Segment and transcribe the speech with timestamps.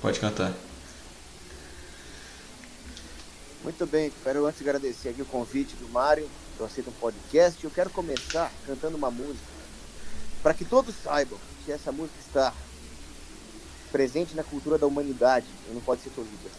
[0.00, 0.54] Pode cantar.
[3.62, 7.62] Muito bem, quero antes agradecer aqui o convite do Mário, eu aceito um podcast.
[7.62, 9.44] Eu quero começar cantando uma música
[10.42, 12.54] para que todos saibam que essa música está
[13.92, 16.50] presente na cultura da humanidade e não pode ser tolhida.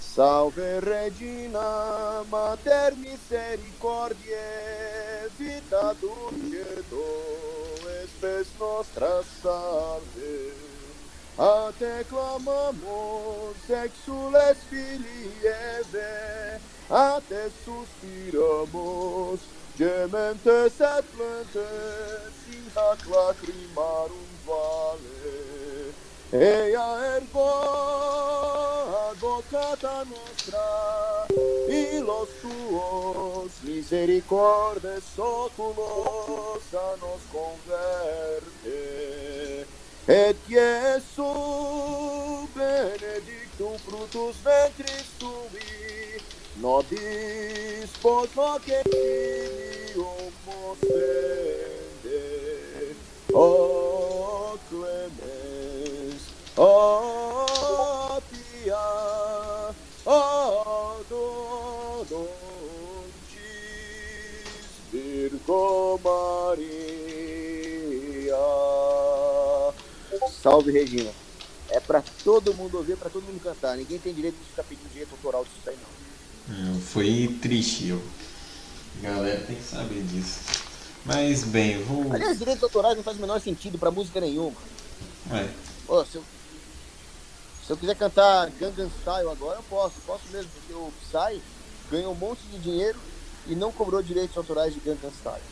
[0.00, 4.34] Salve Regina, Mater Misericordiae,
[5.38, 7.04] vita dulcedo,
[8.04, 10.73] espes nostra salve.
[11.36, 19.40] A te clamamos, exules filii Eve, a te suspiramos,
[19.76, 25.92] gementes et plentes, in hac lacrimarum vale.
[26.32, 27.50] Ea ergo
[29.10, 31.26] advocata nostra,
[31.68, 38.84] y los tuos misericordes oculos a nos converte.
[40.06, 41.24] Et Iesu
[42.54, 46.20] benedictum fructus ventris tui,
[46.60, 50.32] nobis post hoc exilium
[50.68, 52.20] ostende.
[53.32, 56.22] Oh, o clemens,
[56.58, 58.86] o oh, pia,
[60.04, 60.12] oh,
[60.68, 62.28] o dodoncis,
[64.92, 66.93] Virgo Maria.
[70.42, 71.10] Salve Regina.
[71.70, 73.76] É pra todo mundo ouvir, pra todo mundo cantar.
[73.76, 76.76] Ninguém tem direito de ficar pedindo direito autoral disso aí, não.
[76.76, 78.02] É, Foi triste, eu.
[79.02, 80.40] Galera tem que saber disso.
[81.04, 82.12] Mas bem, vou.
[82.12, 84.56] Aliás, direitos autorais não faz o menor sentido pra música nenhuma.
[85.30, 85.48] É,
[85.88, 86.24] Ô, se, eu,
[87.66, 89.94] se eu quiser cantar Gangnam Style agora, eu posso.
[90.06, 91.42] Posso mesmo, porque o Psy
[91.90, 92.98] ganhou um monte de dinheiro
[93.46, 95.42] e não cobrou direitos autorais de Gangnam Style.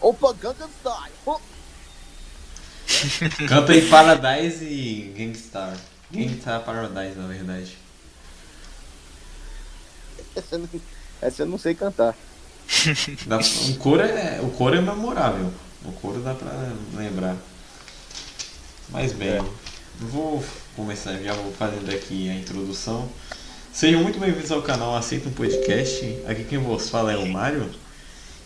[0.00, 1.14] Opa, Gangnam Style!
[1.24, 1.40] Pô,
[3.48, 5.76] Canta aí Paradise e Gangstar.
[6.10, 7.76] Gangstar Paradise, na verdade.
[10.34, 10.68] essa, eu não,
[11.20, 12.14] essa eu não sei cantar.
[13.26, 15.52] Dá- o, coro é, o coro é memorável.
[15.84, 16.50] O coro dá pra
[16.94, 17.36] lembrar.
[18.90, 19.44] Mas bem, É.
[20.00, 20.42] vou
[20.74, 23.08] começar, já vou fazendo aqui a introdução.
[23.72, 26.22] Sejam muito bem-vindos ao canal Aceita um Podcast.
[26.26, 27.70] Aqui quem vos fala é o Mário.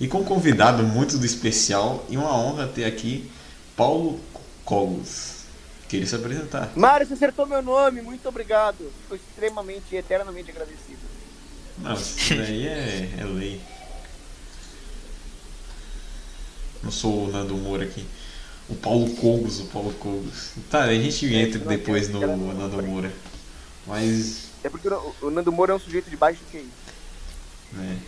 [0.01, 3.31] E com um convidado muito do especial e uma honra ter aqui
[3.77, 4.21] Paulo
[4.65, 5.43] Cogos.
[5.89, 6.73] Queria se apresentar.
[6.75, 8.91] Mário, você acertou meu nome, muito obrigado.
[9.03, 11.01] Fico extremamente e eternamente agradecido.
[11.79, 13.61] Não, isso daí é, é lei.
[16.83, 18.07] Não sou o Nando Moura aqui.
[18.69, 20.53] O Paulo Cogos, o Paulo Cogos.
[20.71, 22.83] Tá, a gente entra não, depois no Nando.
[22.83, 23.13] Moura.
[23.87, 24.47] Mas.
[24.65, 26.69] É porque o, Nando Moura é um sujeito de baixo QI.
[27.73, 27.99] né.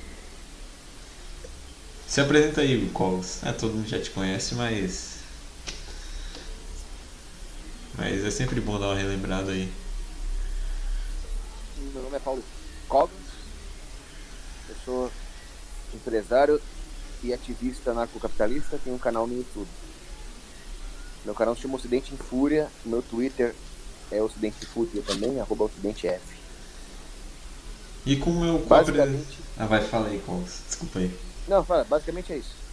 [2.06, 3.42] Se apresenta aí, Cogos.
[3.42, 5.13] É, todo mundo já te conhece, mas.
[7.96, 9.72] Mas é sempre bom dar uma relembrada aí.
[11.92, 12.42] Meu nome é Paulo
[12.88, 13.10] Cogos.
[14.68, 15.12] Eu sou
[15.92, 16.60] empresário
[17.22, 18.80] e ativista anarcocapitalista.
[18.82, 19.68] Tenho um canal no YouTube.
[21.24, 22.68] Meu canal se chama Ocidente em Fúria.
[22.84, 23.54] Meu Twitter
[24.10, 26.34] é Ocidente em Fúria também, arroba Ocidente F.
[28.04, 29.38] E com o meu Basicamente.
[29.56, 30.60] Ah, vai, fala aí, Cogos.
[30.66, 31.16] Desculpa aí.
[31.46, 32.63] Não, fala, basicamente é isso.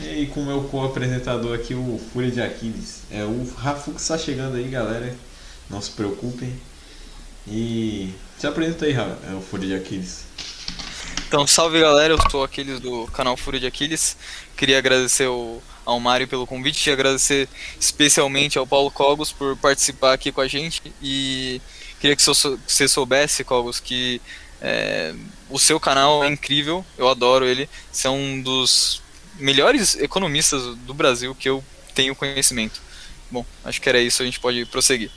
[0.00, 3.02] E aí, com o meu co-apresentador aqui, o Fúria de Aquiles.
[3.10, 5.14] É, o Rafux está chegando aí, galera.
[5.68, 6.54] Não se preocupem.
[7.46, 10.24] E se apresenta aí, Ra- é, o Fúria de Aquiles.
[11.26, 14.16] Então, salve galera, eu sou aqueles do canal Fúria de Aquiles.
[14.56, 17.48] Queria agradecer ao, ao Mário pelo convite e agradecer
[17.78, 20.80] especialmente ao Paulo Cogos por participar aqui com a gente.
[21.02, 21.60] E
[22.00, 22.34] queria que que
[22.66, 24.22] você soubesse, Cogos, que
[24.60, 25.14] é,
[25.50, 27.68] o seu canal é incrível, eu adoro ele.
[27.90, 29.02] Você é um dos
[29.38, 31.62] melhores economistas do Brasil que eu
[31.94, 32.80] tenho conhecimento.
[33.30, 35.10] Bom, acho que era isso, a gente pode prosseguir.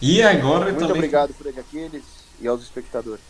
[0.00, 0.96] E agora Muito também.
[0.96, 2.02] obrigado por aqueles
[2.40, 3.24] e aos espectadores.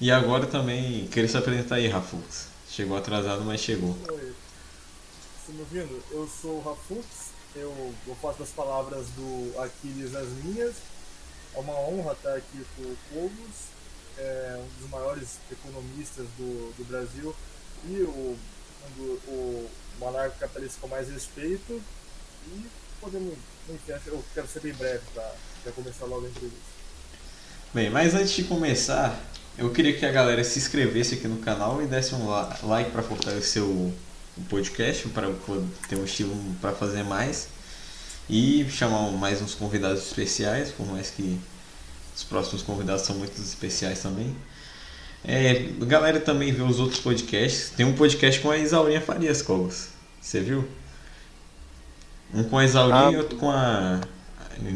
[0.00, 2.48] E agora também queria se apresentar aí, Rafux.
[2.68, 3.96] Chegou atrasado, mas chegou.
[4.10, 4.32] Oi.
[5.46, 6.02] Você me ouvindo?
[6.10, 7.06] Eu sou o Rafux,
[7.54, 10.74] eu, eu faço as palavras do Aquiles as minhas.
[11.54, 13.68] É uma honra estar aqui com o Cogos,
[14.18, 17.34] é um dos maiores economistas do, do Brasil
[17.88, 18.36] e o,
[18.86, 21.80] um do, o monarca capitalista com mais respeito.
[22.48, 22.66] E
[23.00, 23.34] podemos,
[23.68, 26.74] enfim, eu quero ser bem breve para começar logo a entrevista.
[27.72, 29.18] Bem, mas antes de começar,
[29.58, 32.28] eu queria que a galera se inscrevesse aqui no canal e desse um
[32.62, 33.92] like para fortalecer o,
[34.36, 35.28] o podcast, para
[35.88, 37.48] ter um estilo para fazer mais.
[38.28, 41.38] E chamar mais uns convidados especiais, por mais que
[42.16, 44.34] os próximos convidados são muito especiais também.
[45.26, 47.70] É, a galera também vê os outros podcasts.
[47.70, 49.88] Tem um podcast com a Isaurinha Farias Cogos.
[50.20, 50.68] Você viu?
[52.32, 53.12] Um com a Isaurinha Ah.
[53.12, 54.00] e outro com a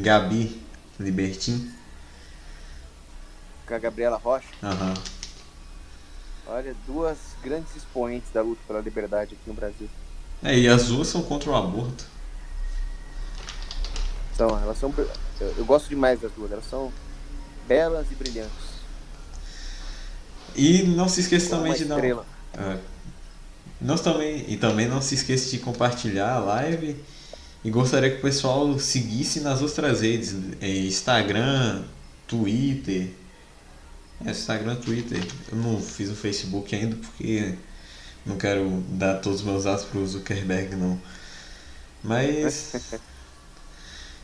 [0.01, 0.61] Gabi.
[0.99, 1.71] Libertin.
[3.67, 4.49] Com a Gabriela Rocha.
[4.63, 4.95] Aham.
[6.47, 9.89] Olha, duas grandes expoentes da luta pela liberdade aqui no Brasil.
[10.43, 12.05] É, e as duas são contra o aborto.
[14.37, 14.93] São, elas são.
[15.41, 16.93] Eu, eu gosto demais das duas, elas são
[17.67, 18.68] belas e brilhantes.
[20.59, 22.05] E não se esqueça também de dar.
[22.05, 22.79] É.
[23.81, 26.97] Nós também, e também não se esqueça de compartilhar a live.
[27.65, 31.85] E gostaria que o pessoal seguisse nas outras redes: é, Instagram,
[32.27, 33.11] Twitter.
[34.27, 35.25] É, Instagram, Twitter.
[35.53, 37.55] Eu não fiz o Facebook ainda porque
[38.27, 41.01] não quero dar todos os meus dados pro Zuckerberg, não.
[42.03, 42.73] Mas.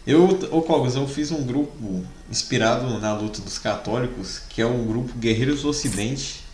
[0.07, 4.85] Eu, ô Cogos, eu fiz um grupo inspirado na luta dos católicos, que é o
[4.85, 6.45] grupo Guerreiros do Ocidente.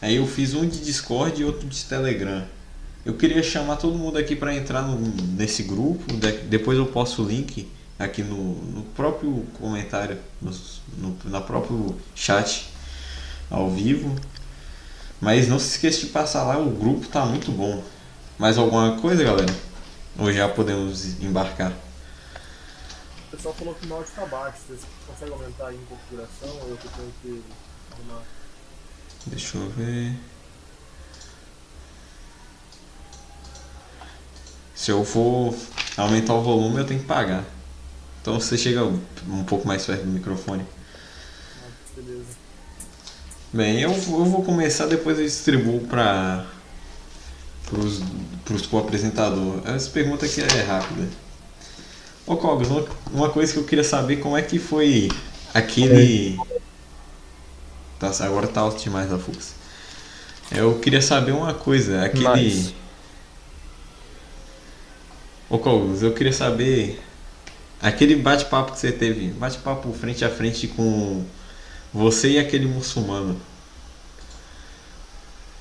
[0.00, 2.44] Aí eu fiz um de Discord e outro de Telegram.
[3.04, 4.98] Eu queria chamar todo mundo aqui para entrar no-
[5.36, 6.12] nesse grupo.
[6.14, 7.68] de- depois eu posto o link
[7.98, 12.68] aqui no, no próprio comentário, nos- no, na próprio chat
[13.50, 14.14] ao vivo.
[15.20, 17.82] Mas não se esqueça de passar lá, o grupo tá muito bom.
[18.38, 19.52] Mais alguma coisa, galera?
[20.16, 21.72] Ou já podemos embarcar?
[23.28, 24.58] O pessoal falou que o áudio tá baixo.
[24.66, 27.44] Vocês conseguem aumentar aí em configuração ou eu tenho que
[27.92, 28.22] arrumar?
[29.26, 30.14] Deixa eu ver.
[34.74, 35.54] Se eu for
[35.98, 37.44] aumentar o volume, eu tenho que pagar.
[38.22, 40.64] Então você chega um pouco mais perto do microfone.
[41.62, 42.36] Ah, beleza.
[43.52, 46.46] Bem, eu, eu vou começar, depois eu distribuo para
[47.66, 48.00] pros,
[48.46, 49.60] pros co-apresentador.
[49.66, 51.27] Essa pergunta aqui é rápida.
[52.28, 55.08] Ô Cogos, uma, uma coisa que eu queria saber, como é que foi
[55.54, 56.36] aquele...
[57.98, 59.54] Tá, agora tá alto demais a Fux.
[60.52, 62.28] Eu queria saber uma coisa, aquele...
[62.28, 62.74] Nice.
[65.48, 67.02] Ô Cogos, eu queria saber...
[67.80, 71.24] Aquele bate-papo que você teve, bate-papo frente a frente com
[71.94, 73.40] você e aquele muçulmano.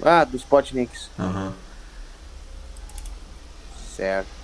[0.04, 1.10] Ah, dos Spotniks.
[1.18, 1.54] Aham.
[3.96, 4.37] Certo.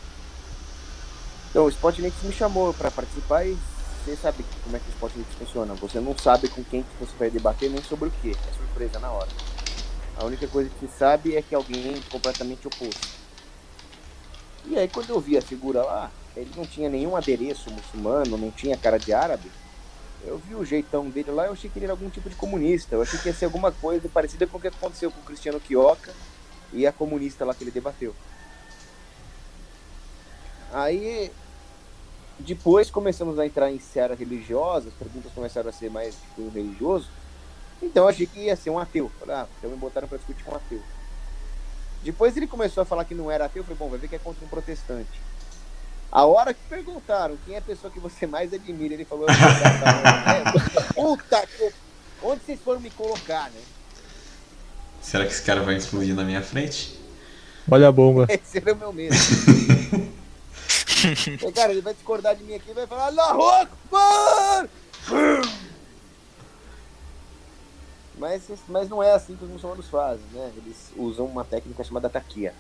[1.54, 3.56] Então, o Spotniks me chamou para participar e
[4.04, 5.76] você sabe como é que o Spotniks funciona.
[5.76, 8.32] Você não sabe com quem que você vai debater nem sobre o que.
[8.32, 9.30] É surpresa na hora.
[10.18, 13.08] A única coisa que você sabe é que alguém é completamente oposto.
[14.66, 18.50] E aí, quando eu vi a figura lá, ele não tinha nenhum adereço muçulmano, não
[18.50, 19.52] tinha cara de árabe.
[20.26, 22.96] Eu vi o jeitão dele lá, eu achei que ele era algum tipo de comunista.
[22.96, 25.60] Eu achei que ia ser alguma coisa parecida com o que aconteceu com o Cristiano
[25.60, 26.16] Quioca
[26.74, 28.16] e a comunista lá que ele debateu.
[30.74, 31.32] Aí,
[32.46, 36.52] depois começamos a entrar em seara religiosa, as perguntas começaram a ser mais de cunho
[36.52, 37.08] religioso.
[37.82, 39.10] Então eu achei que ia ser um ateu.
[39.20, 40.82] Falei, ah, então me botaram para discutir com um ateu.
[42.04, 44.16] Depois ele começou a falar que não era ateu, eu falei, bom, vai ver que
[44.16, 45.22] é contra um protestante.
[46.12, 49.26] A hora que perguntaram quem é a pessoa que você mais admira, ele falou,
[50.94, 51.74] puta que...
[52.22, 53.62] Onde vocês foram me colocar, né?
[55.02, 56.98] Será que esse cara vai explodir na minha frente?
[57.70, 58.28] Olha a bomba.
[58.32, 59.14] Esse era o meu medo.
[61.54, 64.70] Cara, ele vai discordar de mim aqui e vai falar Allahu Akbar!
[68.18, 70.52] Mas, mas não é assim que os muçulmanos fazem, né?
[70.58, 72.54] Eles usam uma técnica chamada taquia.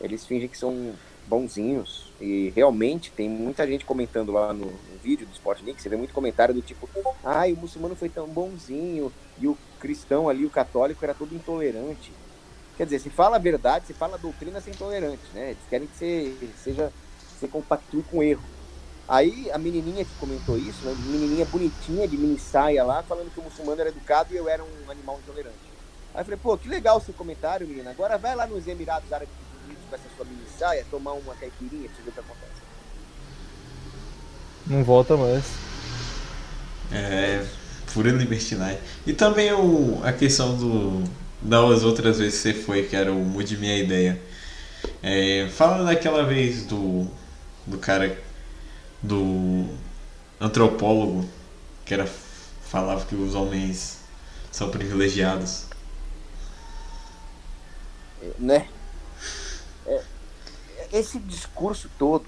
[0.00, 0.94] Eles fingem que são
[1.26, 5.96] bonzinhos e realmente tem muita gente comentando lá no, no vídeo do Sportnik, você vê
[5.96, 6.88] muito comentário do tipo
[7.22, 12.12] ai, o muçulmano foi tão bonzinho e o cristão ali, o católico, era todo intolerante.
[12.76, 15.50] Quer dizer, se fala a verdade, se fala a doutrina, você é intolerante, né?
[15.50, 16.92] Eles querem que você seja,
[17.38, 18.42] você compactue com o erro.
[19.08, 23.40] Aí a menininha que comentou isso, né, menininha bonitinha de mini saia lá, falando que
[23.40, 25.56] o muçulmano era educado e eu era um animal intolerante.
[26.14, 27.90] Aí eu falei, pô, que legal o seu comentário, menina.
[27.90, 31.88] Agora vai lá nos Emirados Árabes Unidos com essa sua mini saia, tomar uma caipirinha
[31.88, 32.58] pra você ver o que acontece.
[34.66, 35.44] Não volta mais.
[36.92, 37.46] É.
[37.92, 38.78] Pura libertinagem.
[39.06, 41.04] E também o, a questão do.
[41.40, 44.20] Das outras vezes que você foi, que era o Mude Minha Ideia.
[45.02, 47.06] É, fala daquela vez do.
[47.68, 48.20] Do cara.
[49.02, 49.66] Do.
[50.40, 51.28] Antropólogo.
[51.84, 52.06] Que era.
[52.06, 54.00] Falava que os homens
[54.50, 55.66] são privilegiados.
[58.38, 58.68] Né?
[59.86, 60.04] É,
[60.92, 62.26] esse discurso todo.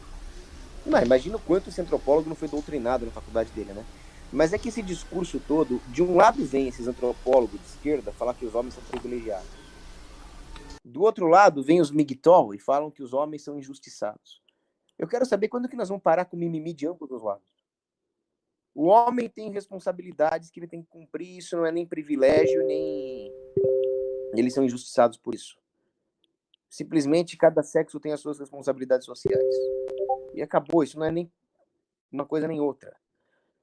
[0.87, 3.85] Não, imagina o quanto esse antropólogo não foi doutrinado na faculdade dele, né?
[4.33, 8.35] Mas é que esse discurso todo, de um lado vem esses antropólogos de esquerda falar
[8.35, 9.49] que os homens são privilegiados.
[10.85, 14.40] Do outro lado vem os migtol e falam que os homens são injustiçados.
[15.01, 17.65] Eu quero saber quando que nós vamos parar com mimimi de ambos os lados.
[18.75, 23.33] O homem tem responsabilidades que ele tem que cumprir, isso não é nem privilégio, nem
[24.37, 25.59] eles são injustiçados por isso.
[26.69, 29.43] Simplesmente cada sexo tem as suas responsabilidades sociais.
[30.35, 31.33] E acabou, isso não é nem
[32.13, 32.95] uma coisa nem outra.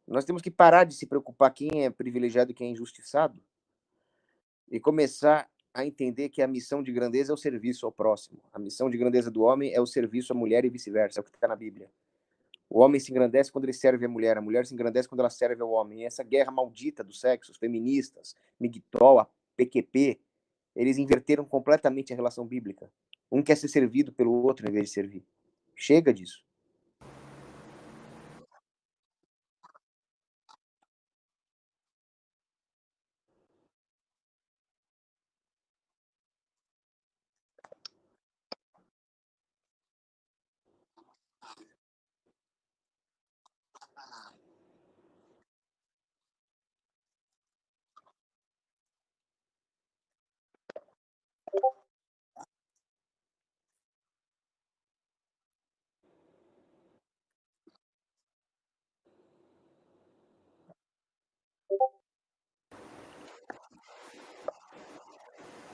[0.08, 3.40] Nós temos que parar de se preocupar quem é privilegiado e quem é injustiçado
[4.72, 8.40] e começar a entender que a missão de grandeza é o serviço ao próximo.
[8.52, 11.24] A missão de grandeza do homem é o serviço à mulher e vice-versa, é o
[11.24, 11.88] que está na Bíblia.
[12.68, 15.30] O homem se engrandece quando ele serve a mulher, a mulher se engrandece quando ela
[15.30, 16.02] serve ao homem.
[16.02, 20.20] E essa guerra maldita dos sexos, feministas, Migtol, a PQP,
[20.76, 22.92] eles inverteram completamente a relação bíblica.
[23.32, 25.24] Um quer ser servido pelo outro em vez de servir.
[25.76, 26.44] Chega disso.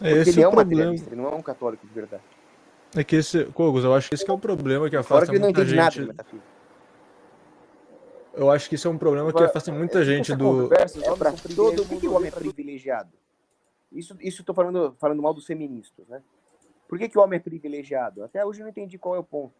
[0.09, 0.75] Porque esse ele é o um problema.
[0.75, 2.23] materialista, ele não é um católico de verdade.
[2.95, 5.25] É que esse, Cogos, eu acho que esse que é o problema que Fora afasta
[5.27, 6.07] que ele não muita entende nada de gente.
[6.07, 6.47] metafísica.
[8.33, 10.69] Eu acho que isso é um problema que afasta muita essa gente do.
[10.73, 11.85] é para todo mundo.
[11.87, 13.11] Por que o homem é privilegiado?
[13.91, 16.21] Isso, isso eu tô falando, falando mal dos feministas, né?
[16.87, 18.23] Por que, que o homem é privilegiado?
[18.23, 19.53] Até hoje eu não entendi qual é o ponto.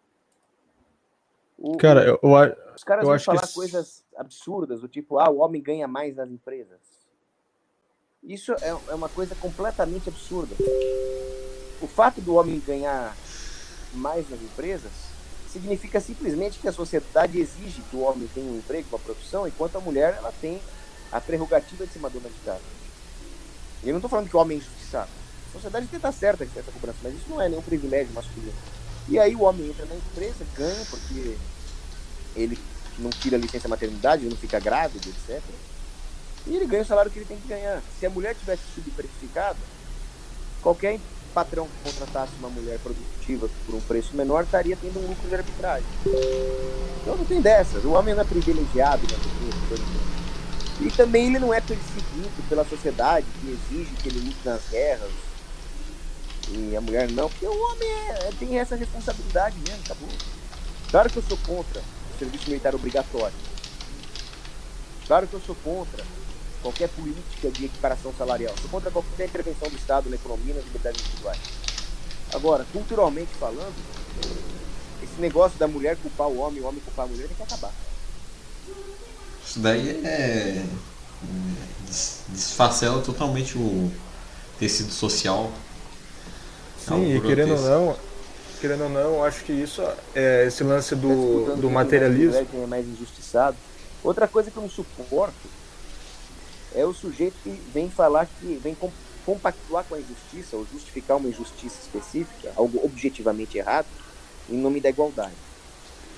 [1.57, 2.29] O- Cara, eu, eu,
[2.75, 5.61] os caras eu vão acho que falar esse- coisas absurdas, do tipo, ah, o homem
[5.61, 6.92] ganha mais nas empresas.
[8.23, 10.55] Isso é, é uma coisa completamente absurda.
[11.81, 13.15] O fato do homem ganhar
[13.93, 14.91] mais nas empresas
[15.51, 19.75] significa simplesmente que a sociedade exige que o homem tenha um emprego, uma profissão, enquanto
[19.75, 20.61] a mulher ela tem
[21.11, 22.61] a prerrogativa de ser uma dona de casa.
[23.83, 25.11] Eu não estou falando que o homem é injustiçado.
[25.49, 28.53] A sociedade estar certa essa cobrança, mas isso não é nenhum privilégio masculino.
[29.09, 31.37] E aí o homem entra na empresa, ganha, porque
[32.37, 32.57] ele
[32.97, 35.41] não tira licença maternidade, ele não fica grávido, etc.
[36.45, 37.81] E ele ganha o salário que ele tem que ganhar.
[37.99, 39.57] Se a mulher tivesse subprecificada,
[40.61, 40.99] qualquer
[41.33, 45.35] patrão que contratasse uma mulher produtiva por um preço menor estaria tendo um lucro de
[45.35, 45.87] arbitragem.
[47.01, 47.83] Então não tem dessas.
[47.83, 50.13] O homem não é privilegiado na exemplo.
[50.79, 55.11] E também ele não é perseguido pela sociedade que exige que ele lute nas guerras.
[56.51, 60.09] E a mulher não, porque o homem é- tem essa responsabilidade mesmo, acabou.
[60.91, 61.81] Claro que eu sou contra
[62.13, 63.35] o serviço militar obrigatório.
[65.07, 66.03] Claro que eu sou contra
[66.63, 68.55] qualquer política de equiparação salarial.
[68.59, 71.37] Sou contra qualquer intervenção do Estado na economia e nas liberdades individuais.
[72.33, 73.75] Agora, culturalmente falando,
[75.03, 77.71] esse negócio da mulher culpar o homem, o homem culpar a mulher tem que acabar.
[79.45, 80.65] Isso daí é.
[81.85, 83.91] des- Desfacela totalmente o
[84.57, 85.51] tecido social.
[86.79, 87.95] Sim, e Algo querendo ou não,
[88.59, 89.81] querendo ou não, acho que isso
[90.15, 92.45] é esse lance Tá do, disputando do é materialismo.
[92.47, 93.55] Quem é mais injustiçado.
[94.03, 95.33] Outra coisa que eu não suporto
[96.75, 98.91] é o sujeito que vem falar que vem com-
[99.25, 103.87] compactuar com a injustiça ou justificar uma injustiça específica, algo objetivamente errado,
[104.49, 105.35] em nome da igualdade.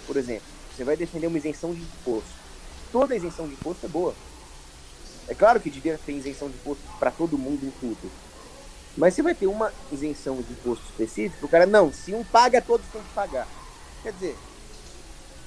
[0.08, 2.30] Por exemplo, você vai defender uma isenção de imposto.
[2.92, 4.16] Toda isenção de imposto é boa.
[5.28, 8.12] É claro que devia ter isenção de imposto para todo mundo em tudo.
[8.98, 12.62] Mas você vai ter uma isenção de imposto específico, o cara, não, se um paga,
[12.62, 13.48] todos têm que pagar.
[14.02, 14.38] Quer dizer,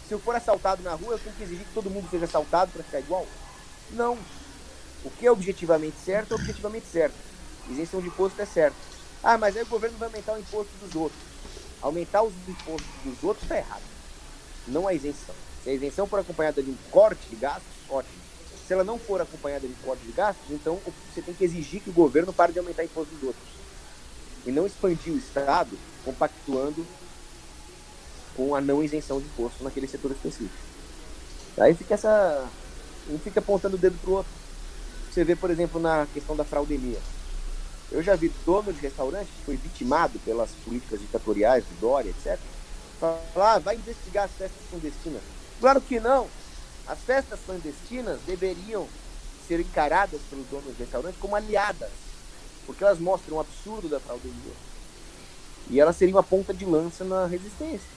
[0.06, 2.72] se eu for assaltado na rua, eu tenho que exigir que todo mundo seja assaltado
[2.72, 3.26] para ficar igual?
[3.90, 4.18] Não.
[5.04, 7.14] O que é objetivamente certo é objetivamente certo.
[7.70, 8.76] Isenção de imposto é certo.
[9.22, 11.20] Ah, mas aí o governo vai aumentar o imposto dos outros.
[11.80, 13.82] Aumentar os impostos dos outros está errado.
[14.66, 15.34] Não a isenção.
[15.62, 18.18] Se a isenção for acompanhada de um corte de gastos, ótimo.
[18.66, 20.80] Se ela não for acompanhada de corte de gastos, então
[21.12, 23.44] você tem que exigir que o governo pare de aumentar o imposto dos outros.
[24.46, 26.86] E não expandir o Estado compactuando
[28.36, 30.54] com a não isenção de imposto naquele setor específico.
[31.58, 32.46] Aí fica essa.
[33.10, 34.30] Um fica apontando o dedo pro outro.
[35.18, 37.00] Você vê, por exemplo, na questão da fraudemia.
[37.90, 42.38] Eu já vi dono de restaurante que foi vitimado pelas políticas ditatoriais do Dória, etc.
[43.00, 45.20] Falar, ah, vai investigar as festas clandestinas.
[45.58, 46.28] Claro que não.
[46.86, 48.86] As festas clandestinas deveriam
[49.48, 51.90] ser encaradas pelos donos de restaurantes como aliadas,
[52.64, 54.54] porque elas mostram o absurdo da fraudemia.
[55.68, 57.90] E elas seriam a ponta de lança na resistência.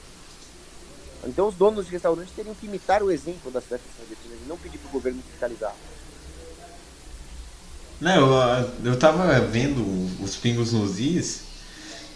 [1.24, 4.58] Então os donos de restaurantes teriam que imitar o exemplo das festas clandestinas e não
[4.58, 5.76] pedir para o governo fiscalizar.
[8.02, 9.82] Não, eu, eu tava vendo
[10.24, 11.44] os pingos nos is,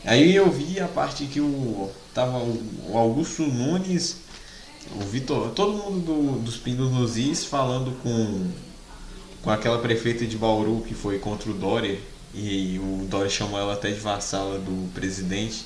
[0.05, 1.91] aí eu vi a parte que o.
[2.13, 4.17] Tava o Augusto Nunes,
[4.91, 8.51] o Vitor, todo mundo do- dos pingos nos is falando com,
[9.41, 12.01] com aquela prefeita de Bauru que foi contra o Dória,
[12.33, 15.65] e o Dória chamou ela até de vassala do presidente.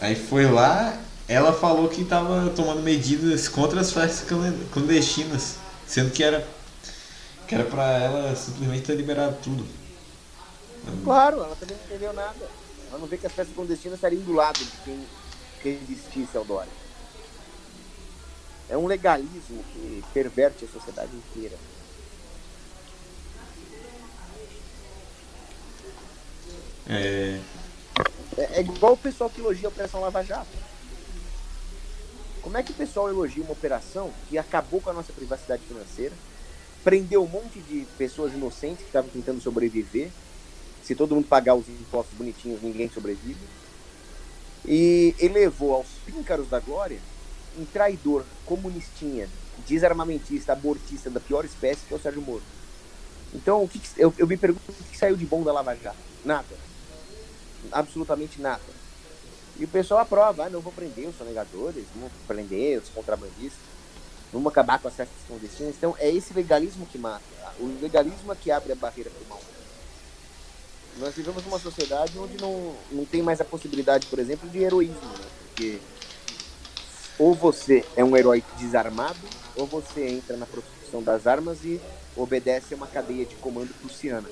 [0.00, 6.10] Aí foi lá, ela falou que estava tomando medidas contra as festas clan- clandestinas, sendo
[6.10, 6.46] que era
[7.50, 9.66] que era para ela simplesmente ter liberado tudo.
[11.02, 12.48] Claro, ela também não entendeu nada.
[12.88, 15.04] Ela não vê que as festas clandestinas estariam do lado de quem
[15.60, 16.70] resistisse ao Dória.
[18.68, 21.56] É um legalismo que perverte a sociedade inteira.
[26.88, 27.40] É,
[28.38, 30.46] É, é igual o pessoal que elogia a Operação Lava Jato.
[32.42, 36.14] Como é que o pessoal elogia uma operação que acabou com a nossa privacidade financeira,
[36.84, 40.10] prendeu um monte de pessoas inocentes que estavam tentando sobreviver?
[40.82, 43.38] Se todo mundo pagar os impostos bonitinhos, ninguém sobrevive.
[44.66, 46.98] E elevou aos píncaros da glória
[47.58, 49.28] um traidor comunistinha,
[49.66, 52.42] desarmamentista, abortista da pior espécie que é o Sérgio Moro.
[53.34, 55.52] Então, o que que- eu, eu me pergunto o que que saiu de bom da
[55.52, 55.96] Lava Jato?
[56.24, 56.46] Nada
[57.72, 58.62] absolutamente nada.
[59.58, 63.60] E o pessoal aprova, ah, não vou prender os sonegadores, não vou prender os contrabandistas,
[64.32, 65.74] vamos acabar com as festas clandestinas.
[65.76, 67.22] Então é esse legalismo que mata.
[67.58, 69.40] O legalismo é que abre a barreira para o mal.
[70.98, 75.18] Nós vivemos numa sociedade onde não, não tem mais a possibilidade, por exemplo, de heroísmo,
[75.18, 75.26] né?
[75.46, 75.80] Porque
[77.18, 79.18] ou você é um herói desarmado,
[79.54, 81.78] ou você entra na profissão das armas e
[82.16, 84.28] obedece a uma cadeia de comando prussiana.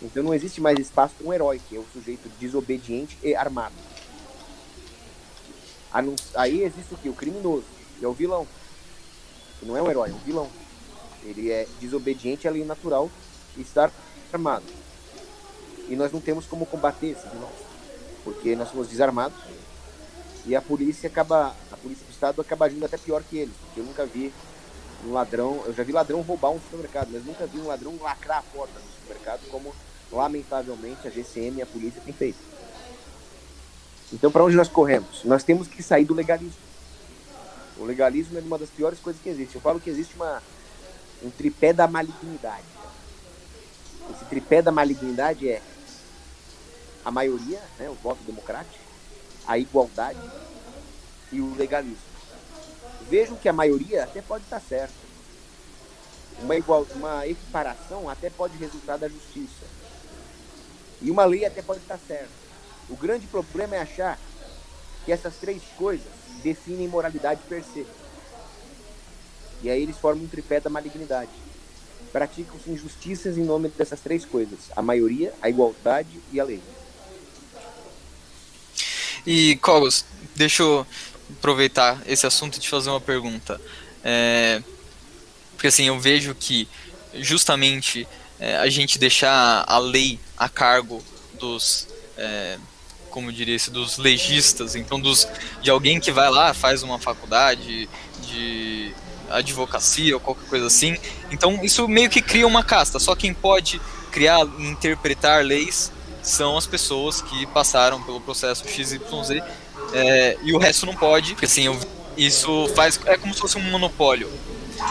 [0.00, 3.74] Então não existe mais espaço para um herói, que é o sujeito desobediente e armado.
[6.34, 7.08] Aí existe o que?
[7.08, 7.64] O criminoso,
[7.98, 8.46] que é o vilão.
[9.58, 10.48] Que não é um herói, é um vilão.
[11.24, 13.10] Ele é desobediente à lei natural
[13.56, 13.90] e está
[14.32, 14.64] armado.
[15.88, 17.50] E nós não temos como combater esse vilão.
[18.24, 19.38] Porque nós somos desarmados
[20.44, 21.54] e a polícia acaba.
[21.72, 23.54] A polícia do estado acaba agindo até pior que eles.
[23.64, 24.32] Porque eu nunca vi
[25.04, 25.62] um ladrão.
[25.66, 28.78] Eu já vi ladrão roubar um supermercado, mas nunca vi um ladrão lacrar a porta
[28.78, 29.74] do supermercado como
[30.10, 32.38] lamentavelmente a GCM e a polícia têm feito.
[34.12, 35.24] Então, para onde nós corremos?
[35.24, 36.65] Nós temos que sair do legalismo.
[37.78, 39.54] O legalismo é uma das piores coisas que existe.
[39.54, 40.42] Eu falo que existe uma,
[41.22, 42.64] um tripé da malignidade.
[44.10, 45.60] Esse tripé da malignidade é
[47.04, 48.82] a maioria, né, o voto democrático,
[49.46, 50.18] a igualdade
[51.30, 52.16] e o legalismo.
[53.08, 55.06] Vejam que a maioria até pode estar certa.
[56.40, 59.64] Uma, igual, uma equiparação até pode resultar da justiça.
[61.00, 62.30] E uma lei até pode estar certa.
[62.88, 64.18] O grande problema é achar
[65.04, 66.15] que essas três coisas
[66.46, 67.84] definem moralidade per se.
[69.62, 71.30] E aí eles formam um tripé da malignidade.
[72.12, 76.62] Praticam-se injustiças em nome dessas três coisas: a maioria, a igualdade e a lei.
[79.26, 80.04] E, Cogos,
[80.36, 80.86] deixa eu
[81.38, 83.60] aproveitar esse assunto e te fazer uma pergunta.
[84.04, 84.62] É,
[85.52, 86.68] porque assim, eu vejo que
[87.14, 88.06] justamente
[88.38, 91.02] é, a gente deixar a lei a cargo
[91.40, 92.56] dos, é,
[93.16, 95.26] como diria, esse, dos legistas, então dos,
[95.62, 97.88] de alguém que vai lá, faz uma faculdade
[98.28, 98.92] de
[99.30, 100.98] advocacia ou qualquer coisa assim.
[101.30, 102.98] Então isso meio que cria uma casta.
[102.98, 103.80] Só quem pode
[104.12, 105.90] criar e interpretar leis
[106.22, 109.00] são as pessoas que passaram pelo processo XYZ
[109.94, 111.80] é, e o resto não pode, porque assim, eu,
[112.18, 114.30] isso faz é como se fosse um monopólio.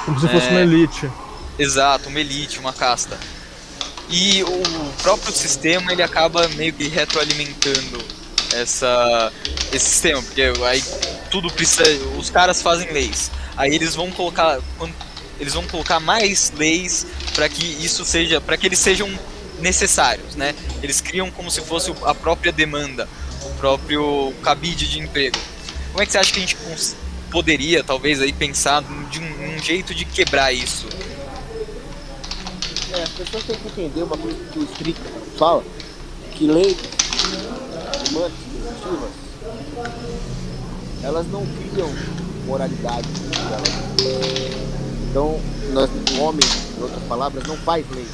[0.04, 1.12] Como se fosse uma elite.
[1.60, 3.20] Exato, uma elite, uma casta.
[4.10, 8.04] E o próprio sistema ele acaba meio que retroalimentando
[8.54, 9.32] essa
[9.74, 10.84] esse sistema, porque aí
[11.30, 11.84] tudo precisa,
[12.18, 13.32] os caras fazem leis.
[13.58, 14.60] Aí eles vão colocar
[15.40, 19.10] eles vão colocar mais leis para que isso seja, para que eles sejam
[19.60, 20.54] necessários, né?
[20.82, 23.08] Eles criam como se fosse a própria demanda,
[23.44, 25.38] o próprio cabide de emprego.
[25.92, 26.58] Como é que você acha que a gente
[27.32, 30.88] poderia, talvez, aí pensar de um, um jeito de quebrar isso?
[32.96, 35.62] É, as pessoas têm que entender uma coisa que o Strickland fala,
[36.32, 36.78] que leis
[38.10, 39.12] humanas, positivas,
[41.04, 41.90] elas não criam
[42.46, 43.08] moralidade.
[45.10, 45.42] Então,
[45.74, 46.40] nós, o homem,
[46.78, 48.08] em outras palavras, não faz lei.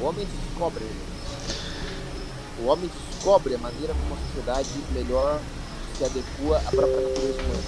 [0.00, 0.84] O homem descobre.
[2.58, 5.40] O homem descobre a maneira como a sociedade melhor
[5.96, 7.62] se adequa à própria natureza humana.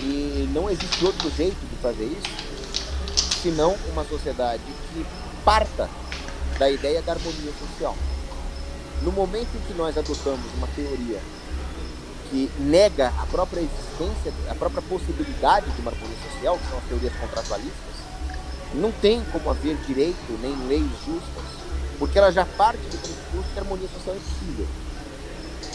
[0.00, 2.44] E não existe outro jeito de fazer isso
[3.44, 5.04] senão uma sociedade que
[5.44, 5.88] parta
[6.58, 7.96] da ideia da harmonia social.
[9.02, 11.20] No momento em que nós adotamos uma teoria
[12.30, 16.84] que nega a própria existência, a própria possibilidade de uma harmonia social, que são as
[16.84, 17.94] teorias contratualistas,
[18.74, 21.44] não tem como haver direito nem leis justas,
[21.98, 24.66] porque ela já parte do pressuposto que a harmonia social é impossível.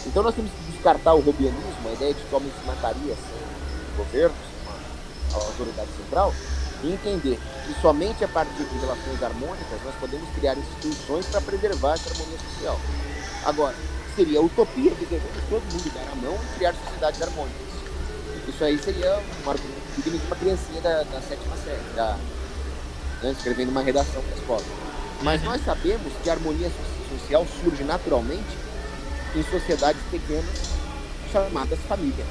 [0.08, 5.38] Então nós temos que descartar o robianismo, a ideia de que mataria sem governo, sem
[5.38, 6.34] uma autoridade central,
[6.84, 11.94] e entender que somente a partir de relações harmônicas nós podemos criar instituições para preservar
[11.94, 12.80] essa harmonia social.
[13.46, 13.76] Agora,
[14.16, 17.70] seria utopia dizer que todo mundo dar a mão e criar sociedades harmônicas.
[18.48, 19.50] Isso aí seria um
[20.02, 22.18] de uma criancinha da, da sétima série, da,
[23.22, 24.64] né, escrevendo uma redação para a escola.
[25.22, 28.58] Mas nós sabemos que a harmonia so- social surge naturalmente
[29.36, 30.46] em sociedades pequenas
[31.32, 32.26] chamadas família.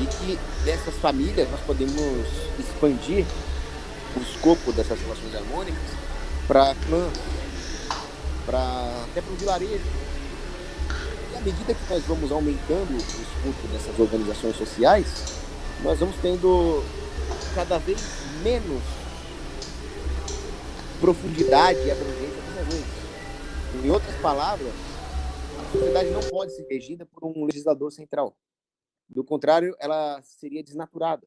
[0.00, 2.26] E que dessas famílias nós podemos
[2.58, 3.26] expandir
[4.16, 5.82] o escopo dessas relações harmônicas
[6.46, 7.12] para clãs,
[8.46, 9.84] para até para o vilarejo.
[11.32, 15.06] E à medida que nós vamos aumentando o escopo dessas organizações sociais,
[15.82, 16.82] nós vamos tendo
[17.54, 18.00] cada vez
[18.42, 18.82] menos
[21.00, 23.84] profundidade e abrangência dessas leis.
[23.84, 24.72] Em outras palavras,
[25.60, 28.34] a sociedade não pode ser regida por um legislador central.
[29.08, 31.26] Do contrário, ela seria desnaturada.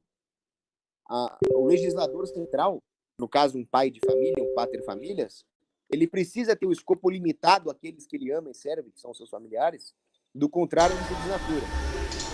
[1.10, 2.82] A- o legislador central,
[3.18, 5.46] no caso um pai de família, um pater familias,
[5.90, 9.30] ele precisa ter o escopo limitado àqueles que ele ama e serve, que são seus
[9.30, 9.94] familiares.
[10.34, 11.66] Do contrário, ele se desnatura.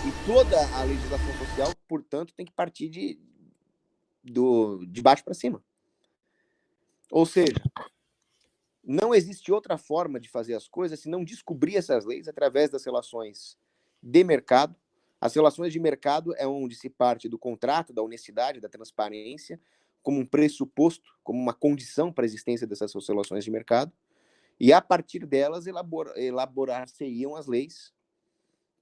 [0.06, 3.18] E toda a legislação social, portanto, tem que partir de,
[4.22, 5.62] do, de baixo para cima.
[7.10, 7.54] Ou seja,
[8.84, 12.84] não existe outra forma de fazer as coisas se não descobrir essas leis através das
[12.84, 13.58] relações
[14.00, 14.76] de mercado.
[15.20, 19.60] As relações de mercado é onde se parte do contrato, da honestidade, da transparência,
[20.02, 23.92] como um pressuposto, como uma condição para a existência dessas relações de mercado.
[24.60, 27.92] E a partir delas elabora, elaborar-se-iam as leis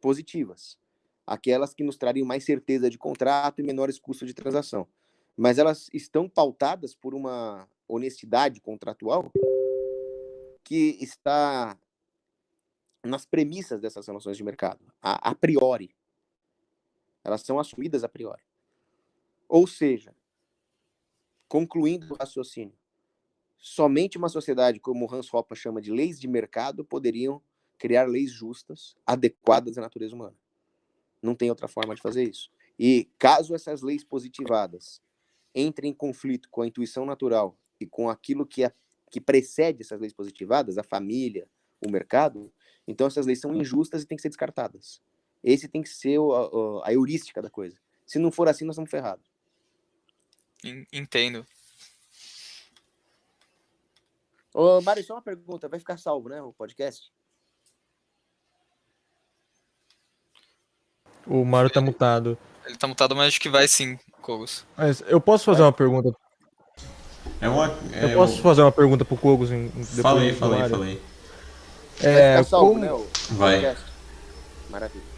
[0.00, 0.78] positivas,
[1.26, 4.86] aquelas que nos trariam mais certeza de contrato e menores custos de transação.
[5.36, 9.30] Mas elas estão pautadas por uma honestidade contratual
[10.62, 11.78] que está
[13.04, 15.95] nas premissas dessas relações de mercado, a, a priori.
[17.26, 18.44] Elas são assumidas a priori.
[19.48, 20.14] Ou seja,
[21.48, 22.78] concluindo o raciocínio,
[23.58, 27.42] somente uma sociedade como Hans Hoppe chama de leis de mercado poderiam
[27.78, 30.36] criar leis justas, adequadas à natureza humana.
[31.20, 32.48] Não tem outra forma de fazer isso.
[32.78, 35.02] E caso essas leis positivadas
[35.52, 38.72] entrem em conflito com a intuição natural e com aquilo que, é,
[39.10, 41.48] que precede essas leis positivadas, a família,
[41.84, 42.52] o mercado,
[42.86, 45.02] então essas leis são injustas e têm que ser descartadas.
[45.46, 47.78] Esse tem que ser o, a, a heurística da coisa.
[48.04, 49.24] Se não for assim, nós estamos ferrados.
[50.64, 51.46] En- Entendo.
[54.52, 55.68] Ô, Mário, só uma pergunta.
[55.68, 57.12] Vai ficar salvo, né, o podcast?
[61.26, 62.36] O Mário tá mutado.
[62.64, 64.64] Ele tá mutado, mas acho que vai sim, Kogos.
[64.76, 66.12] Mas eu posso fazer uma pergunta.
[67.40, 67.68] É uma.
[67.92, 69.70] Eu É, posso o- fazer uma pergunta pro Kogos em-
[70.02, 71.02] Falei, falei, falei.
[72.00, 73.60] Vai É, ficar salvo, como, né, o Vai.
[73.60, 73.92] podcast?
[74.70, 75.15] Maravilha.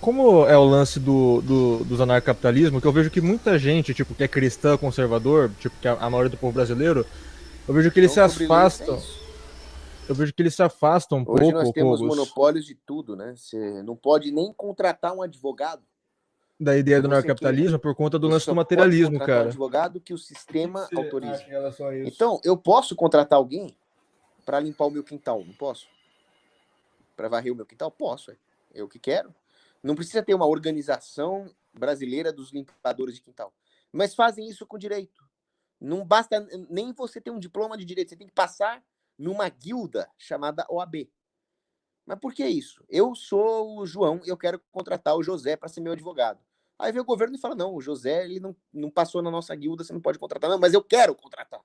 [0.00, 4.14] Como é o lance do, do, dos anarcapitalismo, que eu vejo que muita gente, tipo,
[4.14, 7.04] que é cristã, conservador, tipo, que é a maioria do povo brasileiro,
[7.66, 9.02] eu vejo que eles Então, se é afastam.
[10.08, 13.34] Eu vejo que eles se afastam um Hoje pouco, nós temos monopólios de tudo, né?
[13.36, 15.82] Você não pode nem contratar um advogado.
[16.58, 19.48] da ideia do você anarcapitalismo por conta do lance do materialismo, contratar Um cara.
[19.50, 21.44] advogado que o sistema Você autoriza.
[21.44, 22.08] a?
[22.08, 23.76] Então, eu posso contratar alguém
[24.46, 25.86] para limpar o meu quintal, não posso?
[27.14, 27.90] Para varrer o meu quintal?
[27.90, 28.36] Posso, é.
[28.74, 29.34] eu que quero.
[29.82, 33.54] Não precisa ter uma organização brasileira dos limpadores de quintal.
[33.92, 35.26] Mas fazem isso com direito.
[35.80, 38.84] Não basta nem você ter um diploma de direito, você tem que passar
[39.16, 41.08] numa guilda chamada OAB.
[42.04, 42.84] Mas por que isso?
[42.88, 46.42] Eu sou o João eu quero contratar o José para ser meu advogado.
[46.78, 49.54] Aí vem o governo e fala: não, o José ele não, não passou na nossa
[49.54, 50.48] guilda, você não pode contratar.
[50.48, 51.60] Não, mas eu quero contratar.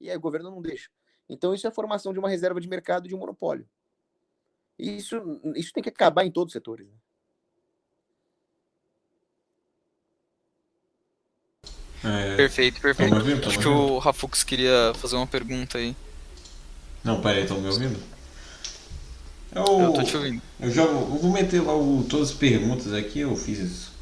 [0.00, 0.90] E aí o governo não deixa.
[1.28, 3.68] Então isso é a formação de uma reserva de mercado de um monopólio.
[4.78, 6.86] E isso, isso tem que acabar em todos os setores.
[6.86, 6.94] né?
[12.04, 13.10] É, Perfeito, perfeito.
[13.10, 13.40] Tamo ouvindo?
[13.40, 15.96] Tamo Acho que o Rafux queria fazer uma pergunta aí.
[17.02, 17.98] Não, peraí, estão me ouvindo?
[19.54, 20.42] Eu, Eu tô te ouvindo.
[20.60, 20.92] eu jogo.
[21.14, 23.92] Eu vou meter logo todas as perguntas aqui, eu fiz isso.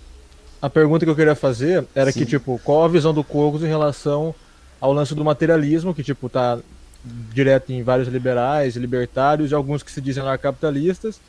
[0.61, 2.21] A pergunta que eu queria fazer era Sim.
[2.21, 4.35] que, tipo, qual a visão do Kogos em relação
[4.81, 6.59] ao lance do materialismo, que, tipo, tá
[7.05, 11.21] direto em vários liberais, libertários e alguns que se dizem anarcapitalistas,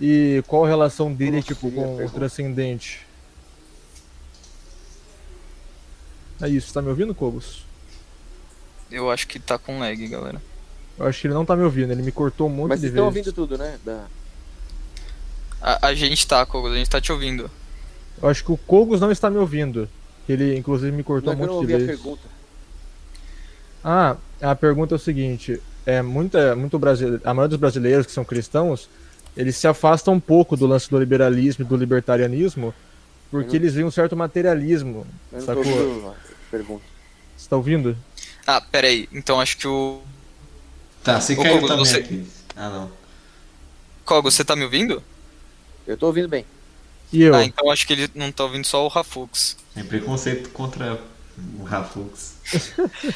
[0.00, 2.18] e qual a relação dele, Não tipo, com o pergunta.
[2.18, 3.06] transcendente.
[6.40, 7.64] É isso, tá me ouvindo, Kogos?
[8.90, 10.40] Eu acho que tá com lag, galera.
[10.98, 12.86] Eu acho que ele não tá me ouvindo, ele me cortou um monte Mas de
[12.88, 13.26] vocês estão vezes.
[13.28, 13.78] ouvindo tudo, né?
[13.84, 14.06] Da...
[15.60, 17.50] A, a gente tá, Kogos, a gente tá te ouvindo.
[18.22, 19.88] Eu acho que o Kogos não está me ouvindo.
[20.28, 22.02] Ele, inclusive, me cortou Não, é um que eu não monte de ouvi a vezes.
[22.02, 22.22] pergunta.
[23.84, 28.12] Ah, a pergunta é o seguinte: é muita, muito brasileiro, a maioria dos brasileiros que
[28.12, 28.88] são cristãos,
[29.36, 32.74] eles se afastam um pouco do lance do liberalismo e do libertarianismo,
[33.30, 35.06] porque não- eles veem um certo materialismo.
[35.32, 35.62] Eu Sacou?
[35.64, 36.14] tô ouvindo
[36.50, 36.82] pergunta.
[37.36, 37.96] Você tá ouvindo?
[38.46, 39.08] Ah, pera aí.
[39.12, 40.02] Então acho que o.
[41.02, 42.26] Tá, Ô, caiu também você- aqui.
[42.56, 42.90] Ah, não.
[44.04, 45.02] Kogos, você tá me ouvindo?
[45.86, 46.44] Eu tô ouvindo bem.
[47.12, 47.34] E eu?
[47.34, 49.56] Ah, então acho que ele não tá ouvindo só o Rafux.
[49.74, 51.00] É preconceito contra
[51.58, 52.34] o Rafux.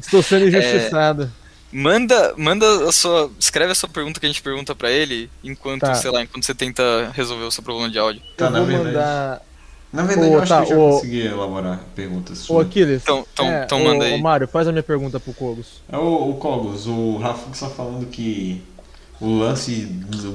[0.00, 1.30] Estou É, sendo injustiçado.
[1.72, 3.30] Manda, manda a sua.
[3.38, 5.94] Escreve a sua pergunta que a gente pergunta pra ele enquanto, Tá.
[5.94, 8.22] sei lá, enquanto você tenta resolver o seu problema de áudio.
[8.36, 8.84] Tá, na verdade.
[8.86, 9.42] mandar.
[9.92, 12.60] Na verdade, Ô, eu acho tá, que eu já ô- consegui elaborar perguntas Ô.
[12.60, 13.02] Aquiles.
[13.02, 14.14] Então- então- é, então manda aí.
[14.14, 15.82] Ô, Mário, faz a minha pergunta pro Kogos.
[15.90, 18.62] É o, o Cogos, o Rafux só falando que
[19.20, 20.32] o lance do,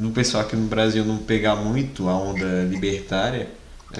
[0.00, 3.48] do pessoal aqui no Brasil não pegar muito a onda libertária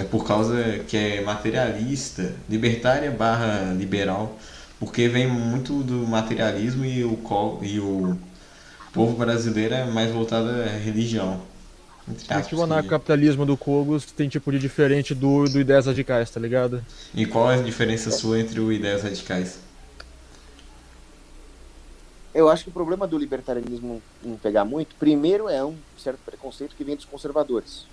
[0.01, 4.39] é por causa que é materialista, libertária barra liberal,
[4.79, 7.19] porque vem muito do materialismo e o,
[7.63, 8.19] e o
[8.93, 11.41] povo brasileiro é mais voltado à religião.
[12.09, 15.87] Entre É que aspas, o anarcocapitalismo do Kogos tem tipo de diferente do, do Ideias
[15.87, 16.85] Radicais, tá ligado?
[17.15, 19.59] E qual é a diferença sua entre o ideias radicais?
[22.35, 26.75] Eu acho que o problema do libertarianismo não pegar muito, primeiro é um certo preconceito
[26.77, 27.87] que vem dos conservadores.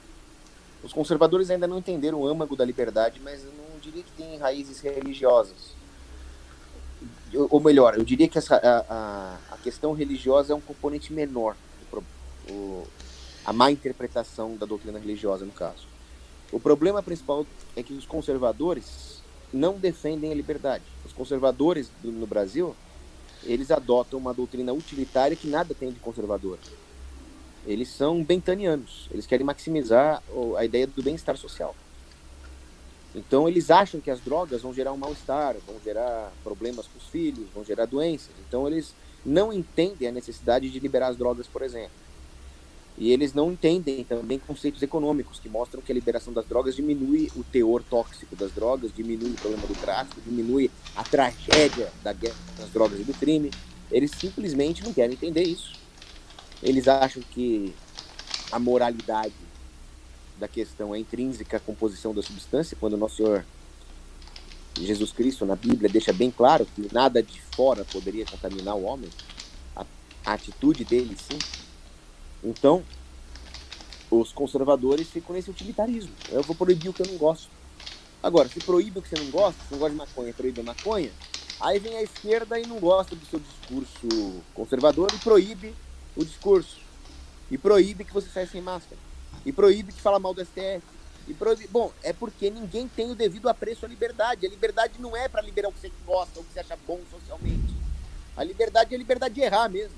[0.84, 4.38] Os conservadores ainda não entenderam o âmago da liberdade, mas eu não diria que tem
[4.38, 5.76] raízes religiosas.
[7.50, 11.56] Ou melhor, eu diria que essa, a, a, questão religiosa é um componente menor,
[12.50, 12.86] o-
[13.46, 15.88] a má interpretação da doutrina religiosa, no caso.
[16.52, 19.22] O problema principal é que os conservadores
[19.54, 20.84] não defendem a liberdade.
[21.06, 22.76] Os conservadores do- no Brasil
[23.44, 26.60] eles adotam uma doutrina utilitária que nada tem de conservador.
[27.66, 30.22] Eles são bentanianos, eles querem maximizar
[30.58, 31.76] a ideia do bem-estar social.
[33.14, 37.08] Então eles acham que as drogas vão gerar um mal-estar, vão gerar problemas para os
[37.08, 38.32] filhos, vão gerar doenças.
[38.48, 38.96] Então eles
[39.26, 41.92] não entendem a necessidade de liberar as drogas, por exemplo.
[42.98, 47.32] E eles não entendem também conceitos econômicos que mostram que a liberação das drogas diminui
[47.36, 52.36] o teor tóxico das drogas, diminui o problema do tráfico, diminui a tragédia da guerra
[52.58, 53.52] das drogas e do crime.
[53.92, 55.81] Eles simplesmente não querem entender isso.
[56.62, 57.74] Eles acham que
[58.52, 59.34] a moralidade
[60.38, 63.46] da questão é intrínseca à composição da substância, quando o nosso Senhor
[64.80, 69.10] Jesus Cristo na Bíblia deixa bem claro que nada de fora poderia contaminar o homem.
[69.76, 69.86] A,
[70.26, 71.38] a atitude dele, sim.
[72.44, 72.84] Então,
[74.10, 76.12] os conservadores ficam nesse utilitarismo.
[76.30, 77.50] Eu vou proibir o que eu não gosto.
[78.24, 80.64] Agora, se proíbe o que você não gosta, se não gosta de maconha, proíbe a
[80.64, 81.12] maconha,
[81.60, 85.74] aí vem a esquerda e não gosta do seu discurso conservador e proíbe
[86.16, 86.80] o discurso.
[87.50, 88.98] E proíbe que você saia sem máscara.
[89.46, 90.82] E proíbe que fala mal do STF.
[91.28, 91.68] E proíbe...
[91.68, 94.46] Bom, é porque ninguém tem o devido apreço à liberdade.
[94.46, 97.00] A liberdade não é para liberar o que você gosta, o que você acha bom
[97.12, 97.74] socialmente.
[98.36, 99.96] A liberdade é a liberdade de errar mesmo.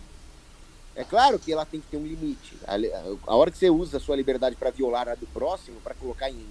[0.95, 2.55] É claro que ela tem que ter um limite.
[2.67, 2.75] A,
[3.31, 6.29] a hora que você usa a sua liberdade para violar a do próximo, para colocar
[6.29, 6.45] em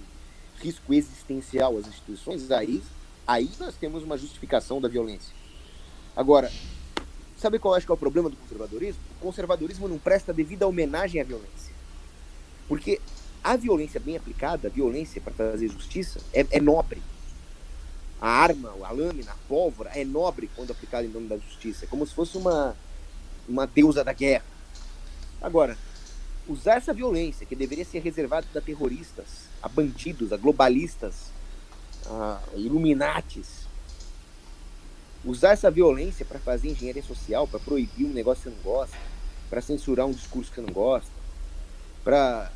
[0.59, 2.83] risco existencial as instituições, aí,
[3.25, 5.33] aí nós temos uma justificação da violência.
[6.15, 6.51] Agora,
[7.43, 9.01] sabe qual eu acho que é o problema do conservadorismo?
[9.19, 11.73] O conservadorismo não presta devida homenagem à violência.
[12.69, 13.01] Porque
[13.43, 17.01] a violência bem aplicada, a violência para fazer justiça, é, é nobre.
[18.21, 21.83] A arma, a lâmina, a pólvora é nobre quando aplicada em nome da justiça.
[21.83, 22.77] É como se fosse uma,
[23.47, 24.45] uma deusa da guerra.
[25.41, 25.77] Agora,
[26.47, 31.25] usar essa violência, que deveria ser reservada a terroristas, a bandidos, a globalistas,
[32.05, 33.62] a iluminatis,
[35.25, 38.97] usar essa violência para fazer engenharia social, para proibir um negócio que você não gosta,
[39.49, 41.11] para censurar um discurso que você não gosta,
[42.03, 42.51] para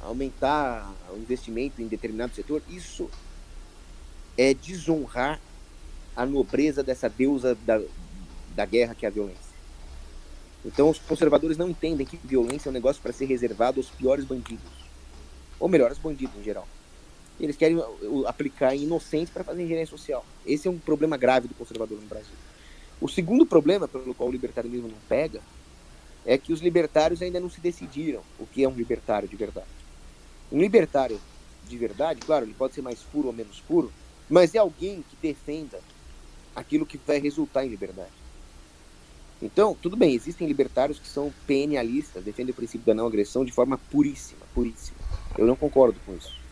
[0.00, 3.10] aumentar o investimento em determinado setor, isso
[4.36, 5.40] é desonrar
[6.14, 7.80] a nobreza dessa deusa da,
[8.54, 9.54] da guerra que é a violência.
[10.64, 14.24] Então os conservadores não entendem que violência é um negócio para ser reservado aos piores
[14.24, 14.64] bandidos.
[15.58, 16.66] Ou melhor, aos bandidos em geral.
[17.38, 17.78] Eles querem
[18.26, 20.24] aplicar em inocentes para fazer engenharia social.
[20.46, 22.34] Esse é um problema grave do conservador no Brasil.
[23.00, 25.40] O segundo problema pelo qual o libertarianismo não pega
[26.24, 29.66] é que os libertários ainda não se decidiram o que é um libertário de verdade.
[30.50, 31.20] Um libertário
[31.68, 33.92] de verdade, claro, ele pode ser mais puro ou menos puro,
[34.28, 35.80] mas é alguém que defenda
[36.54, 38.12] aquilo que vai resultar em liberdade.
[39.42, 43.52] Então, tudo bem, existem libertários que são PNalistas, defendem o princípio da não agressão de
[43.52, 44.98] forma puríssima, puríssima.
[45.36, 46.43] Eu não concordo com isso.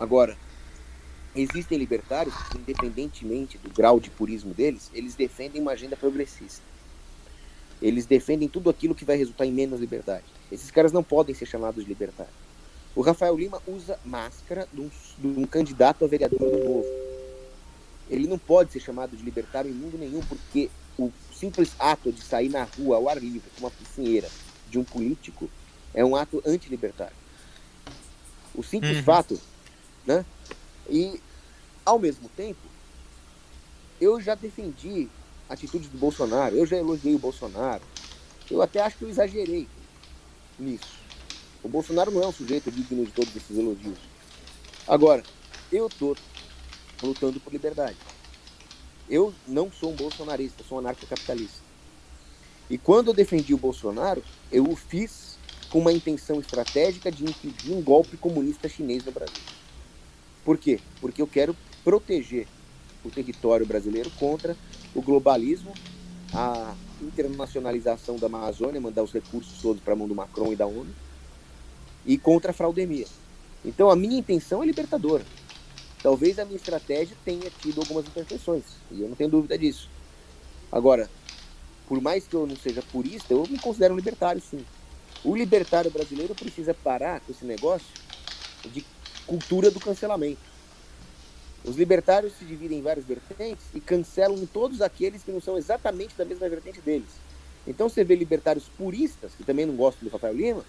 [0.00, 0.34] Agora,
[1.36, 6.64] existem libertários que, independentemente do grau de purismo deles, eles defendem uma agenda progressista.
[7.82, 10.24] Eles defendem tudo aquilo que vai resultar em menos liberdade.
[10.50, 12.34] Esses caras não podem ser chamados de libertários.
[12.96, 16.86] O Rafael Lima usa máscara de um, de um candidato a vereador do Novo.
[18.08, 22.22] Ele não pode ser chamado de libertário em mundo nenhum, porque o simples ato de
[22.22, 24.28] sair na rua ao ar livre com uma piscineira
[24.68, 25.48] de um político
[25.94, 27.16] é um ato antilibertário.
[28.54, 29.04] O simples Uhum.
[29.04, 29.40] fato,
[30.10, 30.26] né?
[30.88, 31.22] E,
[31.86, 32.68] ao mesmo tempo,
[34.00, 35.08] eu já defendi
[35.48, 37.84] atitudes do Bolsonaro, eu já elogiei o Bolsonaro,
[38.50, 39.68] eu até acho que eu exagerei
[40.58, 41.08] nisso.
[41.62, 44.10] O Bolsonaro não é um sujeito digno de todos esses elogios.
[44.86, 45.24] Agora,
[45.70, 46.16] eu tô
[47.02, 48.00] lutando por liberdade.
[49.08, 51.68] Eu não sou um bolsonarista, sou um anarcocapitalista.
[52.68, 57.72] E quando eu defendi o Bolsonaro, eu o fiz com uma intenção estratégica de impedir
[57.72, 59.44] um golpe comunista chinês no Brasil.
[60.44, 60.80] Por quê?
[61.00, 62.46] Porque eu quero proteger
[63.04, 64.56] o território brasileiro contra
[64.94, 65.72] o globalismo,
[66.32, 70.66] a internacionalização da Amazônia, mandar os recursos todos para a mão do Macron e da
[70.66, 70.94] ONU,
[72.04, 73.06] e contra a fraudemia.
[73.64, 75.24] Então a minha intenção é libertadora.
[76.02, 79.88] Talvez a minha estratégia tenha tido algumas imperfeições, e eu não tenho dúvida disso.
[80.72, 81.10] Agora,
[81.86, 84.64] por mais que eu não seja purista, eu me considero um libertário, sim.
[85.22, 87.88] O libertário brasileiro precisa parar com esse negócio
[88.72, 88.84] de
[89.30, 90.40] cultura do cancelamento.
[91.64, 96.16] Os libertários se dividem em várias vertentes e cancelam todos aqueles que não são exatamente
[96.16, 97.10] da mesma vertente deles.
[97.64, 100.64] Então você vê libertários puristas, que também não gostam do Rafael Lima,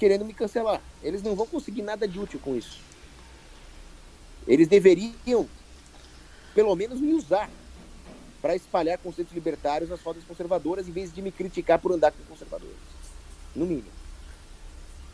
[0.00, 0.82] querendo me cancelar.
[1.00, 2.80] Eles não vão conseguir nada de útil com isso.
[4.48, 5.48] Eles deveriam,
[6.56, 7.48] pelo menos, me usar
[8.40, 12.24] para espalhar conceitos libertários nas rodas conservadoras, em vez de me criticar por andar com
[12.24, 12.74] conservadores.
[13.54, 14.01] No mínimo.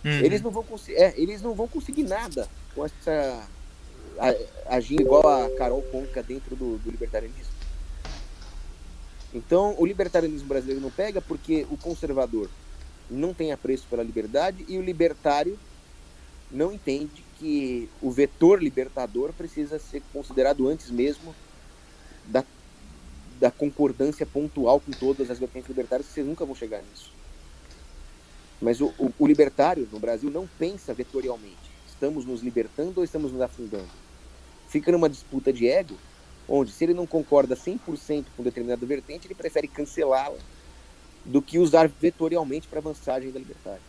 [0.05, 0.11] Uhum.
[0.11, 3.49] Eles, não vão é, eles não vão conseguir nada com essa
[4.67, 7.53] agindo igual a Carol Conca dentro do, do libertarianismo.
[9.33, 12.49] Então, o libertarianismo brasileiro não pega porque o conservador
[13.11, 15.59] não tem apreço pela liberdade e o libertário
[16.51, 21.35] não entende que o vetor libertador precisa ser considerado antes mesmo
[22.27, 22.43] da,
[23.39, 27.13] da concordância pontual com todas as vertentes libertárias, vocês nunca vão chegar nisso.
[28.61, 31.57] Mas o, o, o libertário no Brasil não pensa vetorialmente.
[31.87, 33.89] Estamos nos libertando ou estamos nos afundando?
[34.69, 35.99] fica numa disputa de ego,
[36.49, 40.39] onde se ele não concorda 100% com determinada vertente, ele prefere cancelá-la
[41.25, 43.83] do que usar vetorialmente para avançagem da liberdade.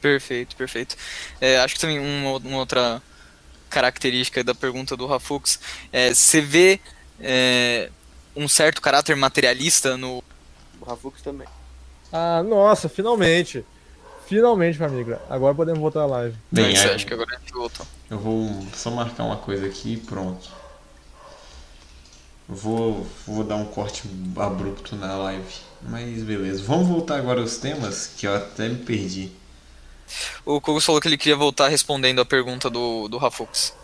[0.00, 0.96] Perfeito, perfeito.
[1.40, 3.02] É, acho que também uma, uma, outra
[3.70, 5.58] característica da pergunta do Rafux
[5.90, 6.80] é você vê
[7.18, 7.90] é,
[8.36, 10.22] um certo caráter materialista no.
[10.80, 11.48] O Rafux também.
[12.16, 13.64] Ah, nossa, finalmente.
[14.28, 15.16] Finalmente, amigo.
[15.28, 16.36] Agora podemos voltar à live.
[16.48, 17.84] Bem, é, acho que agora a gente voltou.
[18.08, 20.48] Eu vou só marcar uma coisa aqui e pronto.
[22.48, 25.42] Vou, vou dar um corte abrupto na live.
[25.82, 26.62] Mas beleza.
[26.62, 29.32] Vamos voltar agora aos temas que eu até me perdi.
[30.46, 33.74] O Kogos falou que ele queria voltar respondendo a pergunta do, do Rafux.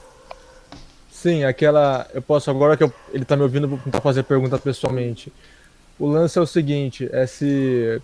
[1.11, 2.09] Sim, aquela.
[2.15, 5.33] Eu posso, agora que eu, ele tá me ouvindo, vou tentar fazer a pergunta pessoalmente.
[5.99, 8.01] O lance é o seguinte: é se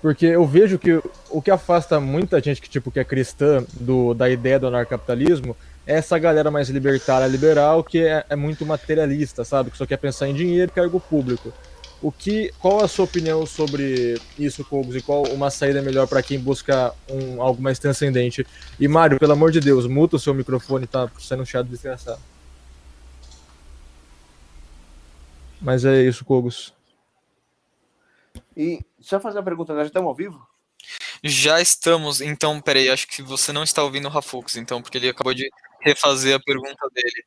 [0.00, 4.14] porque eu vejo que o que afasta muita gente que, tipo, que é cristã do,
[4.14, 5.56] da ideia do anarcapitalismo
[5.86, 9.70] é essa galera mais libertária, liberal, que é, é muito materialista, sabe?
[9.70, 11.52] Que só quer pensar em dinheiro e cargo público.
[12.00, 16.22] O que, qual a sua opinião sobre isso, Cogos, e qual uma saída melhor para
[16.22, 18.46] quem busca um, algo mais transcendente?
[18.78, 22.20] E Mário, pelo amor de Deus, muta o seu microfone, tá sendo um chato desgraçado.
[25.60, 26.72] Mas é isso, Cogos.
[28.56, 30.46] E deixa eu fazer uma pergunta, nós já estamos ao vivo?
[31.22, 35.08] Já estamos, então, peraí, acho que você não está ouvindo o Rafux, então, porque ele
[35.08, 37.24] acabou de refazer a pergunta dele.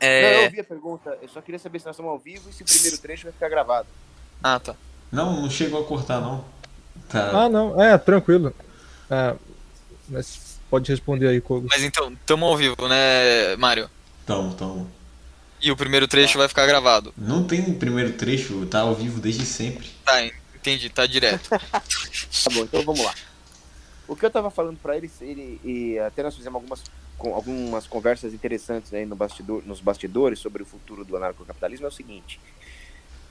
[0.00, 0.22] É...
[0.22, 2.52] Não, eu ouvi a pergunta, eu só queria saber se nós estamos ao vivo e
[2.52, 3.88] se o primeiro trecho vai ficar gravado.
[4.42, 4.74] Ah, tá.
[5.10, 6.44] Não, não chegou a cortar, não.
[7.08, 7.44] Tá.
[7.44, 8.54] Ah, não, é, tranquilo.
[9.10, 9.34] É,
[10.08, 11.66] mas pode responder aí, Kogo.
[11.70, 13.90] Mas então, estamos ao vivo, né, Mário?
[14.24, 14.90] Tamo, tamo.
[15.60, 16.40] E o primeiro trecho tá.
[16.40, 17.14] vai ficar gravado.
[17.16, 19.88] Não tem primeiro trecho, tá ao vivo desde sempre.
[20.04, 20.14] Tá,
[20.70, 21.48] entendi, tá direto.
[21.50, 23.14] tá bom, então vamos lá.
[24.08, 26.82] O que eu tava falando para ele, ele, e até nós fizemos algumas,
[27.18, 31.88] com, algumas conversas interessantes aí no bastidor, nos bastidores sobre o futuro do anarcocapitalismo é
[31.88, 32.40] o seguinte.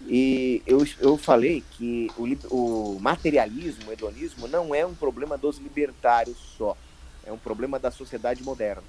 [0.08, 5.58] E eu, eu falei que o, o materialismo, o hedonismo, não é um problema dos
[5.58, 6.78] libertários só.
[7.26, 8.84] É um problema da sociedade moderna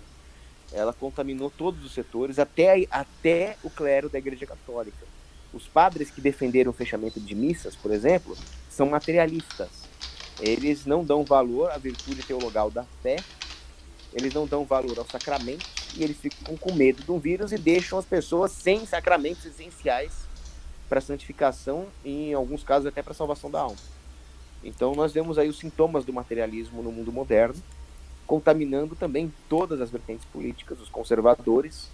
[0.73, 5.07] ela contaminou todos os setores, até, até o clero da Igreja Católica.
[5.57, 8.37] Os padres que defenderam o fechamento de missas, por exemplo,
[8.69, 9.71] são materialistas.
[10.39, 13.17] Eles não dão valor à virtude teologal da fé,
[14.13, 17.57] eles não dão valor ao sacramento e eles ficam com medo de um vírus e
[17.57, 20.13] deixam as pessoas sem sacramentos essenciais
[20.91, 23.79] para santificação e, em alguns casos, até para salvação da alma.
[24.63, 27.63] Então, nós vemos aí os sintomas do materialismo no mundo moderno
[28.27, 31.89] contaminando também todas as vertentes políticas, os conservadores,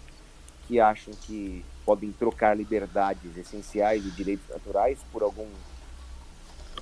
[0.67, 5.49] que acham que podem trocar liberdades essenciais e direitos naturais por algum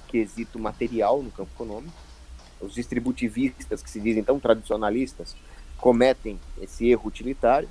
[0.09, 1.97] quesito material no campo econômico.
[2.61, 5.35] Os distributivistas, que se dizem tão tradicionalistas,
[5.78, 7.68] cometem esse erro utilitário,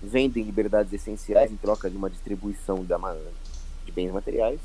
[0.00, 4.60] vendem liberdades essenciais em troca de uma distribuição de bens materiais.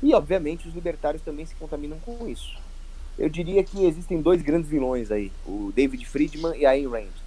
[0.00, 2.56] E, obviamente, os libertários também se contaminam com isso.
[3.18, 7.21] Eu diria que existem dois grandes vilões aí, o David Friedman e a Ayn Rand.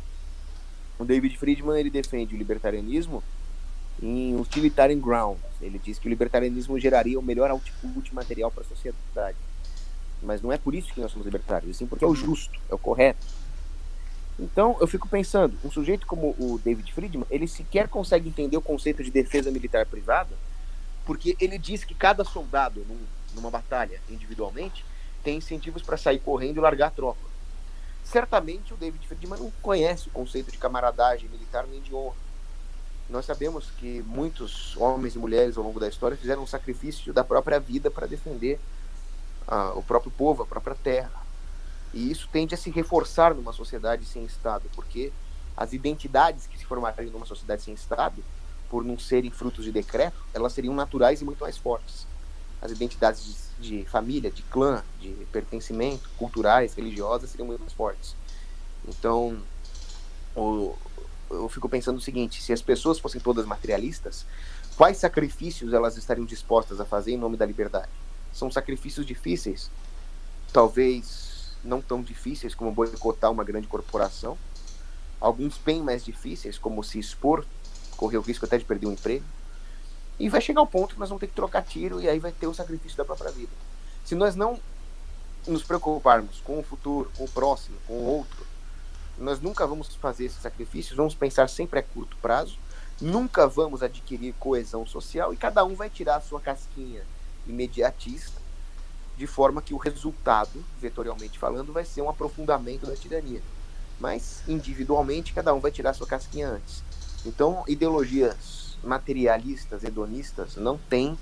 [0.97, 3.23] O David Friedman ele defende o libertarianismo
[4.01, 5.41] em utilitarian grounds.
[5.61, 9.37] Ele diz que o libertarianismo geraria o melhor output material para a sociedade.
[10.21, 12.75] Mas não é por isso que nós somos libertários, sim porque é o justo, é
[12.75, 13.25] o correto.
[14.37, 18.61] Então, eu fico pensando, um sujeito como o David Friedman, ele sequer consegue entender o
[18.61, 20.35] conceito de defesa militar privada,
[21.05, 22.99] porque ele diz que cada soldado num,
[23.33, 24.83] numa batalha individualmente
[25.23, 27.34] tem incentivos para sair correndo e largar a tropa.
[28.05, 32.15] Certamente o David Friedman não conhece o conceito de camaradagem militar nem de honra.
[33.09, 37.23] Nós sabemos que muitos homens e mulheres ao longo da história fizeram um sacrifício da
[37.23, 38.59] própria vida para defender
[39.47, 41.11] ah, o próprio povo, a própria terra.
[41.93, 45.11] E isso tende a se reforçar numa sociedade sem Estado, porque
[45.57, 48.23] as identidades que se formariam numa sociedade sem Estado,
[48.69, 52.05] por não serem frutos de decreto, elas seriam naturais e muito mais fortes.
[52.61, 58.15] As identidades de, de família, de clã, de pertencimento, culturais, religiosas, seriam muito mais fortes.
[58.87, 59.37] Então,
[60.35, 60.75] o,
[61.29, 64.25] eu fico pensando o seguinte: se as pessoas fossem todas materialistas,
[64.75, 67.89] quais sacrifícios elas estariam dispostas a fazer em nome da liberdade?
[68.33, 69.69] São sacrifícios difíceis,
[70.51, 74.37] talvez não tão difíceis como boicotar uma grande corporação,
[75.19, 77.45] alguns bem mais difíceis, como se expor,
[77.97, 79.25] correr o risco até de perder um emprego,
[80.19, 82.31] e vai chegar ao ponto que nós vamos ter que trocar tiro e aí vai
[82.31, 83.51] ter o sacrifício da própria vida.
[84.03, 84.59] Se nós não
[85.47, 88.45] nos preocuparmos com o futuro, com o próximo, com o outro,
[89.17, 92.57] nós nunca vamos fazer esses sacrifícios, vamos pensar sempre a curto prazo,
[92.99, 97.03] nunca vamos adquirir coesão social e cada um vai tirar a sua casquinha
[97.47, 98.45] imediatista
[99.17, 103.41] de forma que o resultado, vetorialmente falando, vai ser um aprofundamento da tirania.
[103.97, 106.83] Mas, individualmente, cada um vai tirar sua casquinha antes.
[107.25, 108.54] Então, ideologias
[108.85, 111.17] materialistas, hedonistas, não têm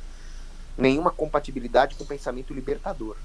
[0.78, 3.16] nenhuma compatibilidade com o pensamento libertador.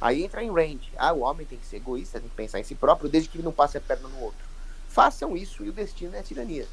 [0.00, 0.92] Aí entra em range.
[0.96, 3.36] Ah, o homem tem que ser egoísta, tem que pensar em si próprio, desde que
[3.36, 4.44] ele não passe a perna no outro.
[4.88, 6.66] Façam isso e o destino é a tirania.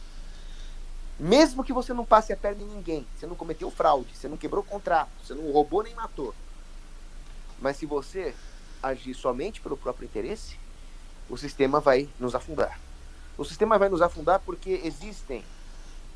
[1.19, 4.37] Mesmo que você não passe a perna em ninguém, você não cometeu fraude, você não
[4.37, 6.33] quebrou contrato, você não roubou nem matou,
[7.63, 8.35] mas se você
[8.81, 10.59] agir somente pelo próprio interesse,
[11.29, 12.77] o sistema vai nos afundar.
[13.37, 15.45] O sistema vai nos afundar porque existem.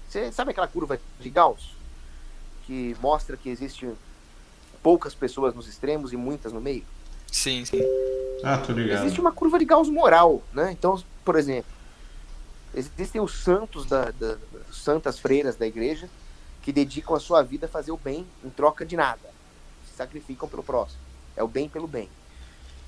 [0.08, 1.76] Você sabe aquela curva de Gauss?
[2.66, 3.96] Que mostra que existem
[4.82, 6.86] poucas pessoas nos extremos e muitas no meio?
[7.32, 7.82] Sim, sim.
[8.44, 9.04] Ah, tô ligado.
[9.04, 10.72] Existe uma curva de Gauss moral, né?
[10.72, 11.72] Então, por exemplo,
[12.74, 14.38] existem os santos da, da
[14.72, 16.10] santas freiras da igreja
[16.62, 19.30] que dedicam a sua vida a fazer o bem em troca de nada.
[19.90, 21.00] Se sacrificam pelo próximo.
[21.36, 22.10] É o bem pelo bem.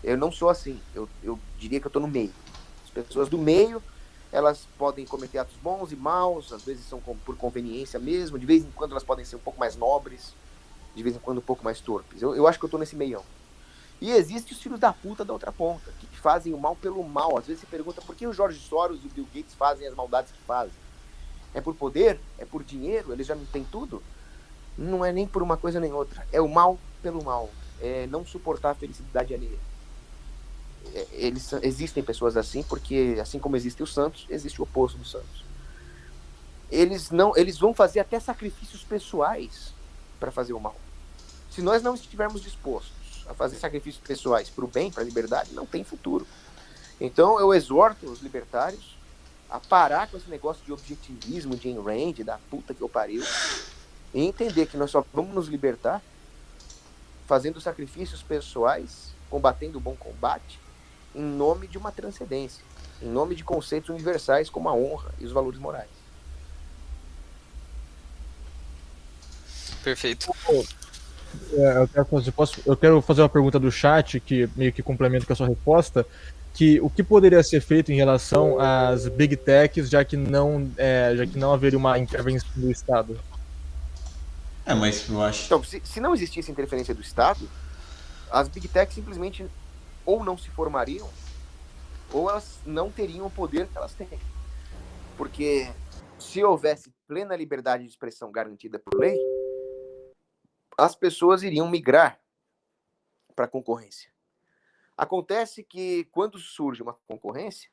[0.03, 0.79] Eu não sou assim.
[0.95, 2.31] Eu, eu diria que eu estou no meio.
[2.85, 3.81] As pessoas do meio,
[4.31, 8.63] elas podem cometer atos bons e maus, às vezes são por conveniência mesmo, de vez
[8.63, 10.33] em quando elas podem ser um pouco mais nobres,
[10.95, 12.21] de vez em quando um pouco mais torpes.
[12.21, 13.23] Eu, eu acho que eu estou nesse meião.
[14.01, 17.37] E existe os filhos da puta da outra ponta, que fazem o mal pelo mal.
[17.37, 19.93] Às vezes se pergunta por que o Jorge Soros e o Bill Gates fazem as
[19.93, 20.73] maldades que fazem.
[21.53, 22.19] É por poder?
[22.37, 23.11] É por dinheiro?
[23.11, 24.01] Eles já não têm tudo?
[24.77, 26.25] Não é nem por uma coisa nem outra.
[26.31, 27.49] É o mal pelo mal
[27.81, 29.59] é, não suportar a felicidade alheia.
[30.93, 35.11] É, eles, existem pessoas assim, porque assim como existem os santos, existe o oposto dos
[35.11, 35.43] santos.
[36.71, 39.73] Eles não, eles vão fazer até sacrifícios pessoais
[40.19, 40.75] para fazer o mal.
[41.49, 45.53] Se nós não estivermos dispostos a fazer sacrifícios pessoais para o bem, para a liberdade,
[45.53, 46.27] não tem futuro.
[46.99, 48.97] Então eu exorto os libertários
[49.49, 53.23] a parar com esse negócio de objetivismo de Ayn Rand, da puta que eu pariu,
[54.13, 56.01] e entender que nós só vamos nos libertar
[57.25, 60.59] fazendo sacrifícios pessoais, combatendo o bom combate,
[61.15, 62.63] em nome de uma transcendência,
[63.01, 65.89] em nome de conceitos universais como a honra e os valores morais.
[69.83, 70.31] Perfeito.
[71.53, 74.83] É, eu, quero fazer, posso, eu quero fazer uma pergunta do chat que meio que
[74.83, 76.05] complementa com a sua resposta.
[76.53, 81.13] Que o que poderia ser feito em relação às big techs, já que não, é,
[81.15, 83.17] já que não haveria uma intervenção do Estado?
[84.65, 85.45] É, mas eu acho.
[85.45, 87.47] Então, se, se não existisse interferência do Estado,
[88.31, 89.45] as Big Tech simplesmente
[90.09, 91.07] ou não se formariam,
[92.11, 94.09] ou elas não teriam o poder que elas têm.
[95.15, 95.71] Porque
[96.17, 99.15] se houvesse plena liberdade de expressão garantida por lei,
[100.75, 102.19] as pessoas iriam migrar
[103.35, 104.11] para a concorrência.
[104.97, 107.69] Acontece que quando surge uma concorrência,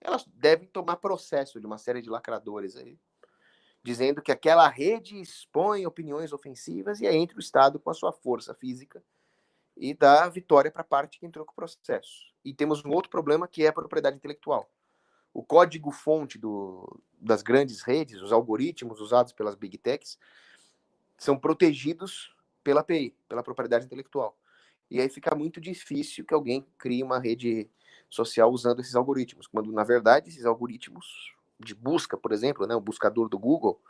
[0.00, 2.96] elas devem tomar processo de uma série de lacradores aí,
[3.82, 8.12] dizendo que aquela rede expõe opiniões ofensivas e aí entra o Estado com a sua
[8.12, 9.02] força física
[9.82, 12.32] e dá vitória para a parte que entrou com o processo.
[12.44, 14.70] E temos um outro problema que é a propriedade intelectual.
[15.34, 16.40] O código-fonte
[17.18, 20.16] das grandes redes, os algoritmos usados pelas big techs,
[21.18, 24.38] são protegidos pela API, pela propriedade intelectual.
[24.88, 27.68] E aí fica muito difícil que alguém crie uma rede
[28.08, 32.80] social usando esses algoritmos, quando na verdade esses algoritmos de busca, por exemplo, né, o
[32.80, 33.82] buscador do Google,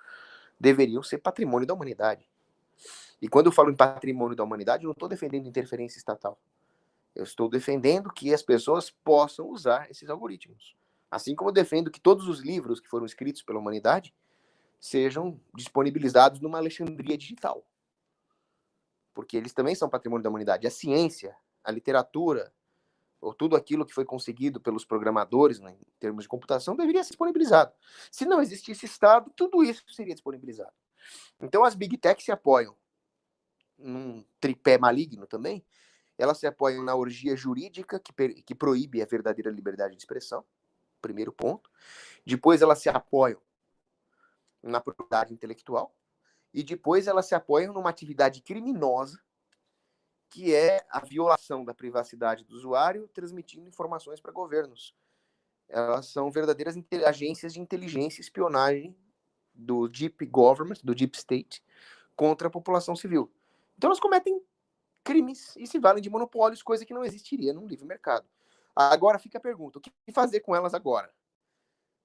[0.58, 2.31] deveriam ser patrimônio da humanidade.
[3.20, 6.38] E quando eu falo em patrimônio da humanidade, eu não estou defendendo interferência estatal.
[7.14, 10.74] Eu estou defendendo que as pessoas possam usar esses algoritmos.
[11.10, 14.14] Assim como eu defendo que todos os livros que foram escritos pela humanidade
[14.80, 17.64] sejam disponibilizados numa Alexandria digital.
[19.14, 20.66] Porque eles também são patrimônio da humanidade.
[20.66, 22.52] A ciência, a literatura,
[23.20, 27.10] ou tudo aquilo que foi conseguido pelos programadores né, em termos de computação deveria ser
[27.10, 27.72] disponibilizado.
[28.10, 30.72] Se não existisse Estado, tudo isso seria disponibilizado.
[31.40, 32.76] Então as Big Tech se apoiam
[33.78, 35.64] num tripé maligno também.
[36.16, 40.44] Elas se apoiam na orgia jurídica que, que proíbe a verdadeira liberdade de expressão,
[41.00, 41.70] primeiro ponto.
[42.24, 43.40] Depois elas se apoiam
[44.62, 45.94] na propriedade intelectual.
[46.54, 49.20] E depois elas se apoiam numa atividade criminosa
[50.32, 54.94] que é a violação da privacidade do usuário transmitindo informações para governos.
[55.68, 56.74] Elas são verdadeiras
[57.06, 58.96] agências de inteligência e espionagem
[59.54, 61.62] do Deep Government, do Deep State,
[62.16, 63.30] contra a população civil.
[63.76, 64.42] Então elas cometem
[65.02, 68.26] crimes e se valem de monopólios, coisa que não existiria num livre mercado.
[68.74, 71.12] Agora fica a pergunta: o que fazer com elas agora?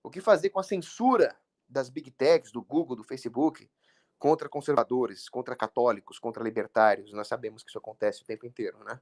[0.03, 1.35] O que fazer com a censura
[1.67, 3.69] das big techs, do Google, do Facebook,
[4.17, 7.11] contra conservadores, contra católicos, contra libertários.
[7.13, 8.99] Nós sabemos que isso acontece o tempo inteiro, né?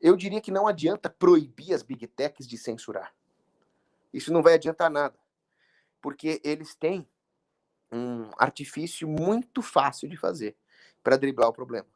[0.00, 3.14] Eu diria que não adianta proibir as big techs de censurar.
[4.12, 5.16] Isso não vai adiantar nada,
[6.00, 7.06] porque eles têm
[7.92, 10.56] um artifício muito fácil de fazer
[11.02, 11.86] para driblar o problema.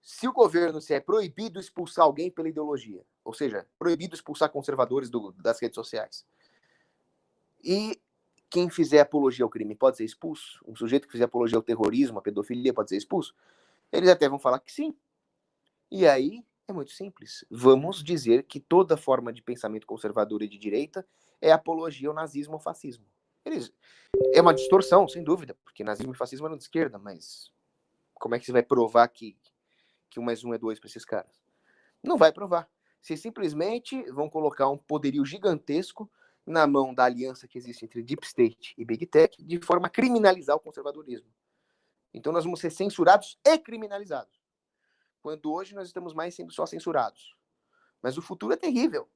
[0.00, 5.10] Se o governo se é proibido expulsar alguém pela ideologia, ou seja, proibido expulsar conservadores
[5.10, 6.26] do, das redes sociais,
[7.62, 8.00] e
[8.48, 10.64] quem fizer apologia ao crime pode ser expulso?
[10.66, 13.34] Um sujeito que fizer apologia ao terrorismo, à pedofilia, pode ser expulso?
[13.92, 14.96] Eles até vão falar que sim.
[15.90, 17.44] E aí é muito simples.
[17.50, 21.06] Vamos dizer que toda forma de pensamento conservador e de direita
[21.40, 23.04] é apologia ao nazismo ou fascismo.
[23.44, 23.72] Eles...
[24.34, 27.50] É uma distorção, sem dúvida, porque nazismo e fascismo eram de esquerda, mas
[28.14, 29.36] como é que você vai provar que,
[30.10, 31.40] que um mais um é dois para esses caras?
[32.02, 32.68] Não vai provar.
[33.00, 36.10] Vocês simplesmente vão colocar um poderio gigantesco
[36.46, 39.90] na mão da aliança que existe entre Deep State e Big Tech, de forma a
[39.90, 41.30] criminalizar o conservadorismo.
[42.12, 44.40] Então nós vamos ser censurados e criminalizados.
[45.22, 47.36] Quando hoje nós estamos mais sendo só censurados.
[48.02, 49.08] Mas o futuro é terrível.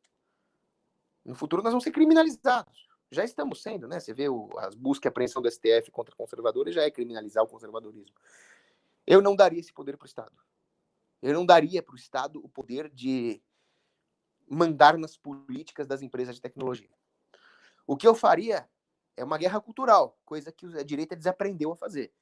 [1.25, 2.89] No futuro nós vamos ser criminalizados.
[3.15, 4.01] Já estamos sendo, né?
[4.01, 7.49] Você vê o, as buscas e apreensão do STF contra conservadores já é criminalizar o
[7.49, 8.15] conservadorismo.
[9.07, 10.37] Eu não daria esse poder para o Estado.
[11.23, 13.41] Eu não daria para o Estado o poder de
[14.49, 16.91] mandar nas políticas das empresas de tecnologia.
[17.87, 18.69] O que eu faria
[19.17, 22.13] é uma guerra cultural, coisa que a direita desaprendeu a fazer.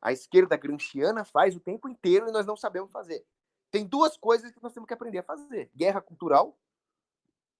[0.00, 3.24] A esquerda gramsciana faz o tempo inteiro e nós não sabemos fazer.
[3.70, 6.56] Tem duas coisas que nós temos que aprender a fazer: guerra cultural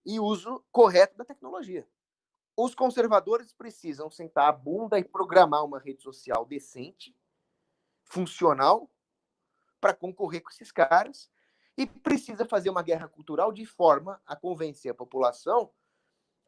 [0.04, 1.86] e uso correto da tecnologia.
[2.60, 7.16] Os conservadores precisam sentar a bunda e programar uma rede social decente,
[8.02, 8.90] funcional,
[9.80, 11.30] para concorrer com esses caras,
[11.76, 15.70] e precisa fazer uma guerra cultural de forma a convencer a população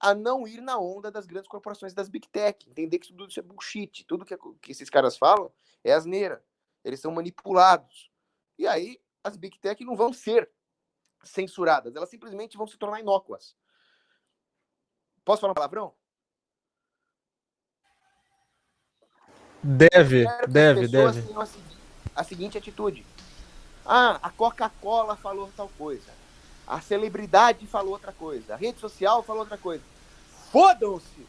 [0.01, 3.39] a não ir na onda das grandes corporações das big tech, entender que tudo isso
[3.39, 5.53] é bullshit, tudo que, que esses caras falam
[5.85, 6.45] é asneira,
[6.83, 8.11] eles são manipulados.
[8.59, 10.51] E aí as big tech não vão ser
[11.23, 13.57] censuradas, elas simplesmente vão se tornar inócuas.
[15.25, 16.00] Posso falar um palavrão?
[19.63, 21.25] Deve, deve, deve.
[22.15, 23.05] A, seguinte atitude.
[23.85, 26.11] Ah, a Coca-Cola falou tal coisa.
[26.67, 28.55] A celebridade falou outra coisa.
[28.55, 29.83] A rede social falou outra coisa.
[30.51, 31.27] Fodam-se!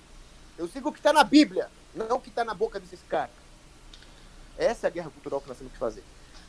[0.57, 3.35] Eu sigo o que está na Bíblia, não o que está na boca desses caras.
[4.57, 6.03] Essa é a guerra cultural que nós temos que fazer.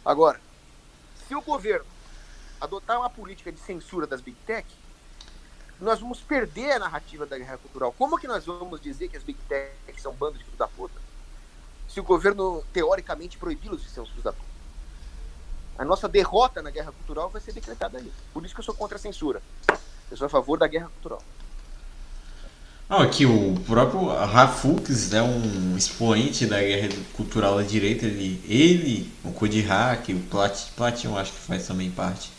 [0.05, 0.41] Agora,
[1.27, 1.87] se o governo
[2.61, 4.67] adotar uma política de censura das Big Tech,
[5.81, 7.93] nós vamos perder a narrativa da guerra cultural.
[7.93, 10.95] Como que nós vamos dizer que as Big Tech são bando de filhos da puta?
[11.93, 14.33] Se o governo, teoricamente, proibi-los de ser os filhos da.
[15.79, 18.11] A nossa derrota na guerra cultural vai ser decretada aí.
[18.33, 19.43] Por isso que eu sou contra a censura.
[20.11, 21.23] Eu sou a favor da guerra cultural.
[22.89, 28.07] Não, aqui o próprio Rafux é um expoente da guerra cultural da direita.
[28.07, 29.31] Ele, ele o
[29.67, 32.31] Hack, o Plat, Platinum acho que faz também parte.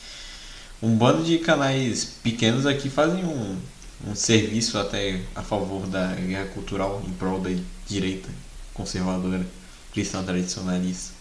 [0.81, 3.59] Um bando de canais pequenos aqui fazem um,
[4.07, 7.51] um serviço até a favor da guerra cultural em prol da
[7.85, 8.29] direita
[8.73, 9.45] conservadora,
[9.93, 11.13] cristã tradicionalista.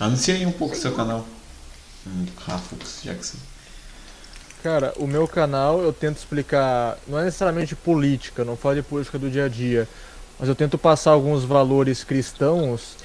[0.00, 1.26] Anuncia aí um pouco o seu canal.
[2.06, 3.38] Hum, Rafux, Jackson.
[4.62, 9.18] Cara, o meu canal eu tento explicar, não é necessariamente política, não falo de política
[9.18, 9.86] do dia a dia,
[10.38, 12.96] mas eu tento passar alguns valores cristãos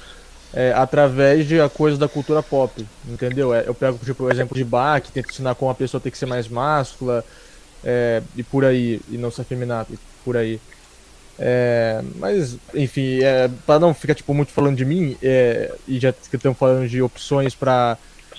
[0.52, 3.54] é, através de coisas da cultura pop, entendeu?
[3.54, 6.10] É, eu pego tipo, o exemplo de Bach, que tenta ensinar como a pessoa tem
[6.10, 7.24] que ser mais máscula,
[7.84, 10.60] é, e por aí, e não se afeminar, e por aí.
[11.42, 16.12] É, mas, enfim, é, para não ficar tipo, muito falando de mim, é, e já
[16.12, 17.96] que estamos falando de opções para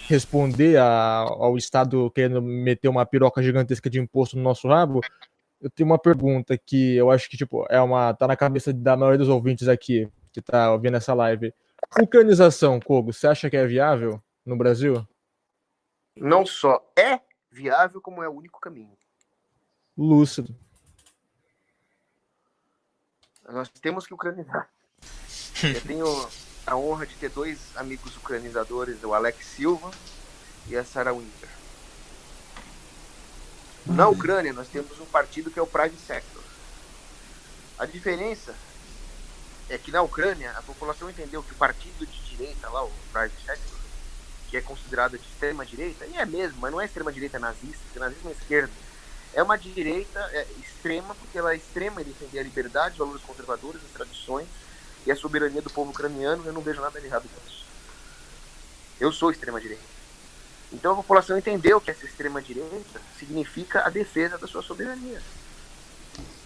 [0.07, 5.01] responder a, ao Estado querendo meter uma piroca gigantesca de imposto no nosso rabo,
[5.59, 8.95] eu tenho uma pergunta que eu acho que tipo, é uma tá na cabeça da
[8.95, 11.51] maioria dos ouvintes aqui que tá ouvindo essa live.
[11.99, 15.05] Ucranização, Kogo, você acha que é viável no Brasil?
[16.15, 18.95] Não só é viável, como é o único caminho.
[19.97, 20.55] Lúcido.
[23.51, 24.67] Nós temos que ucranizar.
[25.63, 26.29] Eu tenho
[26.65, 29.91] a honra de ter dois amigos ucranizadores, o Alex Silva
[30.67, 31.49] e a Sarah Winter.
[33.85, 36.43] Na Ucrânia, nós temos um partido que é o Private Sector.
[37.77, 38.55] A diferença
[39.69, 43.43] é que na Ucrânia a população entendeu que o partido de direita lá, o Private
[43.45, 43.79] Sector,
[44.49, 47.79] que é considerado de extrema direita, e é mesmo, mas não é extrema direita nazista,
[47.85, 48.71] porque nazismo é esquerda.
[49.33, 53.23] É uma direita é, extrema, porque ela é extrema em defender a liberdade, os valores
[53.23, 54.47] conservadores, as tradições
[55.05, 56.45] e a soberania do povo ucraniano.
[56.45, 57.65] Eu não vejo nada de errado com isso.
[58.99, 59.83] Eu sou extrema direita.
[60.71, 65.21] Então a população entendeu que essa extrema direita significa a defesa da sua soberania.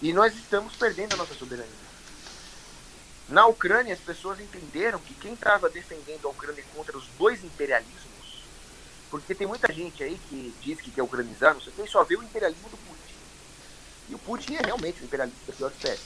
[0.02, 1.86] E nós estamos perdendo a nossa soberania.
[3.28, 8.14] Na Ucrânia, as pessoas entenderam que quem estava defendendo a Ucrânia contra os dois imperialismos
[9.20, 12.24] porque tem muita gente aí que diz que quer ucranizar, o que, só vê o
[12.24, 13.13] imperialismo do Putin.
[14.09, 16.03] E o Putin é realmente o imperialismo da pior espécie.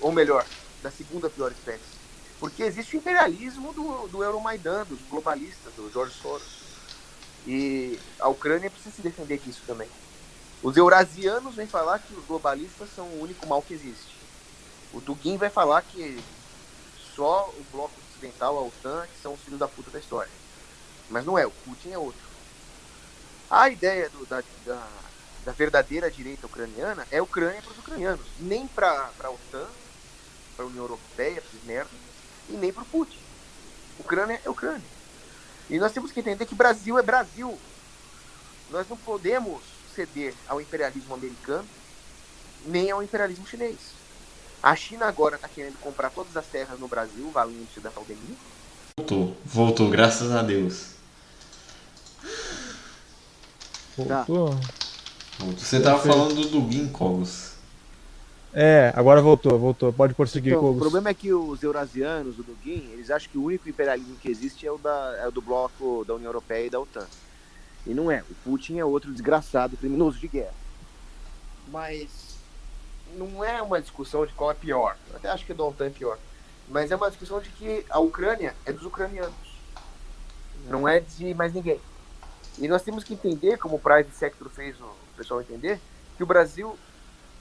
[0.00, 0.44] Ou melhor,
[0.82, 1.96] da segunda pior espécie.
[2.38, 6.66] Porque existe o imperialismo do, do Euromaidan, dos globalistas, do George Soros.
[7.46, 9.88] E a Ucrânia precisa se defender disso também.
[10.62, 14.16] Os eurasianos vêm falar que os globalistas são o único mal que existe.
[14.92, 16.22] O Dugin vai falar que
[17.14, 20.30] só o bloco ocidental, a OTAN, que são os filhos da puta da história.
[21.10, 22.20] Mas não é, o Putin é outro.
[23.50, 24.88] A ideia do, da, da,
[25.44, 29.66] da, verdadeira direita ucraniana é Ucrânia para os ucranianos, nem para a OTAN,
[30.56, 31.90] para a União Europeia, para os merda,
[32.48, 33.18] e nem para o Putin.
[34.00, 34.96] Ucrânia é Ucrânia.
[35.70, 37.56] E nós temos que entender que Brasil é Brasil.
[38.70, 39.62] Nós não podemos
[39.94, 41.66] ceder ao imperialismo americano,
[42.66, 43.78] nem ao imperialismo chinês.
[44.62, 48.36] A China agora está querendo comprar todas as terras no Brasil, valendo-se da pandemia.
[48.98, 50.95] Voltou, voltou, graças a Deus.
[53.96, 54.50] Voltou?
[54.50, 54.56] Tá.
[55.58, 57.56] Você tava falando do Dugin Cogos.
[58.52, 59.92] É, agora voltou, voltou.
[59.92, 60.78] Pode prosseguir, então, Cogos.
[60.78, 64.30] O problema é que os eurasianos, o Dugin, eles acham que o único imperialismo que
[64.30, 67.06] existe é o, da, é o do bloco da União Europeia e da OTAN.
[67.86, 68.24] E não é.
[68.30, 70.54] O Putin é outro desgraçado, criminoso de guerra.
[71.68, 72.36] Mas
[73.16, 74.96] não é uma discussão de qual é pior.
[75.10, 76.18] Eu até acho que o da OTAN é pior.
[76.68, 79.34] Mas é uma discussão de que a Ucrânia é dos ucranianos.
[80.68, 81.80] Não é de mais ninguém.
[82.58, 85.78] E nós temos que entender, como o Private Sector fez o pessoal entender,
[86.16, 86.78] que o Brasil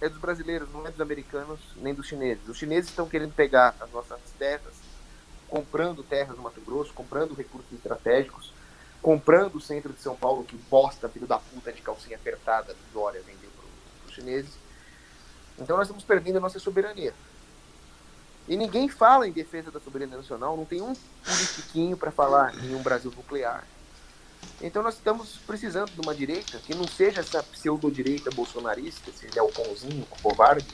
[0.01, 2.47] é dos brasileiros, não é dos americanos nem dos chineses.
[2.47, 4.73] Os chineses estão querendo pegar as nossas terras,
[5.47, 8.53] comprando terras no Mato Grosso, comprando recursos estratégicos,
[9.01, 12.93] comprando o centro de São Paulo, que bosta, filho da puta de calcinha apertada do
[12.93, 14.51] Dória vendeu para os chineses.
[15.57, 17.13] Então nós estamos perdendo a nossa soberania.
[18.47, 20.93] E ninguém fala em defesa da soberania nacional, não tem um
[21.23, 23.65] politiquinho para falar em um Brasil nuclear.
[24.61, 30.05] Então nós estamos precisando de uma direita que não seja essa pseudo-direita bolsonarista, esse Nelconzinho,
[30.21, 30.67] covarde,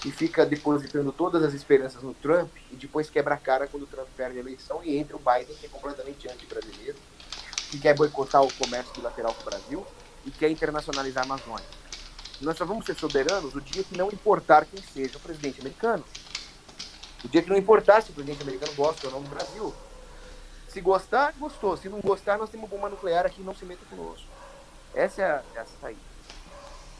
[0.00, 3.86] que fica depositando todas as esperanças no Trump e depois quebra a cara quando o
[3.86, 6.96] Trump perde a eleição e entra o Biden, que é completamente anti-brasileiro,
[7.70, 9.86] que quer boicotar o comércio bilateral com o Brasil
[10.24, 11.66] e quer internacionalizar a Amazônia.
[12.40, 16.04] Nós só vamos ser soberanos o dia que não importar quem seja o presidente americano.
[17.24, 19.74] O dia que não importar se o presidente americano gosta ou não do Brasil.
[20.68, 21.76] Se gostar, gostou.
[21.76, 24.26] Se não gostar, nós temos bomba nuclear aqui não se meta conosco.
[24.94, 26.00] Essa é a, é a saída.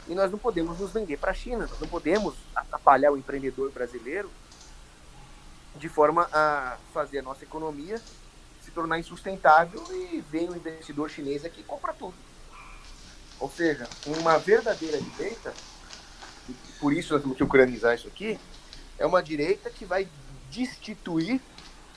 [0.07, 3.71] E nós não podemos nos vender para a China, nós não podemos atrapalhar o empreendedor
[3.71, 4.29] brasileiro
[5.75, 8.01] de forma a fazer a nossa economia
[8.63, 12.15] se tornar insustentável e vem o investidor chinês aqui e compra tudo.
[13.39, 15.53] Ou seja, uma verdadeira direita,
[16.79, 18.39] por isso nós temos que ucranizar isso aqui,
[18.97, 20.07] é uma direita que vai
[20.51, 21.39] destituir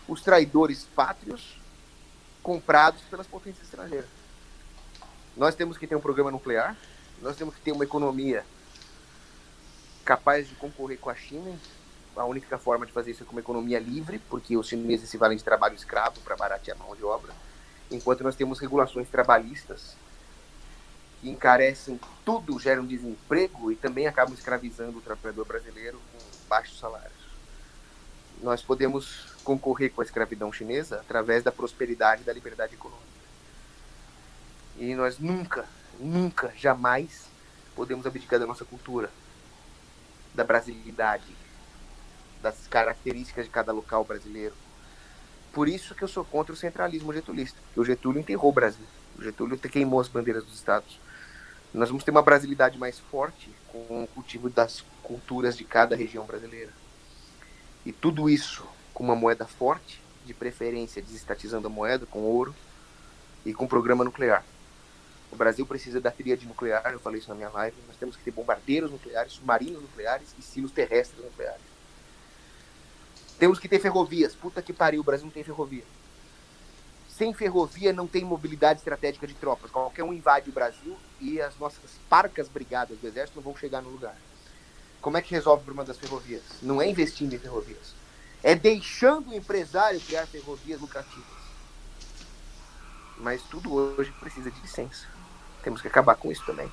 [0.07, 1.62] os traidores pátrios
[2.43, 4.09] comprados pelas potências estrangeiras.
[5.37, 6.77] Nós temos que ter um programa nuclear,
[7.23, 8.45] nós temos que ter uma economia
[10.05, 11.57] capaz de concorrer com a China.
[12.15, 15.17] A única forma de fazer isso é com uma economia livre, porque os chineses se
[15.17, 17.33] valem de trabalho escravo para baratear a mão de obra,
[17.91, 19.97] enquanto nós temos regulações trabalhistas
[21.21, 26.19] que encarecem tudo, geram desemprego e também acabam escravizando o trabalhador brasileiro com
[26.49, 27.23] baixos salários.
[28.43, 33.03] nós podemos concorrer com a escravidão chinesa através da prosperidade e da liberdade econômica.
[34.79, 35.67] E nós nunca,
[35.99, 37.27] nunca, jamais
[37.75, 39.11] podemos abdicar da nossa cultura,
[40.35, 41.37] da brasilidade,
[42.43, 44.55] das características de cada local brasileiro.
[45.53, 48.87] Por isso que eu sou contra o centralismo getulista, que o Getúlio enterrou o Brasil.
[49.19, 50.99] O Getúlio queimou as bandeiras dos estados.
[51.75, 56.25] Nós vamos ter uma brasilidade mais forte com o cultivo das culturas de cada região
[56.25, 56.73] brasileira.
[57.85, 58.67] E tudo isso
[59.03, 62.55] com uma moeda forte, de preferência desestatizando a moeda com ouro
[63.45, 64.45] e com programa nuclear.
[65.33, 67.77] O Brasil precisa da tríade nuclear, eu falei isso na minha live.
[67.89, 71.65] Nós temos que ter bombardeiros nucleares, submarinos nucleares e silos terrestres nucleares.
[73.41, 74.37] Temos que ter ferrovias.
[74.37, 75.85] Puta que pariu, o Brasil não tem ferrovia.
[77.09, 79.73] Sem ferrovia não tem mobilidade estratégica de tropas.
[79.73, 83.83] Qualquer um invade o Brasil e as nossas parcas brigadas do exército não vão chegar
[83.83, 84.17] no lugar.
[85.01, 86.43] Como é que resolve o problema das ferrovias?
[86.63, 88.01] Não é investindo em ferrovias.
[88.43, 91.43] É deixando o empresário criar ferrovias lucrativas.
[93.19, 95.07] Mas tudo hoje precisa de licença.
[95.63, 96.71] Temos que acabar com isso também.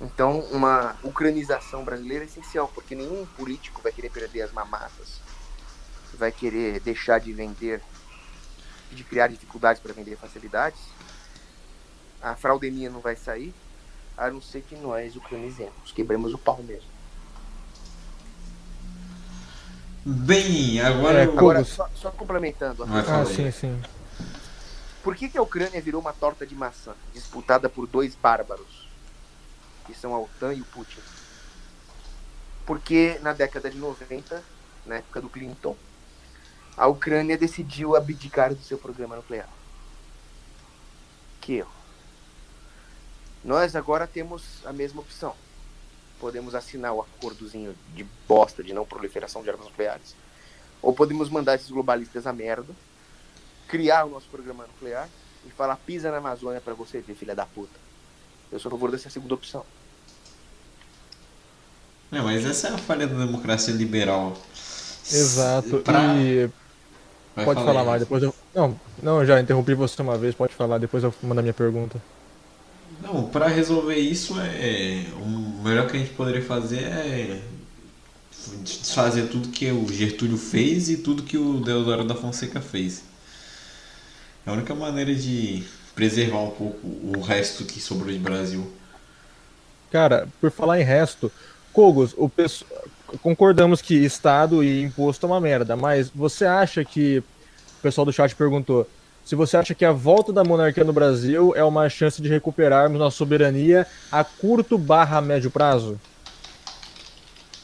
[0.00, 5.20] Então, uma ucranização brasileira é essencial, porque nenhum político vai querer perder as mamatas
[6.14, 7.80] vai querer deixar de vender,
[8.92, 10.80] de criar dificuldades para vender facilidades.
[12.20, 13.54] A fraudemia não vai sair,
[14.16, 16.89] a não ser que nós ucranizemos, quebremos o pau mesmo.
[20.04, 21.22] Bem, agora.
[21.22, 22.84] É, eu- Agora, só, só complementando.
[22.84, 23.80] Ah, sim, sim.
[25.02, 28.88] Por que, que a Ucrânia virou uma torta de maçã, disputada por dois bárbaros,
[29.86, 31.00] que são a OTAN e o Putin?
[32.66, 34.42] Porque na década de 90,
[34.86, 35.76] na época do Clinton,
[36.76, 39.48] a Ucrânia decidiu abdicar do seu programa nuclear.
[41.40, 41.72] Que erro.
[43.42, 45.34] Nós agora temos a mesma opção.
[46.20, 50.14] Podemos assinar o acordozinho de bosta de não proliferação de armas nucleares.
[50.82, 52.72] Ou podemos mandar esses globalistas a merda,
[53.66, 55.08] criar o nosso programa nuclear
[55.46, 57.78] e falar pisa na Amazônia pra você ver, filha da puta.
[58.52, 59.64] Eu sou a favor dessa segunda opção.
[62.10, 64.36] Não, mas essa é a falha da democracia liberal.
[65.10, 65.78] Exato.
[65.78, 66.50] Pra- E
[67.36, 67.86] Vai pode falar aí.
[67.86, 68.34] mais, depois eu.
[68.54, 71.54] Não, não, eu já interrompi você uma vez, pode falar, depois eu mando a minha
[71.54, 72.02] pergunta.
[73.00, 75.04] Não, pra resolver isso é.
[75.22, 77.40] O melhor que a gente poderia fazer é
[78.62, 83.02] desfazer tudo que o Getúlio fez e tudo que o Deodoro da Fonseca fez.
[84.46, 85.62] É a única maneira de
[85.94, 88.70] preservar um pouco o resto que sobrou de Brasil.
[89.90, 91.30] Cara, por falar em resto,
[91.72, 92.64] Kogos, o pesso-
[93.22, 97.18] concordamos que Estado e imposto é uma merda, mas você acha que.
[97.78, 98.86] O pessoal do chat perguntou.
[99.24, 102.98] Se você acha que a volta da monarquia no Brasil é uma chance de recuperarmos
[102.98, 106.00] nossa soberania a curto barra médio prazo?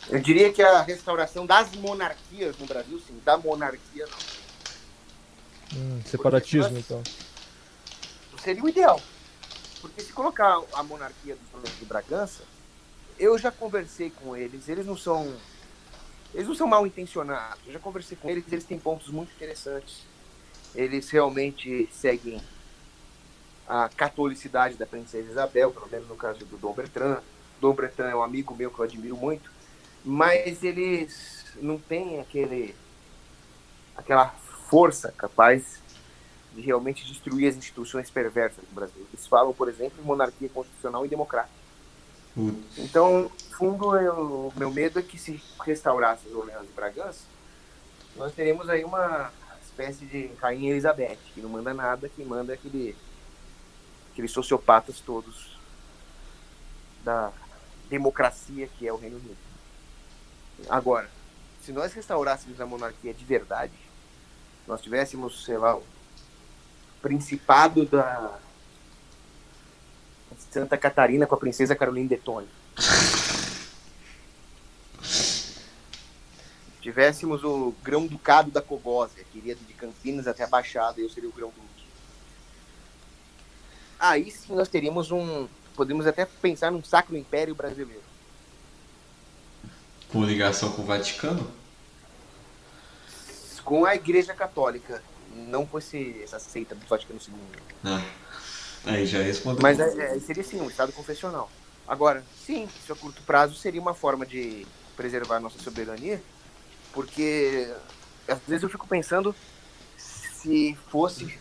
[0.08, 4.36] Eu diria que a restauração das monarquias no Brasil, sim, da monarquia não.
[5.74, 7.02] Hum, separatismo, então.
[8.38, 9.00] Seria o ideal.
[9.80, 12.42] Porque se colocar a monarquia do de Bragança,
[13.18, 15.34] eu já conversei com eles, eles não são.
[16.32, 17.60] Eles não são mal intencionados.
[17.66, 20.02] Eu já conversei com eles, eles têm pontos muito interessantes.
[20.76, 22.40] Eles realmente seguem
[23.66, 27.20] a catolicidade da princesa Isabel, pelo menos no caso do Dom Bertrand.
[27.60, 29.50] Dom Bertrand é um amigo meu que eu admiro muito,
[30.04, 32.76] mas eles não têm aquele
[33.96, 34.28] aquela
[34.68, 35.80] força capaz
[36.54, 39.06] de realmente destruir as instituições perversas do Brasil.
[39.12, 41.54] Eles falam, por exemplo, em monarquia constitucional e democrática.
[42.34, 42.78] Putz.
[42.78, 47.24] Então, no fundo, eu, meu medo é que se restaurasse os Orleans de Bragança,
[48.14, 49.32] nós teremos aí uma
[49.76, 52.96] espécie de Rainha Elizabeth, que não manda nada, que manda aquele,
[54.10, 55.58] aqueles sociopatas todos
[57.04, 57.30] da
[57.90, 59.36] democracia que é o Reino Unido.
[60.70, 61.10] Agora,
[61.62, 63.74] se nós restaurássemos a monarquia de verdade,
[64.66, 65.82] nós tivéssemos, sei lá, o
[67.02, 68.38] principado da
[70.50, 72.48] Santa Catarina com a princesa Carolina de Tônia.
[76.86, 81.32] Tivéssemos o grão-ducado da Cogósia, que iria de Campinas até a Baixada, eu seria o
[81.32, 81.84] grão-duque.
[83.98, 85.48] Aí sim nós teríamos um.
[85.74, 88.04] Podemos até pensar num sacro império brasileiro.
[90.10, 91.50] Com ligação com o Vaticano?
[93.64, 95.02] Com a Igreja Católica.
[95.34, 97.62] Não com esse, essa seita do Vaticano II.
[97.82, 98.00] Não.
[98.84, 99.60] Aí já respondeu.
[99.60, 101.50] Mas é, é, seria sim um Estado confessional.
[101.88, 104.64] Agora, sim, isso a curto prazo seria uma forma de
[104.96, 106.22] preservar nossa soberania,
[106.96, 107.70] porque
[108.26, 109.36] às vezes eu fico pensando
[109.98, 111.38] se fosse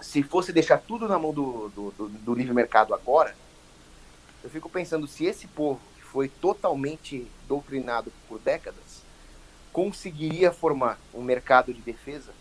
[0.00, 3.36] se fosse deixar tudo na mão do, do, do, do livre mercado agora,
[4.42, 9.02] eu fico pensando se esse povo que foi totalmente doutrinado por décadas
[9.70, 12.32] conseguiria formar um mercado de defesa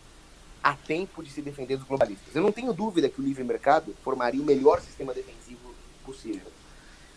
[0.64, 2.34] a tempo de se defender dos globalistas.
[2.34, 5.76] Eu não tenho dúvida que o livre mercado formaria o melhor sistema defensivo
[6.06, 6.50] possível.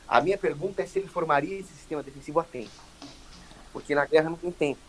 [0.08, 2.89] A minha pergunta é se ele formaria esse sistema defensivo a tempo.
[3.72, 4.80] Porque na guerra não tem tempo.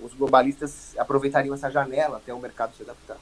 [0.00, 3.18] Os globalistas aproveitariam essa janela até o mercado se adaptar.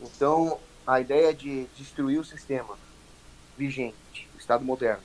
[0.00, 2.76] Então, a ideia de destruir o sistema
[3.56, 5.02] vigente, o Estado moderno,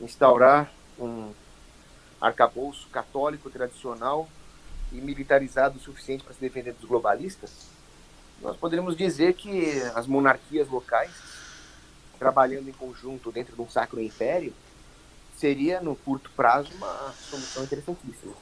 [0.00, 1.32] instaurar um
[2.20, 4.28] arcabouço católico tradicional
[4.92, 7.68] e militarizado o suficiente para se defender dos globalistas,
[8.40, 11.12] nós poderíamos dizer que as monarquias locais,
[12.18, 14.52] trabalhando em conjunto dentro de um sacro império,
[15.42, 18.32] seria, no curto prazo, uma solução interessantíssima.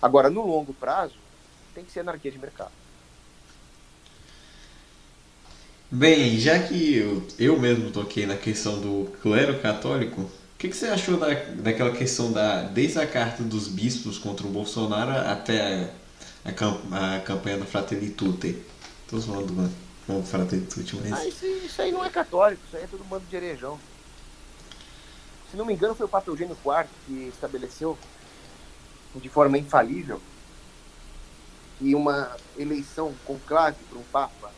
[0.00, 1.16] Agora, no longo prazo,
[1.74, 2.70] tem que ser anarquia de mercado.
[5.90, 10.76] Bem, já que eu, eu mesmo toquei na questão do clero católico, o que, que
[10.76, 15.90] você achou da, daquela questão da desde a carta dos bispos contra o Bolsonaro até
[16.44, 18.62] a, a, a campanha do Fratelli Tutti?
[19.08, 21.12] Tô zoando mano, Fratelli Tutti, mas...
[21.12, 23.78] Ah, isso, isso aí não é católico, isso aí é todo bando de herejão.
[25.50, 27.98] Se não me engano, foi o Papa Eugênio IV que estabeleceu
[29.14, 30.20] de forma infalível
[31.78, 34.52] que uma eleição conclave para um Papa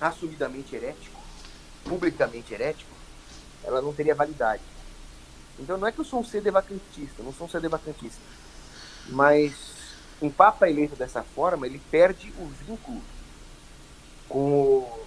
[0.00, 1.20] assumidamente herético,
[1.84, 2.90] publicamente herético,
[3.62, 4.62] ela não teria validade.
[5.58, 8.20] Então não é que eu sou um CD vacantista, não sou um CD vacantista,
[9.08, 9.54] mas
[10.20, 13.02] um Papa eleito dessa forma, ele perde o vínculo
[14.28, 15.06] com o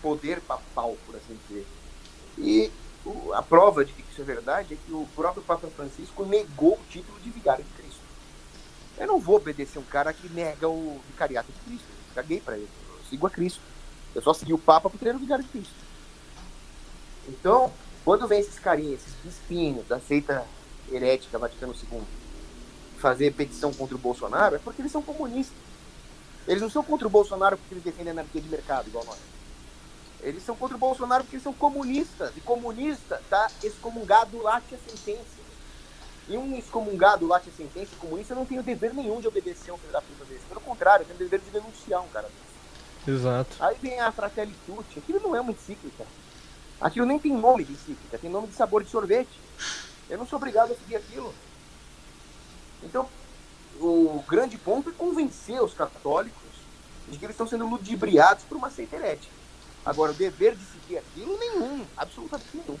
[0.00, 1.66] poder papal, por assim dizer.
[2.38, 2.70] E
[3.34, 6.90] a prova de que isso é verdade é que o próprio Papa Francisco negou o
[6.90, 8.00] título de vigário de Cristo.
[8.96, 11.86] Eu não vou obedecer um cara que nega o vicariato de Cristo.
[12.08, 12.68] Eu caguei para ele.
[12.88, 13.60] Eu sigo a Cristo.
[14.14, 15.74] Eu só segui o Papa porque ele era o vigário de Cristo.
[17.28, 17.72] Então,
[18.04, 20.46] quando vem esses carinhas, esses bispinhos da seita
[20.90, 22.02] herética Vaticano II,
[22.98, 25.56] fazer petição contra o Bolsonaro, é porque eles são comunistas.
[26.46, 29.18] Eles não são contra o Bolsonaro porque eles defendem a anarquia de mercado, igual nós.
[30.24, 32.32] Eles são contra o Bolsonaro porque eles são comunistas.
[32.36, 35.44] E comunista está excomungado late a sentença.
[36.26, 39.74] E um excomungado late a sentença comunista não tem o dever nenhum de obedecer a
[39.74, 40.46] um filho da puta desse.
[40.46, 43.10] Pelo contrário, tem o dever de denunciar um cara desse.
[43.10, 43.56] Exato.
[43.60, 44.98] Aí vem a Fratelli Tutti.
[44.98, 46.06] Aquilo não é uma encíclica.
[46.80, 49.40] Aquilo nem tem nome de encíclica, tem nome de sabor de sorvete.
[50.08, 51.34] Eu não sou obrigado a seguir aquilo.
[52.82, 53.08] Então,
[53.80, 56.42] o grande ponto é convencer os católicos
[57.08, 59.43] de que eles estão sendo ludibriados por uma seita herética.
[59.84, 62.78] Agora, o dever de seguir aquilo, nenhum, absolutamente nenhum.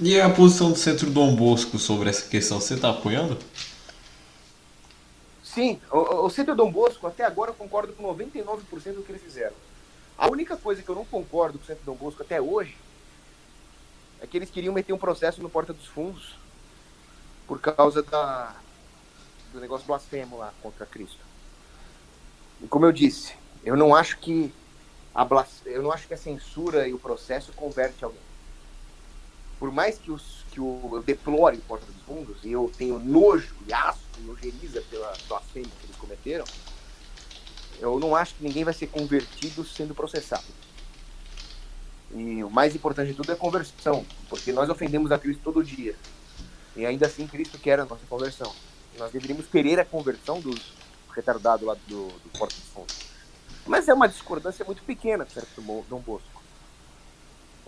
[0.00, 3.36] E a posição do Centro Dom Bosco sobre essa questão, você está apoiando?
[5.42, 9.22] Sim, o, o Centro Dom Bosco, até agora, eu concordo com 99% do que eles
[9.22, 9.56] fizeram.
[10.16, 12.76] A única coisa que eu não concordo com o Centro Dom Bosco até hoje
[14.20, 16.36] é que eles queriam meter um processo no Porta dos Fundos
[17.46, 18.54] por causa da,
[19.52, 21.20] do negócio blasfemo lá contra Cristo.
[22.62, 24.52] E como eu disse, eu não acho que
[25.14, 28.20] a blas, eu não acho que a censura e o processo converte alguém.
[29.58, 32.98] Por mais que, os, que o, eu deplore o Porta dos Fundos e eu tenho
[32.98, 36.44] nojo e asco e ojeriza pela blasfêmia que eles cometeram,
[37.80, 40.46] eu não acho que ninguém vai ser convertido sendo processado.
[42.14, 45.62] E o mais importante de tudo é a conversão, porque nós ofendemos a Cristo todo
[45.62, 45.94] dia.
[46.76, 48.54] E ainda assim Cristo quer a nossa conversão.
[48.96, 50.72] Nós deveríamos querer a conversão dos
[51.14, 53.07] retardados lá do, do Porto dos Fundos.
[53.68, 56.42] Mas é uma discordância muito pequena, certo, Dom Bosco.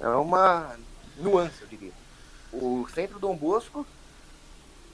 [0.00, 0.76] É uma
[1.18, 1.92] nuance, eu diria.
[2.50, 3.86] O Centro Dom Bosco,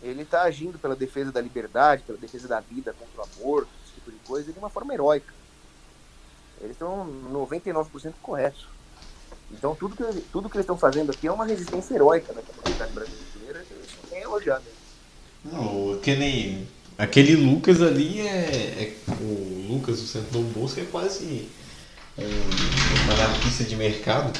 [0.02, 3.94] ele está agindo pela defesa da liberdade, pela defesa da vida contra o aborto, esse
[3.94, 5.32] tipo de coisa, de uma forma heróica.
[6.60, 8.66] Eles estão 99% corretos.
[9.52, 12.92] Então tudo que, tudo que eles estão fazendo aqui é uma resistência heróica da comunidade
[12.92, 13.64] brasileira,
[14.10, 14.64] é elogiado.
[15.44, 20.84] Não, que nem aquele Lucas ali é, é o Lucas do Centro Dom Bosco é
[20.84, 21.48] quase
[22.18, 24.38] um, uma anarquista de mercado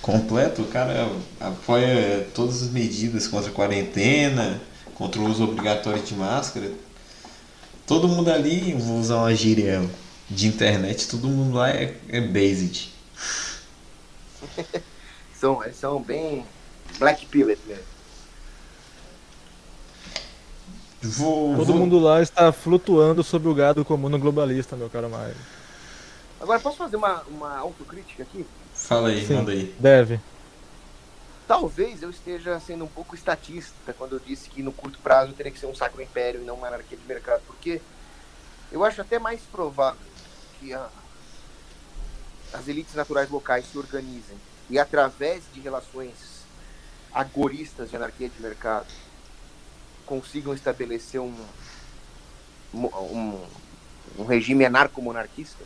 [0.00, 0.62] completo.
[0.62, 1.10] O cara
[1.40, 4.60] apoia todas as medidas contra a quarentena,
[4.94, 6.70] contra o uso obrigatório de máscara.
[7.86, 9.88] Todo mundo ali, vou usar uma gíria
[10.30, 12.90] de internet, todo mundo lá é, é based.
[15.38, 16.44] são, são bem
[16.98, 17.91] black pillet mesmo.
[21.02, 25.34] Vou, Todo vou- mundo lá está flutuando sobre o gado comum globalista, meu caro Mário.
[26.40, 28.46] Agora, posso fazer uma, uma autocrítica aqui?
[28.74, 29.34] Fala aí, Sim.
[29.34, 29.74] manda aí.
[29.78, 30.20] Deve.
[31.46, 35.52] Talvez eu esteja sendo um pouco estatista quando eu disse que no curto prazo teria
[35.52, 37.80] que ser um sacro império e não uma anarquia de mercado, porque
[38.70, 40.00] eu acho até mais provável
[40.58, 40.88] que a-
[42.52, 44.36] as elites naturais locais se organizem
[44.70, 46.12] e através de relações
[47.12, 48.86] agoristas de anarquia de mercado
[50.06, 51.34] consigam estabelecer um,
[52.74, 53.46] um,
[54.18, 55.64] um regime anarco-monarquista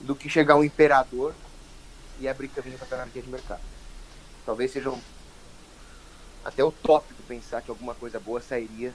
[0.00, 1.34] do que chegar um imperador
[2.20, 3.60] e abrir caminho para a anarquia de mercado.
[4.44, 5.00] Talvez seja um,
[6.44, 8.92] até utópico pensar que alguma coisa boa sairia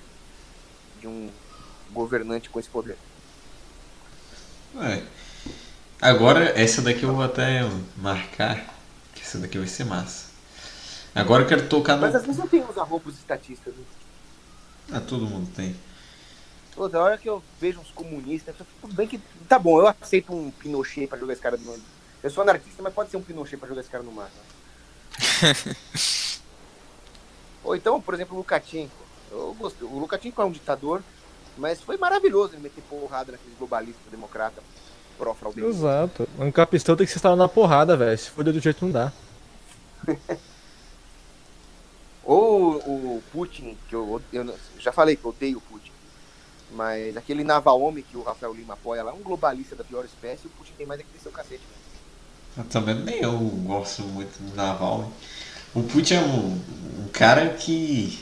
[1.00, 1.30] de um
[1.92, 2.98] governante com esse poder.
[4.78, 5.04] É.
[6.02, 7.62] Agora, essa daqui eu vou até
[7.98, 8.74] marcar,
[9.14, 10.30] que essa daqui vai ser massa.
[11.14, 12.02] Agora eu quero tocar no.
[12.02, 13.74] Mas às vezes não tem uns arrobos estatistas.
[13.74, 13.84] Né?
[14.92, 15.76] Ah, todo mundo tem.
[16.76, 19.20] Outra hora que eu vejo uns comunistas, tudo bem que.
[19.48, 21.78] Tá bom, eu aceito um Pinochet pra jogar esse cara no.
[22.24, 24.30] Eu sou anarquista, mas pode ser um Pinochet pra jogar esse cara no mar.
[24.30, 25.56] Né?
[27.64, 28.96] Ou então, por exemplo, o Lukashenko.
[29.32, 29.88] Eu gostei.
[29.88, 31.04] O Lukashenko é um ditador,
[31.58, 34.64] mas foi maravilhoso ele meter porrada naqueles globalistas democratas
[35.18, 35.76] pró-fraudistas.
[35.76, 36.28] Exato.
[36.40, 38.18] Um capistão tem que se estar na porrada, velho.
[38.18, 39.12] Se for do jeito não dá.
[42.30, 45.92] Ou o Putin, que eu, eu já falei que eu odeio o Putin.
[46.72, 50.50] Mas aquele Navalny que o Rafael Lima apoia lá, um globalista da pior espécie, o
[50.52, 51.64] Putin tem mais é que o cacete.
[51.64, 52.60] Né?
[52.60, 55.12] Eu também nem eu gosto muito do Navalny.
[55.74, 56.52] O Putin é um,
[57.00, 58.20] um cara que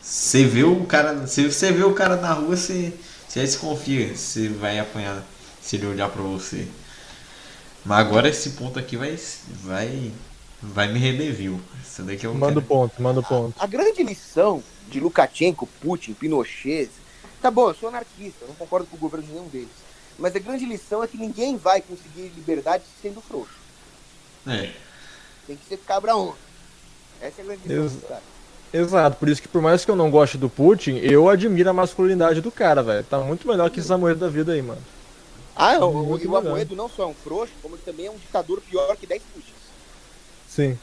[0.00, 2.94] você vê o cara, se você vê o cara na rua, você,
[3.28, 5.22] você desconfia, você vai apanhar
[5.60, 6.66] se ele olhar pra você.
[7.84, 9.18] Mas agora esse ponto aqui vai
[9.62, 10.10] vai
[10.62, 11.60] vai me render viu.
[11.82, 13.54] Isso daqui eu Manda o ponto, manda o ponto.
[13.58, 16.90] A, a grande lição de Lukashenko, Putin, Pinochet,
[17.40, 19.82] tá bom, eu sou anarquista, não concordo com o governo de nenhum deles.
[20.18, 23.54] Mas a grande lição é que ninguém vai conseguir liberdade sendo frouxo.
[24.46, 24.72] É.
[25.46, 26.32] Tem que ser cabra on.
[27.20, 28.22] Essa é a grande lição, cara.
[28.72, 31.74] Exato, por isso que por mais que eu não goste do Putin, eu admiro a
[31.74, 33.04] masculinidade do cara, velho.
[33.04, 34.80] Tá muito melhor que esse Amoedo da vida aí, mano.
[35.54, 38.16] Ah, o, o, o Amoedo não só é um frouxo, como ele também é um
[38.16, 39.61] ditador pior que 10 Putins.
[40.54, 40.78] Sim.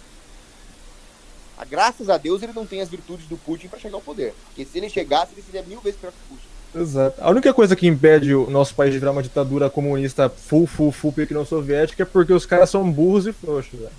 [1.55, 4.33] Ah, graças a Deus ele não tem as virtudes do Putin para chegar ao poder.
[4.45, 6.47] Porque se ele chegasse, ele seria mil vezes pior que o Putin.
[6.75, 7.21] Exato.
[7.21, 10.91] A única coisa que impede o nosso país de virar uma ditadura comunista full, full,
[10.91, 13.91] full pequeno soviética é porque os caras são burros e frouxos, velho.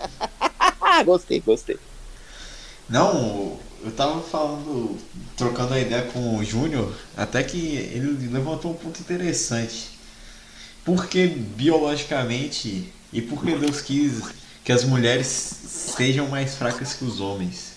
[1.04, 1.78] gostei, gostei.
[2.88, 4.96] Não, eu tava falando,
[5.36, 9.98] trocando a ideia com o Júnior, até que ele levantou um ponto interessante.
[10.84, 14.22] Porque biologicamente e porque Deus quis
[14.64, 17.72] que as mulheres sejam mais fracas que os homens.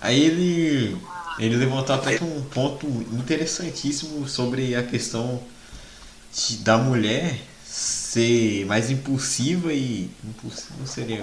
[0.00, 0.96] Aí ele
[1.38, 5.42] ele levantou até um ponto interessantíssimo sobre a questão
[6.34, 11.22] de, da mulher ser mais impulsiva e impulsivo seria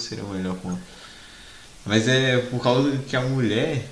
[0.00, 0.80] seria o melhor ponto
[1.88, 3.88] mas é por causa que a mulher,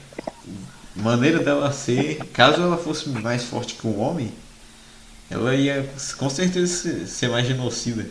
[0.95, 4.31] maneira dela ser, caso ela fosse mais forte que o homem,
[5.31, 8.07] ela ia com certeza ser mais genocida.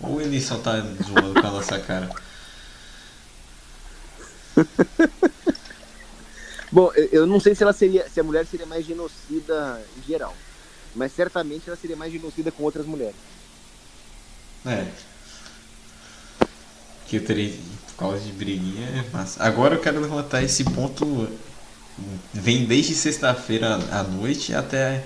[0.00, 2.08] Ou ele só tá zoando com a nossa cara.
[6.70, 10.36] Bom, eu não sei se ela seria, se a mulher seria mais genocida em geral,
[10.94, 13.16] mas certamente ela seria mais genocida com outras mulheres.
[14.66, 14.86] É.
[17.06, 17.54] Que eu teria
[17.98, 19.42] causa de briguinha é massa.
[19.42, 21.28] Agora eu quero levantar esse ponto.
[22.32, 25.04] Vem desde sexta-feira à noite até.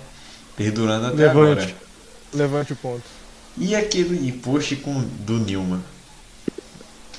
[0.55, 1.63] perdurando até Levante.
[1.63, 1.77] agora.
[2.35, 3.22] Levante o ponto.
[3.57, 5.83] E aquele post com, do Nilma?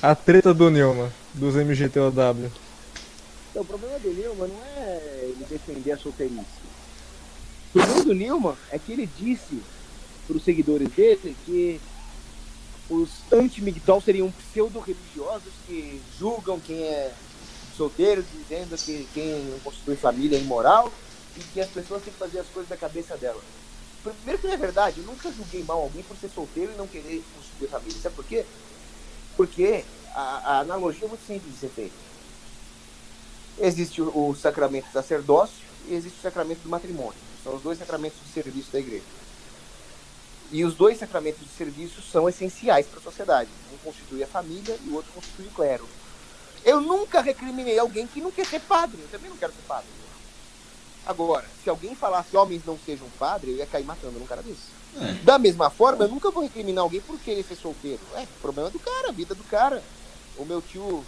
[0.02, 2.50] A treta do Nilma, dos MGTOW.
[3.50, 6.44] Então, o problema do Nilma não é ele defender a solteirice.
[7.74, 9.62] O problema do Nilma é que ele disse
[10.26, 11.80] para os seguidores dele que
[12.90, 17.12] os anti-migdol seriam pseudo-religiosos que julgam quem é
[17.76, 20.92] solteiro, dizendo que quem não constitui família é imoral
[21.36, 23.40] e que as pessoas têm que fazer as coisas da cabeça dela.
[24.12, 26.86] Primeiro que não é verdade, eu nunca julguei mal alguém por ser solteiro e não
[26.86, 28.00] querer constituir família.
[28.02, 28.44] Sabe por quê?
[29.34, 29.82] Porque
[30.14, 31.94] a, a analogia é muito simples de ser feita.
[33.58, 35.56] Existe o, o sacramento do sacerdócio
[35.88, 37.18] e existe o sacramento do matrimônio.
[37.42, 39.04] São os dois sacramentos de serviço da igreja.
[40.52, 43.48] E os dois sacramentos de serviço são essenciais para a sociedade.
[43.72, 45.88] Um constitui a família e o outro constitui o clero.
[46.62, 49.00] Eu nunca recriminei alguém que não quer ser padre.
[49.00, 49.88] Eu também não quero ser padre.
[51.06, 54.72] Agora, se alguém falasse homens não sejam padre, eu ia cair matando um cara desse.
[54.96, 55.12] É.
[55.24, 58.00] Da mesma forma, eu nunca vou recriminar alguém por querer ser solteiro.
[58.14, 59.82] É, problema do cara, a vida do cara.
[60.36, 61.04] O meu tio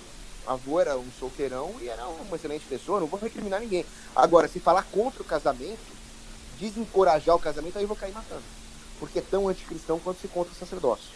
[0.47, 3.85] avô era um solteirão e era uma excelente pessoa, não vou recriminar ninguém.
[4.15, 5.97] Agora, se falar contra o casamento,
[6.61, 8.45] desencorajar o casamento, aí eu vou cair matando
[8.99, 11.15] porque é tão anticristão quanto se contra o sacerdócio.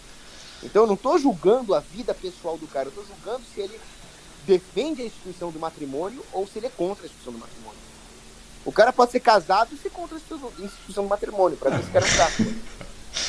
[0.62, 3.80] Então eu não estou julgando a vida pessoal do cara, eu estou julgando se ele
[4.46, 7.79] defende a instituição do matrimônio ou se ele é contra a instituição do matrimônio.
[8.64, 10.20] O cara pode ser casado e ser contra a
[10.62, 12.70] instituição do matrimônio, para mim esse cara é um gato.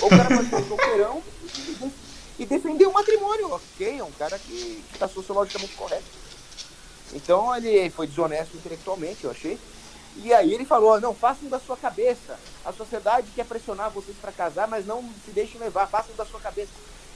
[0.01, 1.23] Ou o cara pode ser solteirão
[2.37, 3.99] e defender o matrimônio, ok?
[3.99, 6.03] É um cara que está sociologicamente correto.
[7.13, 9.59] Então ele foi desonesto intelectualmente, eu achei.
[10.17, 12.37] E aí ele falou, não, façam da sua cabeça.
[12.65, 16.39] A sociedade quer pressionar vocês para casar, mas não se deixem levar, façam da sua
[16.39, 16.71] cabeça.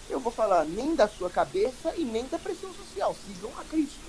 [0.09, 3.15] Eu vou falar nem da sua cabeça e nem da pressão social.
[3.25, 4.04] Sigam a Cristo.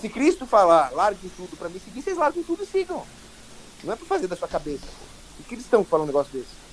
[0.00, 3.04] Se Cristo falar, larguem tudo para me seguir, vocês larguem tudo e sigam.
[3.82, 4.86] Não é para fazer da sua cabeça.
[5.40, 6.66] E que eles estão falando um negócio desse?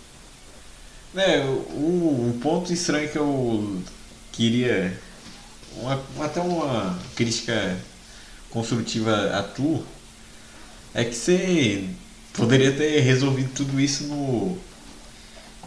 [1.15, 3.81] É, o, um ponto estranho que eu
[4.31, 4.99] queria.
[5.75, 7.77] Uma, até uma crítica
[8.49, 9.83] construtiva a tu
[10.93, 11.89] é que você
[12.33, 14.57] poderia ter resolvido tudo isso no,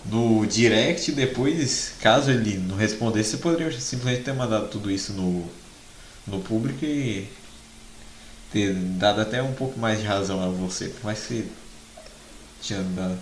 [0.04, 5.48] no direct depois, caso ele não respondesse, você poderia simplesmente ter mandado tudo isso no,
[6.26, 7.28] no público e
[8.52, 11.50] ter dado até um pouco mais de razão a você, por mais que
[12.60, 13.18] tinha dado.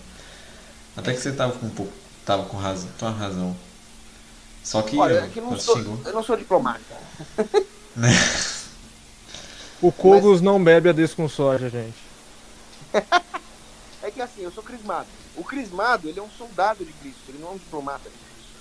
[0.96, 1.92] Até que você tava com um pouco.
[2.24, 3.56] tava com razão, tua razão.
[4.62, 6.80] Só que, Olha, eu, é não sou, xingou, eu não sou diplomata.
[7.94, 8.10] né?
[9.82, 11.98] O Kogos não bebe a com soja, gente.
[14.02, 15.08] É que assim, eu sou crismado.
[15.36, 18.52] O crismado, ele é um soldado de Cristo, ele não é um diplomata de Cristo.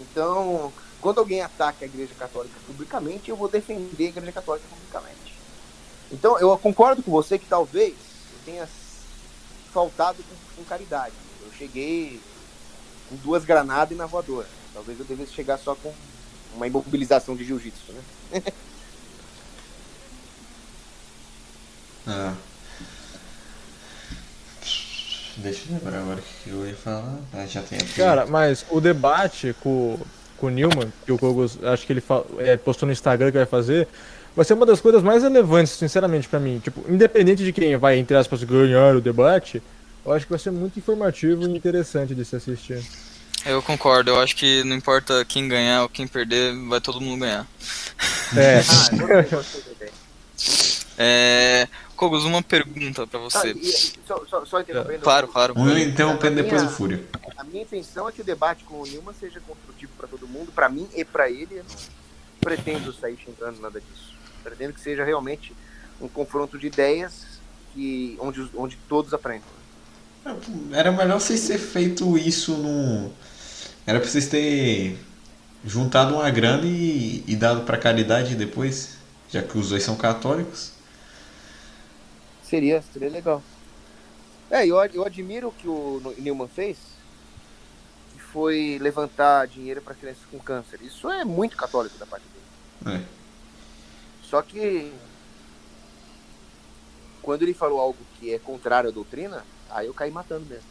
[0.00, 5.29] Então, quando alguém ataca a Igreja Católica publicamente, eu vou defender a Igreja Católica publicamente.
[6.12, 8.68] Então, eu concordo com você que talvez eu tenha
[9.72, 11.14] faltado com, com caridade.
[11.44, 12.20] Eu cheguei
[13.08, 14.48] com duas granadas e na voadora.
[14.74, 15.92] Talvez eu devesse chegar só com
[16.54, 18.42] uma imobilização de jiu-jitsu, né?
[22.06, 22.34] Ah.
[25.36, 27.18] Deixa eu lembrar agora o que eu ia falar.
[27.32, 27.78] Ah, já tem.
[27.94, 29.98] Cara, mas o debate com,
[30.36, 33.36] com o Newman, que o Kogos, acho que ele fa- é, postou no Instagram que
[33.38, 33.86] vai fazer,
[34.34, 36.58] vai ser uma das coisas mais relevantes, sinceramente, pra mim.
[36.58, 39.62] Tipo, independente de quem vai, entre aspas, ganhar o debate,
[40.04, 42.82] eu acho que vai ser muito informativo e interessante de se assistir.
[43.46, 47.20] Eu concordo, eu acho que não importa quem ganhar ou quem perder, vai todo mundo
[47.20, 47.46] ganhar.
[48.36, 49.92] É, Ah, eu gostei, gostei da ideia.
[50.98, 51.68] É...
[51.96, 53.52] Kogos, uma pergunta pra Ah, você.
[53.52, 53.72] e
[54.06, 55.00] só, só, só interrompendo.
[55.00, 55.54] Claro, claro.
[55.56, 57.02] Um interrompendo depois o Fúria.
[57.36, 60.50] A minha intenção é que o debate com o Nilman seja construtivo para todo mundo,
[60.52, 61.48] para mim e para ele.
[61.58, 61.76] Eu não
[62.40, 64.09] pretendo sair xingando nada disso.
[64.42, 65.54] Pretendo que seja realmente
[66.00, 67.26] um confronto de ideias
[67.74, 69.42] que, onde, onde todos aprendem.
[70.72, 73.10] Era melhor vocês ter feito isso num.
[73.86, 74.98] Era pra vocês terem
[75.64, 78.96] juntado uma grana e, e dado pra caridade depois,
[79.30, 80.72] já que os dois são católicos.
[82.42, 83.42] Seria, seria legal.
[84.50, 86.76] É, eu, eu admiro o que o No- Newman fez,
[88.12, 90.80] que foi levantar dinheiro para crianças com câncer.
[90.82, 92.24] Isso é muito católico da parte
[92.84, 92.96] dele.
[92.96, 93.19] É.
[94.30, 94.92] Só que
[97.22, 100.70] quando ele falou algo que é contrário à doutrina, aí eu caí matando mesmo.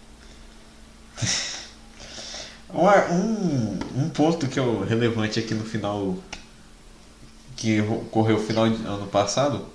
[2.69, 6.15] Uma- Um, um ponto que é relevante aqui no final,
[7.57, 9.65] que ocorreu no final de ano passado,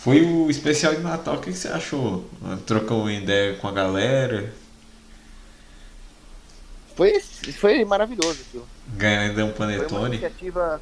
[0.00, 1.36] foi o especial de Natal.
[1.36, 2.24] O que que você achou?
[2.66, 4.52] Trocou uma ideia com a galera,
[6.96, 7.20] Foi,
[7.58, 8.68] foi maravilhoso aquilo.
[8.96, 10.16] ganhando um Foi uma panetone.
[10.16, 10.80] iniciativa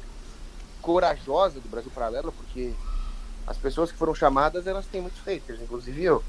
[0.83, 2.73] corajosa do Brasil Paralelo, porque
[3.47, 6.23] as pessoas que foram chamadas, elas têm muitos haters, inclusive eu.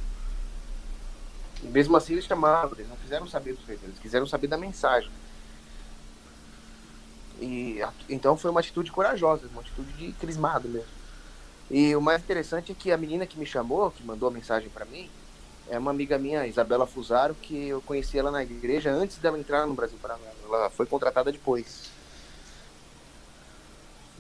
[1.63, 4.57] E mesmo assim eles chamaram, eles não quiseram saber dos haters, eles quiseram saber da
[4.57, 5.11] mensagem.
[7.41, 10.89] E então foi uma atitude corajosa, uma atitude de crismado mesmo.
[11.71, 14.69] E o mais interessante é que a menina que me chamou, que mandou a mensagem
[14.69, 15.11] pra mim,
[15.69, 19.67] é uma amiga minha, Isabela Fusaro, que eu conheci ela na igreja antes dela entrar
[19.67, 20.37] no Brasil Paralelo.
[20.45, 21.91] Ela foi contratada depois.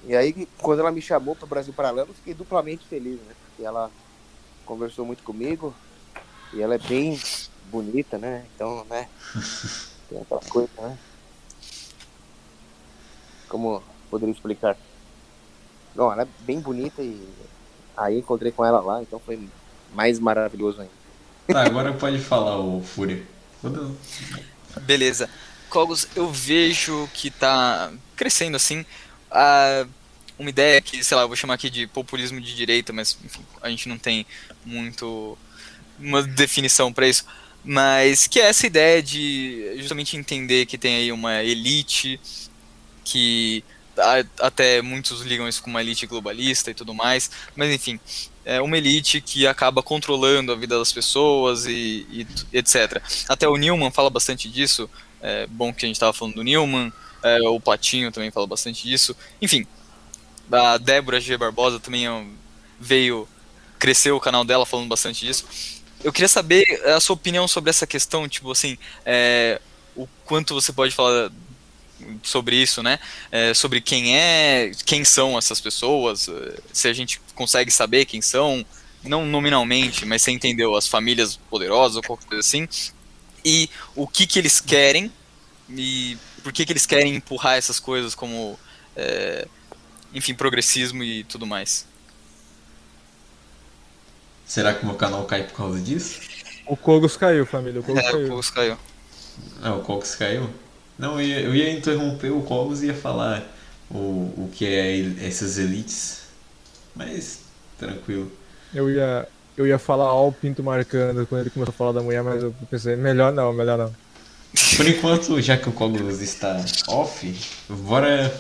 [0.06, 3.35] E aí, quando ela me chamou para o Brasil Paralelo, eu fiquei duplamente feliz, né?
[3.47, 3.90] Porque ela
[4.66, 5.74] conversou muito comigo
[6.52, 7.18] e ela é bem
[7.70, 8.44] bonita, né?
[8.55, 9.09] Então, né?
[10.09, 10.98] Tem aquela coisa, né?
[13.48, 14.76] Como poderia explicar?
[15.94, 17.26] Não, ela é bem bonita e
[17.97, 19.48] aí encontrei com ela lá, então foi
[19.94, 20.93] mais maravilhoso ainda.
[21.47, 23.22] Tá, agora pode falar o Fúria.
[24.82, 25.31] Beleza.
[25.70, 28.85] Cogos, eu vejo que tá crescendo assim
[29.35, 29.86] a-
[30.39, 33.44] uma ideia que, sei lá, eu vou chamar aqui de populismo de direita, mas enfim,
[33.62, 34.27] a gente não tem
[34.65, 35.39] muito
[35.98, 37.24] uma definição para isso,
[37.65, 42.20] mas que é essa ideia de justamente entender que tem aí uma elite
[43.05, 43.65] que
[43.97, 48.01] a- até muitos ligam isso com uma elite globalista e tudo mais, mas enfim,
[48.44, 53.02] é uma elite que acaba controlando a vida das pessoas e, e etc.
[53.28, 54.90] Até o Newman fala bastante disso,
[55.23, 56.93] é bom que a gente estava falando do Newman,
[57.24, 59.66] é, o Platinho também fala bastante disso, enfim,
[60.52, 61.36] a Débora G.
[61.36, 62.24] Barbosa também é
[62.78, 63.26] veio,
[63.78, 65.46] cresceu o canal dela falando bastante disso.
[66.02, 68.76] Eu queria saber a sua opinião sobre essa questão, tipo assim,
[69.06, 69.60] é,
[69.96, 71.32] o quanto você pode falar
[72.22, 72.98] sobre isso, né?
[73.32, 78.20] É, sobre quem é, quem são essas pessoas, eh, se a gente consegue saber quem
[78.20, 78.64] são,
[79.02, 82.68] não nominalmente, mas você entendeu, as famílias poderosas ou qualquer coisa assim,
[83.44, 85.10] e o que que eles querem
[85.70, 88.60] e por que que eles querem empurrar essas coisas como,
[88.94, 89.48] é,
[90.12, 91.86] enfim, progressismo e tudo mais.
[94.46, 96.20] Será que o meu canal cai por causa disso?
[96.66, 97.80] O Kogos caiu, família.
[97.80, 98.28] O Kogos É, o caiu.
[98.28, 98.78] Kogos caiu.
[99.62, 100.50] Ah, o Cox caiu?
[100.98, 103.42] Não, eu ia, eu ia interromper o Cogos e ia falar
[103.90, 103.96] o,
[104.36, 106.24] o que é essas elites.
[106.94, 107.40] Mas,
[107.78, 108.30] tranquilo.
[108.72, 112.02] Eu ia, eu ia falar ó o pinto marcando quando ele começou a falar da
[112.02, 113.94] mulher, mas eu pensei, melhor não, melhor não.
[114.76, 117.35] Por enquanto, já que o Cogos está off,
[117.68, 118.32] bora,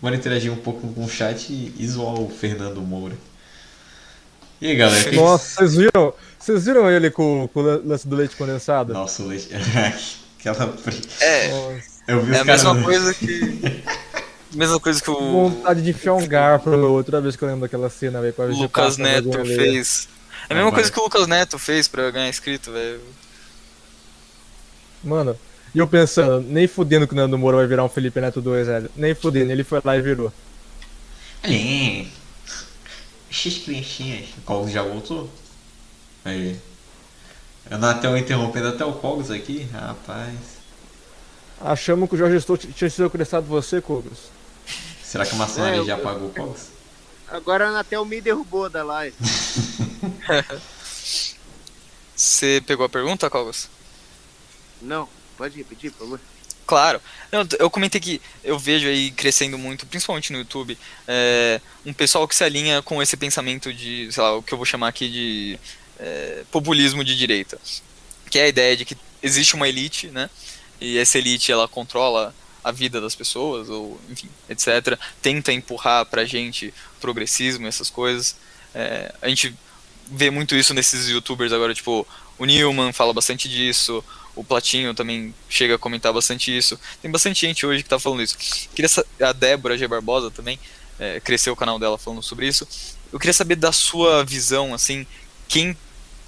[0.00, 3.16] bora interagir um pouco com o chat e, zoar o Fernando Moura.
[4.60, 5.10] E aí, galera?
[5.10, 6.14] que- Nossa, vocês viram?
[6.38, 8.92] Vocês viram ele com, com o lance do leite condensado?
[8.92, 9.48] Nossa, o leite.
[10.38, 10.74] Aquela.
[11.20, 13.82] É, Nossa, Eu vi é a mesma coisa que.
[14.52, 17.88] mesma coisa que o vontade de enfiar um garfo outra vez que eu lembro daquela
[17.88, 20.08] cena, velho, Lucas Neto fez.
[20.48, 23.00] É a mesma coisa que o Lucas Neto fez pra ganhar inscrito, velho.
[25.02, 25.36] Mano,
[25.74, 28.66] e eu pensando, nem fudendo que o Nando Moura vai virar um Felipe Neto 2,
[28.66, 28.90] velho.
[28.96, 30.32] Nem fudendo, ele foi lá e virou.
[31.42, 32.10] Ali.
[33.30, 34.28] X criancinhas.
[34.38, 35.28] O Cogos já voltou?
[36.24, 36.56] Aí.
[37.70, 39.66] Eu na tela interrompendo até o Cogos aqui?
[39.72, 40.36] Rapaz.
[41.60, 44.18] Achamos que o Jorge Stout tinha sido acrescentado você, Kogos.
[45.02, 46.66] Será que a maçonaria É, eu- já apagou o Cogos?
[47.28, 49.16] Agora a Anatel me derrubou da live.
[52.14, 53.68] Você pegou a pergunta, Cogos?
[54.82, 56.20] Não, pode repetir, por favor.
[56.66, 57.00] Claro.
[57.30, 62.26] Não, eu comentei que eu vejo aí crescendo muito, principalmente no YouTube, é, um pessoal
[62.26, 65.08] que se alinha com esse pensamento de, sei lá, o que eu vou chamar aqui
[65.08, 65.58] de
[65.98, 67.58] é, populismo de direita.
[68.30, 70.30] Que é a ideia de que existe uma elite, né?
[70.80, 72.34] E essa elite ela controla
[72.64, 74.98] a vida das pessoas, ou enfim, etc.
[75.20, 78.36] Tenta empurrar pra gente progressismo, essas coisas.
[78.74, 79.54] É, a gente
[80.06, 82.06] vê muito isso nesses youtubers agora, tipo,
[82.38, 84.04] o Newman fala bastante disso,
[84.34, 86.78] o Platinho também chega a comentar bastante isso.
[87.00, 88.36] Tem bastante gente hoje que tá falando isso.
[88.74, 88.88] Queria
[89.20, 89.86] a Débora G.
[89.86, 90.58] Barbosa também,
[90.98, 92.66] é, cresceu o canal dela falando sobre isso.
[93.12, 95.06] Eu queria saber da sua visão, assim,
[95.48, 95.76] quem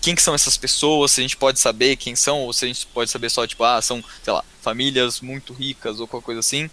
[0.04, 2.68] quem que são essas pessoas, se a gente pode saber quem são, ou se a
[2.68, 6.40] gente pode saber só, tipo, ah, são, sei lá, famílias muito ricas ou qualquer coisa
[6.40, 6.68] assim,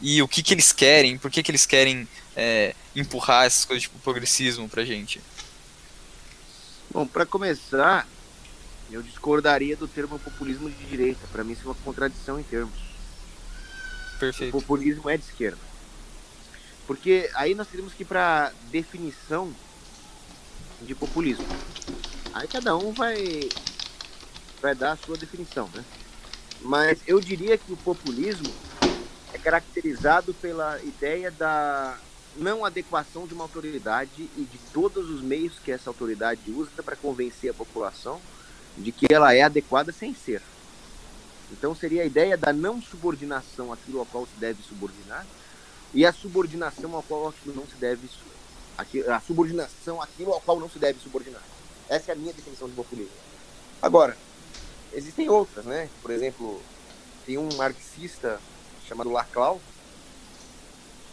[0.00, 3.82] e o que que eles querem, por que que eles querem é, empurrar essas coisas,
[3.82, 5.20] tipo, progressismo pra gente.
[6.90, 8.08] Bom, para começar,
[8.92, 11.26] eu discordaria do termo populismo de direita.
[11.28, 12.76] Para mim isso é uma contradição em termos.
[14.16, 14.52] O Perfeito.
[14.52, 15.58] populismo é de esquerda.
[16.86, 19.54] Porque aí nós teríamos que ir para definição
[20.82, 21.46] de populismo.
[22.32, 23.48] Aí cada um vai
[24.60, 25.84] vai dar a sua definição, né?
[26.60, 28.52] Mas eu diria que o populismo
[29.32, 31.98] é caracterizado pela ideia da
[32.36, 36.96] não adequação de uma autoridade e de todos os meios que essa autoridade usa para
[36.96, 38.20] convencer a população
[38.82, 40.42] de que ela é adequada sem ser.
[41.52, 45.26] Então seria a ideia da não subordinação àquilo ao qual se deve subordinar
[45.92, 48.08] e a subordinação ao qual aquilo não se deve
[49.08, 51.42] a subordinação àquilo ao qual não se deve subordinar.
[51.88, 53.12] Essa é a minha definição de populismo.
[53.82, 54.16] Agora,
[54.92, 55.88] existem outras, né?
[56.00, 56.62] Por exemplo,
[57.26, 58.40] tem um marxista
[58.86, 59.60] chamado Laclau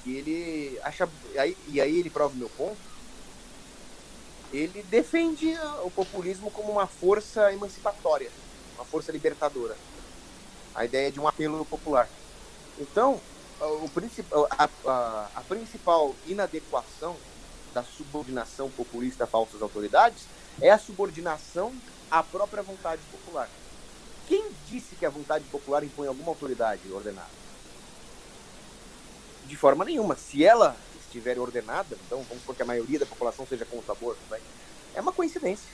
[0.04, 2.78] que ele acha aí, e aí ele prova o meu ponto.
[4.52, 5.54] Ele defende
[5.84, 8.32] o populismo como uma força emancipatória,
[8.76, 9.76] uma força libertadora.
[10.74, 12.08] A ideia de um apelo popular.
[12.80, 13.20] Então,
[13.60, 13.90] o
[14.52, 17.16] a, a- a principal inadequação
[17.74, 20.24] da subordinação populista a falsas autoridades
[20.62, 21.74] é a subordinação
[22.10, 23.50] à própria vontade popular.
[24.28, 27.28] Quem disse que a vontade popular impõe alguma autoridade ordenada?
[29.46, 30.16] De forma nenhuma.
[30.16, 30.76] Se ela
[31.18, 34.42] estiver ordenada, então vamos supor que a maioria da população seja contra o aborto, vai.
[34.96, 35.68] é uma coincidência.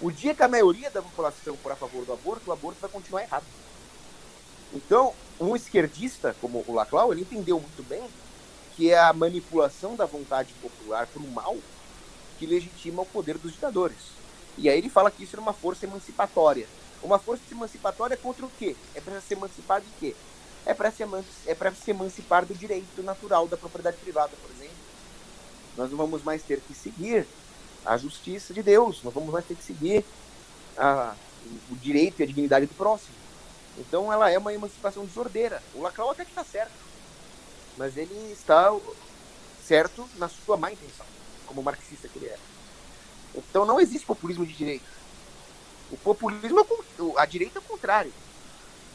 [0.00, 2.90] O dia que a maioria da população for a favor do aborto, o aborto vai
[2.90, 3.44] continuar errado.
[4.72, 8.02] Então, um esquerdista como o Laclau, ele entendeu muito bem
[8.76, 11.56] que é a manipulação da vontade popular para o mal
[12.38, 13.98] que legitima o poder dos ditadores.
[14.56, 16.66] E aí ele fala que isso era uma força emancipatória.
[17.02, 18.76] Uma força emancipatória contra o quê?
[18.94, 20.16] É para se emancipar de quê?
[20.64, 24.69] É para se, eman- é se emancipar do direito natural da propriedade privada, por exemplo.
[25.76, 27.26] Nós não vamos mais ter que seguir
[27.84, 30.04] a justiça de Deus, não vamos mais ter que seguir
[30.76, 31.14] a-
[31.70, 33.14] o direito e a dignidade do próximo.
[33.78, 35.62] Então ela é uma emancipação desordeira.
[35.74, 36.72] O Laclau até que está certo,
[37.76, 38.74] mas ele está
[39.66, 41.06] certo na sua má intenção,
[41.46, 42.38] como marxista que ele é.
[43.34, 44.84] Então não existe populismo de direita.
[45.90, 48.12] O populismo é a direita é o contrário.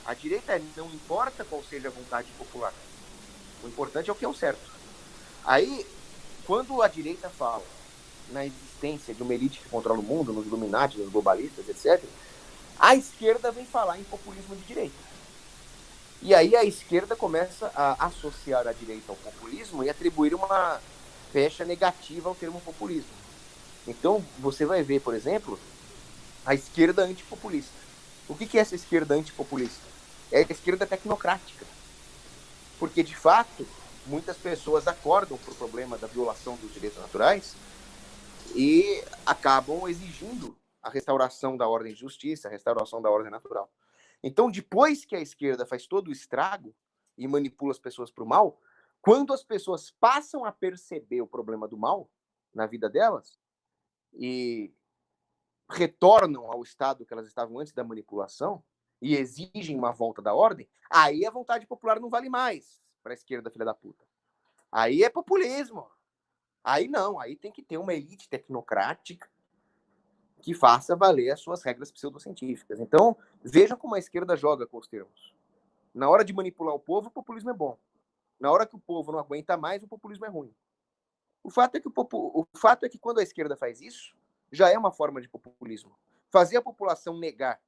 [0.06, 2.74] A direita é não importa qual seja a vontade popular.
[3.64, 4.72] O importante é o que é o certo.
[5.44, 5.86] Aí,
[6.46, 7.64] quando a direita fala
[8.32, 12.04] na existência de uma elite que controla o mundo, nos Illuminati, nos globalistas, etc.,
[12.78, 14.96] a esquerda vem falar em populismo de direita.
[16.22, 20.82] E aí a esquerda começa a associar a direita ao populismo e atribuir uma
[21.32, 23.14] pecha negativa ao termo populismo.
[23.88, 25.60] Então, você vai ver, por exemplo,
[26.46, 27.74] a esquerda antipopulista.
[28.28, 29.86] O que é essa esquerda antipopulista?
[30.32, 31.66] É a esquerda tecnocrática.
[32.80, 33.68] Porque, de fato,
[34.06, 37.56] muitas pessoas acordam para o problema da violação dos direitos naturais
[38.56, 43.72] e acabam exigindo a restauração da ordem de justiça, a restauração da ordem natural.
[44.22, 46.76] Então, depois que a esquerda faz todo o estrago
[47.18, 48.60] e manipula as pessoas para o mal,
[49.02, 52.10] quando as pessoas passam a perceber o problema do mal
[52.54, 53.40] na vida delas
[54.14, 54.74] e
[55.70, 58.64] retornam ao estado que elas estavam antes da manipulação
[59.02, 63.16] e exigem uma volta da ordem, aí a vontade popular não vale mais para a
[63.16, 64.04] esquerda, filha da puta.
[64.72, 65.88] Aí é populismo.
[66.64, 69.30] Aí não, aí tem que ter uma elite tecnocrática
[70.42, 72.80] que faça valer as suas regras pseudocientíficas.
[72.80, 75.36] Então, vejam como a esquerda joga com os termos.
[75.94, 77.78] Na hora de manipular o povo, o populismo é bom.
[78.40, 80.54] Na hora que o povo não aguenta mais, o populismo é ruim.
[81.44, 84.16] O fato é que, o, o fato é que quando a esquerda faz isso,
[84.52, 85.96] já é uma forma de populismo.
[86.32, 87.62] Fazer a população negar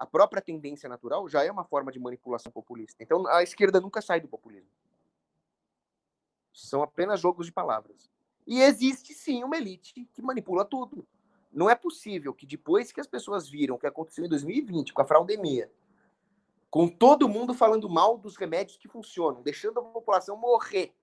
[0.00, 3.02] a própria tendência natural já é uma forma de manipulação populista.
[3.02, 4.70] Então, a esquerda nunca sai do populismo.
[6.54, 8.10] São apenas jogos de palavras.
[8.46, 11.06] E existe sim uma elite que manipula tudo.
[11.52, 15.02] Não é possível que depois que as pessoas viram o que aconteceu em 2020 com
[15.02, 15.70] a fraudemia,
[16.70, 20.94] com todo mundo falando mal dos remédios que funcionam, deixando a população morrer.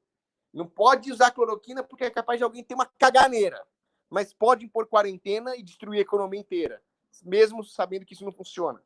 [0.52, 3.64] Não pode usar cloroquina porque é capaz de alguém ter uma caganeira,
[4.10, 6.82] mas pode impor quarentena e destruir a economia inteira,
[7.24, 8.82] mesmo sabendo que isso não funciona.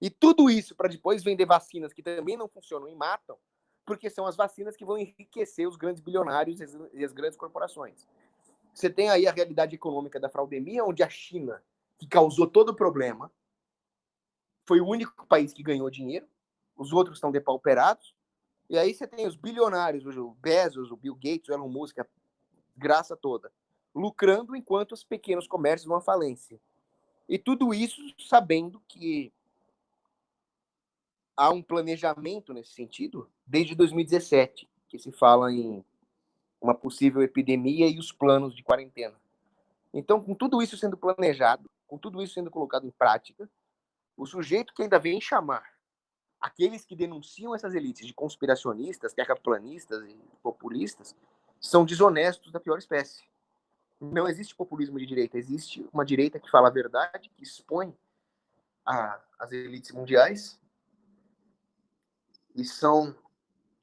[0.00, 3.36] E tudo isso para depois vender vacinas que também não funcionam e matam,
[3.84, 6.60] porque são as vacinas que vão enriquecer os grandes bilionários
[6.92, 8.06] e as grandes corporações.
[8.72, 11.62] Você tem aí a realidade econômica da fraudemia, onde a China,
[11.98, 13.32] que causou todo o problema,
[14.66, 16.28] foi o único país que ganhou dinheiro,
[16.76, 18.14] os outros estão depauperados.
[18.70, 22.06] E aí você tem os bilionários, o Bezos, o Bill Gates, o Elon Musk, a
[22.76, 23.50] graça toda,
[23.94, 26.60] lucrando enquanto os pequenos comércios vão à falência.
[27.28, 29.32] E tudo isso sabendo que
[31.36, 35.84] há um planejamento nesse sentido desde 2017, que se fala em
[36.60, 39.14] uma possível epidemia e os planos de quarentena.
[39.92, 43.48] Então, com tudo isso sendo planejado, com tudo isso sendo colocado em prática,
[44.16, 45.64] o sujeito que ainda vem chamar
[46.40, 51.14] aqueles que denunciam essas elites de conspiracionistas, terraplanistas e populistas,
[51.60, 53.27] são desonestos da pior espécie.
[54.00, 57.96] Não existe populismo de direita, existe uma direita que fala a verdade, que expõe
[58.86, 60.58] a, as elites mundiais
[62.54, 63.14] e são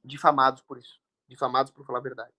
[0.03, 2.31] difamados por isso, difamados por falar a verdade.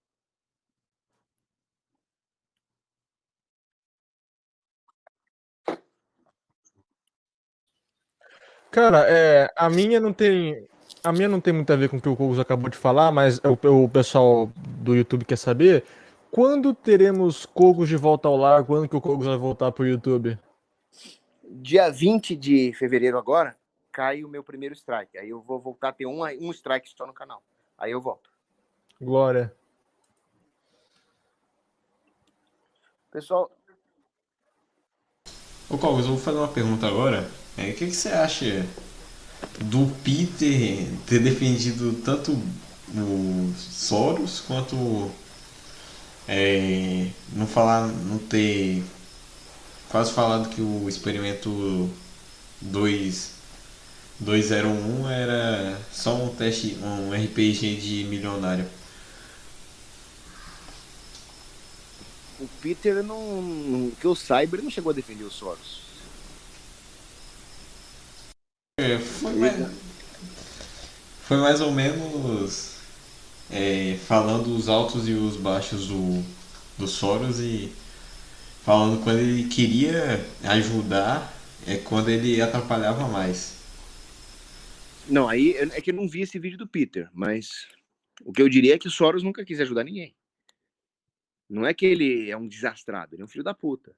[8.71, 10.69] Cara, é, a minha não tem.
[11.03, 13.11] A minha não tem muito a ver com o que o Kogos acabou de falar,
[13.11, 15.85] mas o, o pessoal do YouTube quer saber
[16.37, 18.63] quando teremos Kogos de volta ao lar?
[18.67, 20.39] Quando que o Kogos vai voltar pro YouTube?
[21.43, 23.57] Dia 20 de fevereiro agora,
[23.91, 25.17] cai o meu primeiro strike.
[25.17, 27.43] Aí eu vou voltar a ter um, um strike só no canal.
[27.79, 28.29] Aí eu volto.
[29.01, 29.51] Glória.
[33.11, 33.51] Pessoal.
[35.71, 37.31] Ô Cogos, eu vou fazer uma pergunta agora.
[37.57, 38.67] É, o que, que você acha
[39.65, 44.77] do Peter ter defendido tanto o Soros quanto
[46.29, 48.83] é, não falar, não ter
[49.89, 51.91] quase falado que o experimento
[52.61, 53.37] 2
[54.19, 58.67] 201 era só um teste, um RPG de milionário.
[62.41, 65.81] O Peter não, que eu saiba, ele não chegou a defender o Soros.
[68.79, 69.73] É, foi mais,
[71.23, 72.76] foi mais ou menos
[73.51, 76.23] é, falando os altos e os baixos do,
[76.79, 77.73] do Soros e
[78.63, 81.33] falando quando ele queria ajudar
[81.67, 83.57] é quando ele atrapalhava mais.
[85.09, 87.69] Não, aí é que eu não vi esse vídeo do Peter, mas
[88.25, 90.15] o que eu diria é que o Soros nunca quis ajudar ninguém.
[91.49, 93.95] Não é que ele é um desastrado, ele é um filho da puta.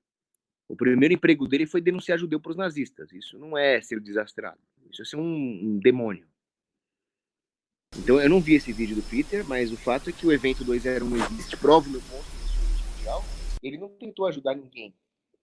[0.69, 3.11] O primeiro emprego dele foi denunciar judeu para os nazistas.
[3.13, 4.61] Isso não é ser desastrado.
[4.91, 6.27] Isso é ser um, um, demônio.
[7.97, 10.65] Então eu não vi esse vídeo do Peter, mas o fato é que o evento
[10.65, 12.27] 201 existe, prova o meu ponto
[12.97, 13.25] mundial.
[13.63, 14.95] Ele não tentou ajudar ninguém.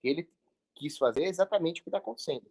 [0.04, 0.28] Ele
[0.74, 2.46] quis fazer exatamente o que está acontecendo.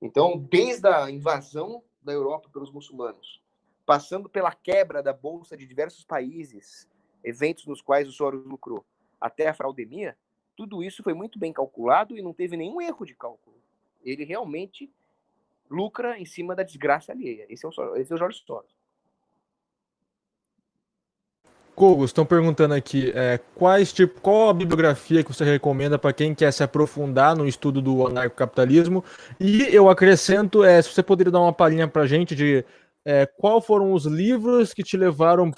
[0.00, 3.42] Então, desde a invasão da Europa pelos muçulmanos,
[3.84, 6.88] passando pela quebra da bolsa de diversos países,
[7.24, 8.84] eventos nos quais o Soros lucrou,
[9.20, 10.16] até a fraudemia,
[10.56, 13.56] tudo isso foi muito bem calculado e não teve nenhum erro de cálculo.
[14.04, 14.90] Ele realmente
[15.68, 17.46] lucra em cima da desgraça alheia.
[17.48, 18.75] Esse é o, esse é o Jorge Soros.
[21.76, 26.34] Cogos, estão perguntando aqui é, quais tipo, qual a bibliografia que você recomenda para quem
[26.34, 29.04] quer se aprofundar no estudo do anarcocapitalismo?
[29.38, 32.64] E eu acrescento, é, se você poderia dar uma palhinha para a gente de
[33.04, 35.50] é, qual foram os livros que te levaram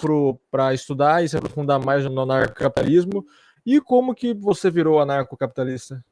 [0.51, 3.25] para estudar e se aprofundar mais no anarcocapitalismo
[3.65, 6.03] e como que você virou anarcocapitalista?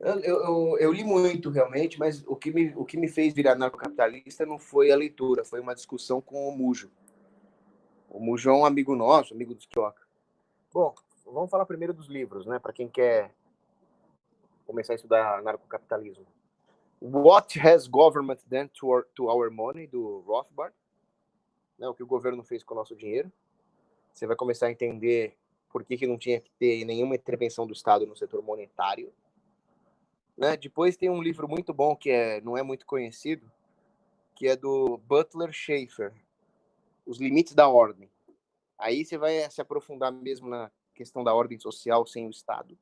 [0.00, 3.52] Eu, eu, eu, li muito, realmente, mas o que, me, o que me fez virar
[3.52, 6.90] anarcocapitalista não foi a leitura, foi uma discussão com o Mujo.
[8.08, 10.02] O Mujo é um amigo nosso, amigo do Skioka.
[10.72, 12.58] Bom, vamos falar primeiro dos livros, né?
[12.58, 13.34] Para quem quer
[14.66, 16.26] começar a estudar narcocapitalismo.
[17.00, 20.74] What has government done to our, to our money, do Rothbard.
[21.78, 23.30] Né, o que o governo fez com o nosso dinheiro.
[24.12, 25.36] Você vai começar a entender
[25.70, 29.12] por que, que não tinha que ter nenhuma intervenção do Estado no setor monetário.
[30.36, 30.56] Né?
[30.56, 33.50] Depois tem um livro muito bom que é, não é muito conhecido,
[34.34, 36.14] que é do Butler Schaefer,
[37.06, 38.10] os limites da ordem.
[38.76, 42.76] Aí você vai se aprofundar mesmo na questão da ordem social sem o Estado.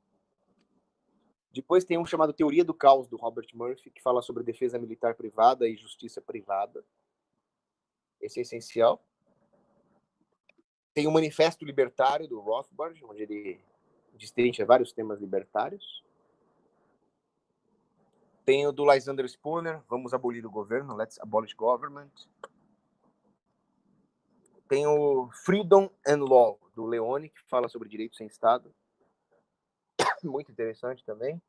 [1.53, 5.15] Depois tem um chamado Teoria do Caos, do Robert Murphy, que fala sobre defesa militar
[5.15, 6.85] privada e justiça privada.
[8.21, 9.05] Esse é essencial.
[10.93, 13.61] Tem o Manifesto Libertário, do Rothbard, onde ele
[14.15, 16.05] destrincha vários temas libertários.
[18.45, 22.11] Tem o do Lysander Spooner, Vamos Abolir o Governo, Let's Abolish Government.
[24.69, 28.75] Tem o Freedom and Law, do Leone, que fala sobre direito sem Estado.
[30.23, 31.41] Muito interessante também.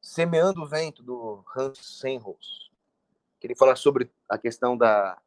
[0.00, 2.70] Semeando o Vento, do Hans Senros,
[3.38, 5.20] que ele fala sobre a questão da,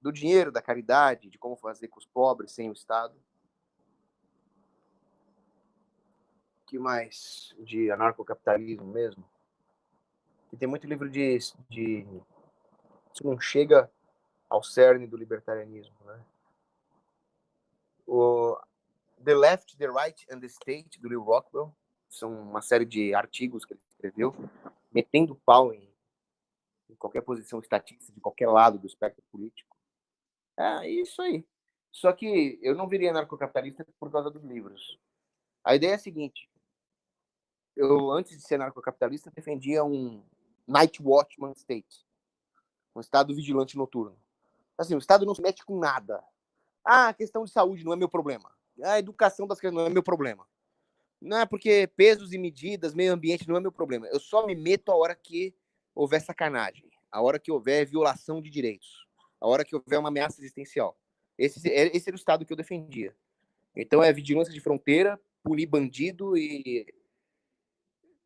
[0.00, 3.14] do dinheiro, da caridade, de como fazer com os pobres sem o Estado.
[6.72, 7.54] que mais?
[7.58, 9.22] De anarcocapitalismo mesmo.
[10.50, 11.38] E tem muito livro de,
[11.68, 12.06] de
[13.12, 13.90] isso não chega
[14.48, 16.24] ao cerne do libertarianismo, né?
[18.06, 18.58] O
[19.24, 21.74] The Left, The Right and the State, do Leo Rockwell,
[22.08, 24.34] são uma série de artigos que ele escreveu,
[24.92, 25.88] metendo pau em,
[26.90, 29.76] em qualquer posição estatística, de qualquer lado do espectro político.
[30.58, 31.46] É isso aí.
[31.90, 34.98] Só que eu não virei anarcocapitalista por causa dos livros.
[35.64, 36.50] A ideia é a seguinte:
[37.76, 40.22] eu, antes de ser anarcocapitalista, defendia um
[40.66, 42.04] night watchman state
[42.94, 44.16] um estado vigilante noturno.
[44.76, 46.22] Assim, o Estado não se mete com nada.
[46.84, 48.50] Ah, a questão de saúde não é meu problema.
[48.82, 50.46] A educação das crianças não é meu problema.
[51.20, 54.08] Não é porque pesos e medidas, meio ambiente não é meu problema.
[54.08, 55.54] Eu só me meto a hora que
[55.94, 59.06] houver sacanagem, a hora que houver violação de direitos,
[59.40, 60.98] a hora que houver uma ameaça existencial.
[61.38, 63.14] Esse, esse era o Estado que eu defendia.
[63.76, 66.86] Então é vigilância de fronteira, punir bandido e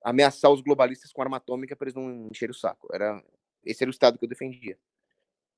[0.03, 2.89] ameaçar os globalistas com arma atômica para eles não encherem o saco.
[2.93, 3.23] Era
[3.67, 4.79] esse era o Estado que eu defendia.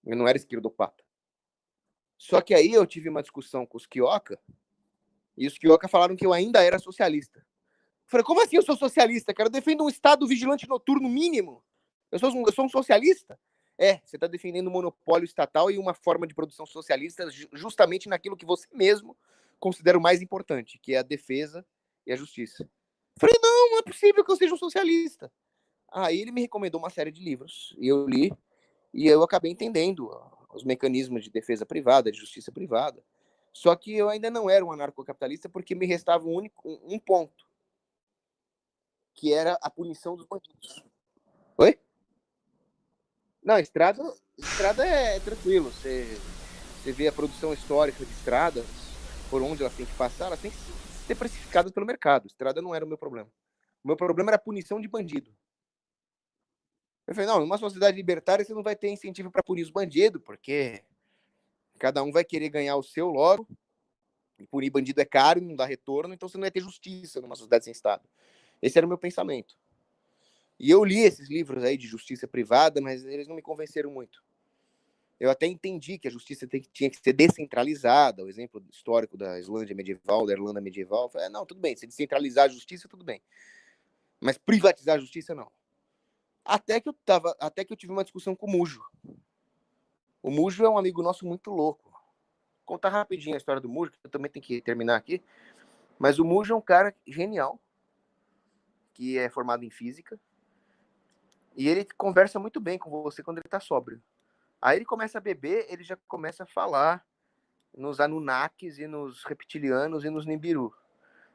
[0.05, 1.05] Eu não era esquerdopata.
[2.17, 4.41] Só que aí eu tive uma discussão com os Kioka,
[5.37, 7.39] e os Kioka falaram que eu ainda era socialista.
[7.39, 9.49] Eu falei, como assim eu sou socialista, cara?
[9.49, 11.63] Eu defendo um Estado vigilante noturno mínimo.
[12.11, 13.39] Eu sou, eu sou um socialista?
[13.79, 18.37] É, você está defendendo um monopólio estatal e uma forma de produção socialista justamente naquilo
[18.37, 19.17] que você mesmo
[19.61, 21.65] considera o mais importante, que é a defesa
[22.05, 22.65] e a justiça.
[22.65, 25.31] Eu falei, não, não é possível que eu seja um socialista.
[25.91, 28.33] Aí ele me recomendou uma série de livros, e eu li,
[28.93, 30.11] e eu acabei entendendo
[30.53, 33.03] os mecanismos de defesa privada, de justiça privada.
[33.53, 37.47] Só que eu ainda não era um anarcocapitalista porque me restava um, único, um ponto,
[39.15, 40.85] que era a punição dos bandidos.
[41.57, 41.79] Oi?
[43.43, 44.03] Não, estrada,
[44.37, 45.71] estrada é tranquilo.
[45.71, 46.21] Você,
[46.77, 48.67] você vê a produção histórica de estradas,
[49.29, 50.57] por onde elas têm que passar, elas têm que
[51.07, 52.27] ser precificadas pelo mercado.
[52.27, 53.29] Estrada não era o meu problema.
[53.83, 55.33] O meu problema era a punição de bandido.
[57.09, 60.21] Eu falei, não, numa sociedade libertária você não vai ter incentivo para punir os bandidos,
[60.23, 60.85] porque
[61.79, 63.49] cada um vai querer ganhar o seu logo,
[64.39, 67.35] e punir bandido é caro, não dá retorno, então você não vai ter justiça numa
[67.35, 68.07] sociedade sem Estado.
[68.61, 69.57] Esse era o meu pensamento.
[70.61, 74.23] E eu li esses livros aí de justiça privada, mas eles não me convenceram muito.
[75.19, 79.41] Eu até entendi que a justiça tem, tinha que ser descentralizada, o exemplo histórico da
[79.41, 81.09] Islândia medieval, da Irlanda medieval.
[81.09, 83.23] Falei, é, não, tudo bem, se descentralizar a justiça, tudo bem.
[84.21, 85.51] Mas privatizar a justiça, não.
[86.49, 88.83] Até que eu tava, até que eu tive uma discussão com o Mujo.
[90.23, 91.91] O Mujo é um amigo nosso muito louco.
[91.91, 95.23] Vou contar rapidinho a história do Mujo, que eu também tenho que terminar aqui.
[95.99, 97.61] Mas o Mujo é um cara genial
[98.95, 100.19] que é formado em física.
[101.55, 104.03] E ele conversa muito bem com você quando ele tá sóbrio.
[104.59, 107.07] Aí ele começa a beber, ele já começa a falar
[107.77, 110.75] nos Anunnakis e nos reptilianos e nos Nibiru.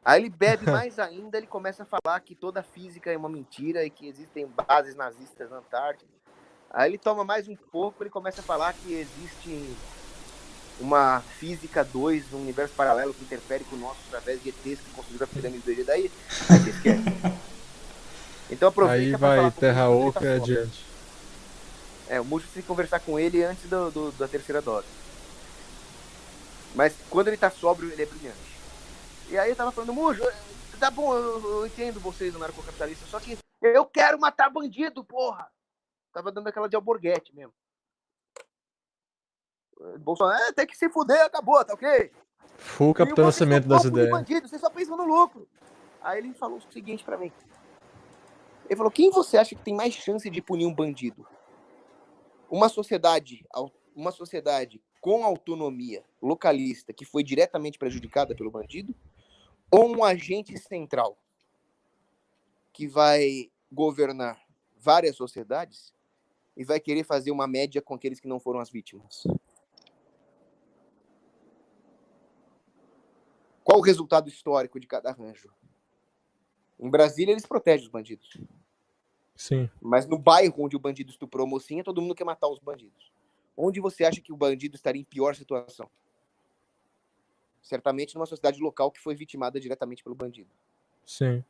[0.03, 3.84] Aí ele bebe mais ainda, ele começa a falar que toda física é uma mentira
[3.85, 6.11] e que existem bases nazistas na Antártida.
[6.71, 9.75] Aí ele toma mais um pouco, ele começa a falar que existe
[10.80, 14.91] uma física 2, um universo paralelo que interfere com o nosso através de ETs que
[14.95, 15.85] construíram a pirâmide do Egito.
[15.85, 16.11] Daí,
[16.49, 17.03] aí você esquece.
[18.49, 20.41] Então aproveita Aí vai Terra Oca tá e fora.
[20.41, 20.85] adiante.
[22.09, 24.88] É, o tem que conversar com ele antes do, do- da terceira dose.
[26.75, 28.52] Mas quando ele tá sóbrio, ele é brilhante.
[29.30, 30.24] E aí tava falando, Mujo,
[30.80, 35.50] tá bom, eu, eu entendo vocês, narcocapitalista, só que eu quero matar bandido, porra!
[36.12, 37.54] Tava dando aquela de alborguete mesmo.
[40.00, 42.12] Bolsonaro, é, tem que se fuder, acabou, tá ok?
[42.58, 44.10] Full Capitão Nascimento das ideias.
[44.10, 45.48] bandido, vocês só pensam no lucro.
[46.02, 47.32] Aí ele falou o seguinte pra mim.
[48.66, 51.28] Ele falou: quem você acha que tem mais chance de punir um bandido?
[52.50, 53.45] Uma sociedade,
[53.95, 58.95] uma sociedade com autonomia localista que foi diretamente prejudicada pelo bandido,
[59.74, 61.18] ou um agente central
[62.72, 64.40] que vai governar
[64.78, 65.91] várias sociedades
[66.56, 69.24] e vai querer fazer uma média com aqueles que não foram as vítimas?
[73.64, 75.52] Qual o resultado histórico de cada arranjo?
[76.80, 78.38] Em Brasília, eles protegem os bandidos.
[79.36, 79.68] Sim.
[79.82, 83.12] Mas no bairro onde o bandido estuprou a mocinha, todo mundo quer matar os bandidos.
[83.58, 85.90] Onde você acha que o bandido estaria em pior situação?
[87.64, 90.52] Certamente numa sociedade local que foi vitimada diretamente pelo bandido.
[91.06, 91.44] Sim.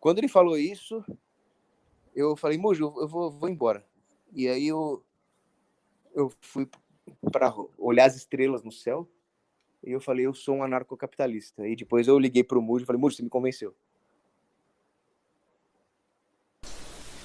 [0.00, 1.04] Quando ele falou isso,
[2.14, 3.84] eu falei, Mojo, eu vou, vou embora.
[4.32, 5.04] E aí eu,
[6.14, 6.68] eu fui
[7.32, 9.08] para olhar as estrelas no céu
[9.82, 11.66] e eu falei, eu sou um anarcocapitalista.
[11.66, 13.74] E depois eu liguei pro Mojo e falei, Mojo, você me convenceu.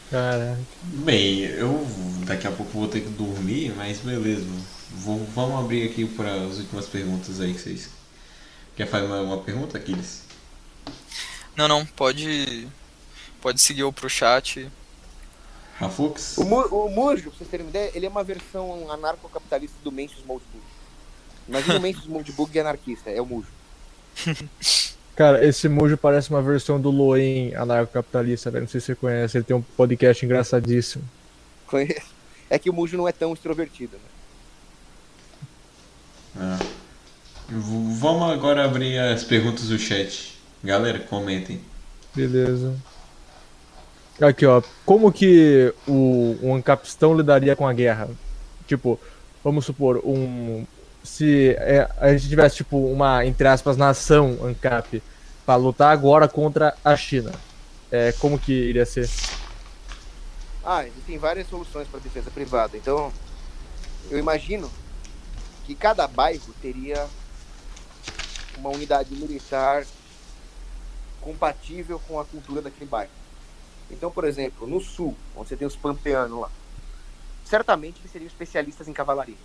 [0.10, 0.60] Caraca.
[1.06, 1.69] Bem, eu
[2.30, 4.45] daqui a pouco vou ter que dormir, mas beleza.
[4.91, 7.89] Vou- vamos abrir aqui para as últimas perguntas aí que vocês.
[8.76, 10.22] Quer fazer uma, uma pergunta, Aquiles?
[11.56, 12.68] Não, não, pode.
[13.41, 14.69] Pode seguir eu pro chat.
[15.77, 16.38] Rafux?
[16.38, 19.91] O, Mu- o Mojo, pra vocês terem uma ideia, ele é uma versão anarcocapitalista do
[19.91, 20.64] Mencius Moldbug.
[21.47, 23.47] Imagina o Mencius Moldbug anarquista, é o Mojo.
[25.15, 28.64] Cara, esse Mojo parece uma versão do Loen anarcocapitalista, velho.
[28.64, 29.38] Não sei se você conhece.
[29.38, 31.03] Ele tem um podcast engraçadíssimo.
[31.68, 32.19] Conheço.
[32.49, 34.09] É que o Mujo não é tão extrovertido, né?
[36.41, 36.59] Ah.
[37.47, 40.38] V- Vamos agora abrir as perguntas do chat.
[40.63, 41.59] Galera, comentem.
[42.15, 42.76] Beleza.
[44.21, 44.61] Aqui, ó.
[44.85, 48.09] Como que o, um ancapistão lidaria com a guerra?
[48.67, 48.99] Tipo,
[49.43, 50.65] vamos supor, um.
[51.03, 55.01] Se é, a gente tivesse, tipo, uma, entre aspas, nação ANCAP
[55.45, 57.31] para lutar agora contra a China.
[57.91, 59.09] É, como que iria ser?
[60.72, 62.78] Ah, existem várias soluções para defesa privada.
[62.78, 63.12] Então,
[64.12, 64.72] eu imagino
[65.66, 67.10] que cada bairro teria
[68.56, 69.84] uma unidade militar
[71.22, 73.12] compatível com a cultura daquele bairro.
[73.90, 76.52] Então, por exemplo, no sul, onde você tem os pampeanos lá,
[77.46, 79.38] certamente eles seriam especialistas em cavalaria.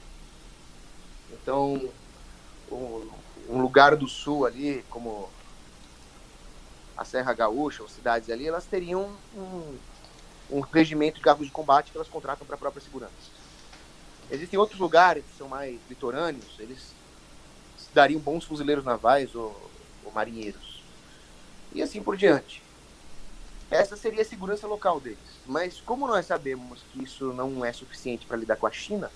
[1.32, 1.88] Então,
[3.48, 5.30] um lugar do sul ali, como
[6.98, 9.74] a Serra Gaúcha, ou cidades ali, elas teriam um,
[10.50, 13.12] um regimento de carros de combate que elas contratam para a própria segurança.
[14.30, 16.92] Existem outros lugares que são mais litorâneos, eles
[17.92, 19.70] dariam bons fuzileiros navais ou,
[20.04, 20.82] ou marinheiros.
[21.72, 22.62] E assim por diante.
[23.70, 25.18] Essa seria a segurança local deles.
[25.46, 29.10] Mas como nós sabemos que isso não é suficiente para lidar com a China,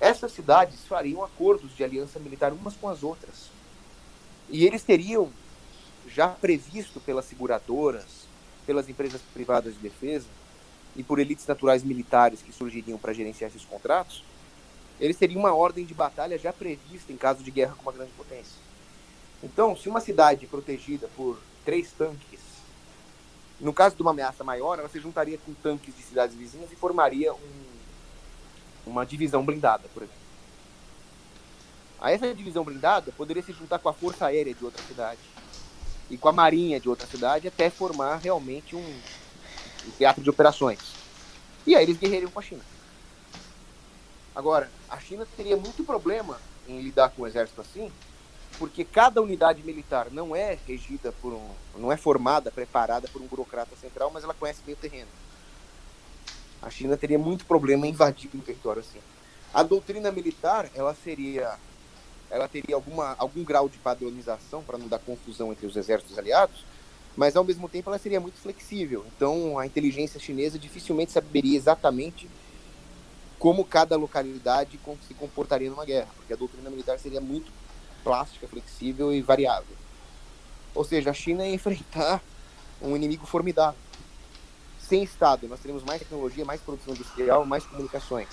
[0.00, 3.50] essas cidades fariam acordos de aliança militar umas com as outras.
[4.48, 5.30] E eles teriam
[6.06, 8.25] já previsto pelas seguradoras,
[8.66, 10.26] pelas empresas privadas de defesa
[10.96, 14.24] e por elites naturais militares que surgiriam para gerenciar esses contratos,
[14.98, 18.12] eles teriam uma ordem de batalha já prevista em caso de guerra com uma grande
[18.16, 18.58] potência.
[19.42, 22.40] Então, se uma cidade protegida por três tanques,
[23.60, 26.76] no caso de uma ameaça maior, ela se juntaria com tanques de cidades vizinhas e
[26.76, 27.76] formaria um-
[28.86, 30.20] uma divisão blindada, por exemplo.
[32.00, 35.20] Aí essa divisão blindada poderia se juntar com a força aérea de outra cidade
[36.10, 39.00] e com a marinha de outra cidade até formar realmente um,
[39.86, 40.78] um teatro de operações.
[41.66, 42.62] E aí eles guerreiriam com a China.
[44.34, 46.38] Agora, a China teria muito problema
[46.68, 47.90] em lidar com um exército assim,
[48.58, 53.26] porque cada unidade militar não é regida por um, não é formada, preparada por um
[53.26, 55.08] burocrata central, mas ela conhece bem o terreno.
[56.62, 58.98] A China teria muito problema em invadir um território assim.
[59.52, 61.58] A doutrina militar, ela seria
[62.30, 66.64] ela teria alguma, algum grau de padronização para não dar confusão entre os exércitos aliados,
[67.16, 69.04] mas ao mesmo tempo ela seria muito flexível.
[69.14, 72.28] Então a inteligência chinesa dificilmente saberia exatamente
[73.38, 77.52] como cada localidade se comportaria numa guerra, porque a doutrina militar seria muito
[78.02, 79.76] plástica, flexível e variável.
[80.74, 82.22] Ou seja, a China ia enfrentar
[82.80, 83.78] um inimigo formidável.
[84.78, 88.28] Sem Estado, nós teremos mais tecnologia, mais produção industrial, mais comunicações.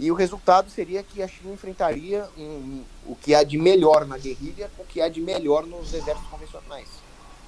[0.00, 4.16] E o resultado seria que a China enfrentaria um, o que há de melhor na
[4.16, 6.88] guerrilha com o que há de melhor nos exércitos convencionais.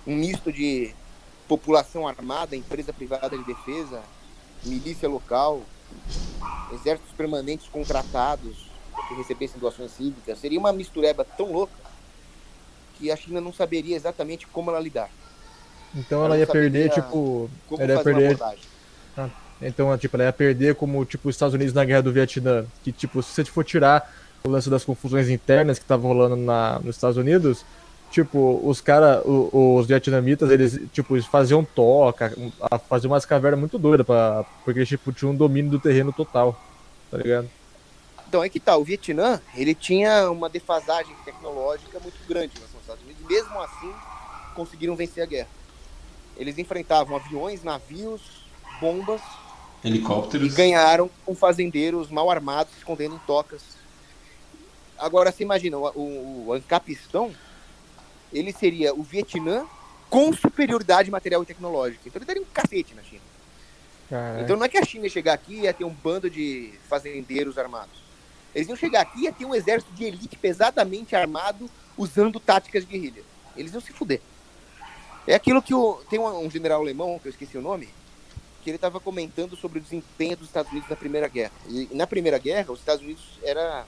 [0.06, 0.94] Um misto de
[1.48, 4.02] população armada, empresa privada de defesa,
[4.62, 5.62] milícia local,
[6.74, 8.70] exércitos permanentes contratados
[9.08, 10.38] que recebessem doações cívicas.
[10.38, 11.72] Seria uma mistureba tão louca
[12.98, 15.08] que a China não saberia exatamente como ela lidar.
[15.94, 17.48] Então ela, ela ia perder, tipo.
[17.78, 18.38] Ela ia perder.
[19.16, 19.30] Ah,
[19.62, 22.64] então, tipo, ela ia perder como, tipo, os Estados Unidos na guerra do Vietnã.
[22.82, 24.12] Que, tipo, se você for tirar
[24.44, 27.64] o lance das confusões internas que estavam rolando na, nos Estados Unidos,
[28.10, 32.32] tipo, os caras, os vietnamitas, eles, tipo, faziam toca,
[32.88, 36.60] faziam umas cavernas muito doidas, pra, porque, tipo, tinha um domínio do terreno total,
[37.10, 37.48] tá ligado?
[38.28, 43.02] Então, é que tá, o Vietnã, ele tinha uma defasagem tecnológica muito grande nos Estados
[43.04, 43.92] Unidos, mesmo assim
[44.54, 45.48] conseguiram vencer a guerra.
[46.36, 48.20] Eles enfrentavam aviões, navios,
[48.80, 49.20] bombas,
[49.84, 53.62] helicópteros e ganharam com fazendeiros mal armados escondendo em tocas.
[54.98, 57.34] Agora, você imagina, o, o, o Ancapistão,
[58.32, 59.66] ele seria o Vietnã
[60.08, 62.02] com superioridade material e tecnológica.
[62.06, 63.22] Então ele daria um cacete na China.
[64.42, 66.74] Então não é que a China ia chegar aqui e ia ter um bando de
[66.88, 68.02] fazendeiros armados.
[68.54, 72.84] Eles iam chegar aqui e ia ter um exército de elite pesadamente armado usando táticas
[72.84, 73.22] de guerrilha.
[73.56, 74.20] Eles iam se fuder.
[75.26, 77.88] É aquilo que o, tem um, um general alemão, que eu esqueci o nome,
[78.62, 81.52] que ele estava comentando sobre o desempenho dos Estados Unidos na Primeira Guerra.
[81.68, 83.84] E na Primeira Guerra, os Estados Unidos era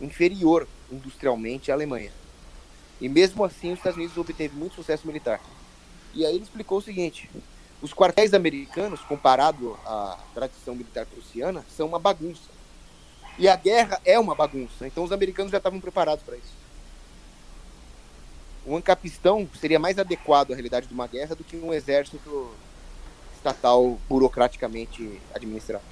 [0.00, 2.12] inferior industrialmente à Alemanha.
[3.00, 5.40] E mesmo assim, os Estados Unidos obteve muito sucesso militar.
[6.12, 7.30] E aí ele explicou o seguinte:
[7.80, 12.50] os quartéis americanos, comparado à tradição militar prussiana, são uma bagunça.
[13.38, 14.86] E a guerra é uma bagunça.
[14.86, 16.60] Então os americanos já estavam preparados para isso.
[18.66, 22.52] O ancapistão seria mais adequado à realidade de uma guerra do que um exército
[23.40, 25.82] estatal burocraticamente administrado.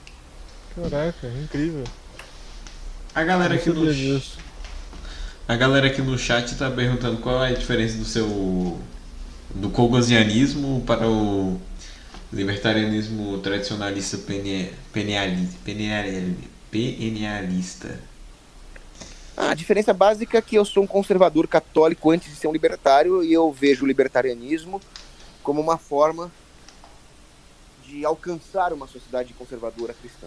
[0.75, 1.85] Caraca, incrível.
[3.15, 4.23] A galera aqui no
[5.49, 8.79] A galera aqui no chat está perguntando qual é a diferença do seu
[9.55, 11.59] do kogosianismo para o
[12.31, 14.19] libertarianismo tradicionalista
[14.93, 15.59] penialista.
[16.71, 17.99] PNA-lista?
[19.35, 23.25] A diferença básica é que eu sou um conservador católico antes de ser um libertário
[23.25, 24.83] e eu vejo o libertarianismo
[25.43, 26.31] como uma forma
[27.89, 30.27] de alcançar uma sociedade conservadora cristã.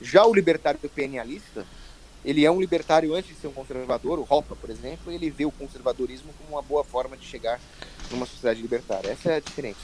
[0.00, 1.64] Já o libertário PNAlista,
[2.24, 5.46] ele é um libertário antes de ser um conservador, o Hoppa, por exemplo, ele vê
[5.46, 7.60] o conservadorismo como uma boa forma de chegar
[8.10, 9.10] numa sociedade libertária.
[9.10, 9.80] Essa é a diferença.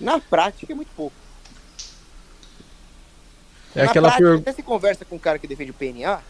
[0.00, 1.14] Na prática é muito pouco.
[3.74, 6.20] É Na aquela prática, até você conversa com um cara que defende o PNA,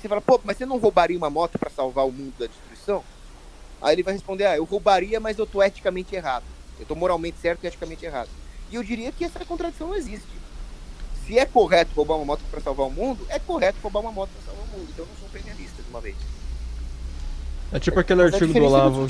[0.00, 3.02] você fala, pô, mas você não roubaria uma moto para salvar o mundo da destruição?
[3.82, 6.44] Aí ele vai responder, ah, eu roubaria, mas eu tô eticamente errado.
[6.78, 8.28] Eu tô moralmente certo e eticamente errado.
[8.70, 10.26] E eu diria que essa contradição não existe.
[11.26, 14.30] Se é correto roubar uma moto para salvar o mundo, é correto roubar uma moto
[14.30, 14.88] para salvar o mundo.
[14.92, 16.16] Então eu não sou penalista de uma vez.
[17.72, 19.08] É tipo aquele mas artigo do Olavo.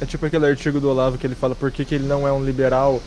[0.00, 2.32] É tipo aquele artigo do Olavo que ele fala por que, que ele não é
[2.32, 3.02] um liberal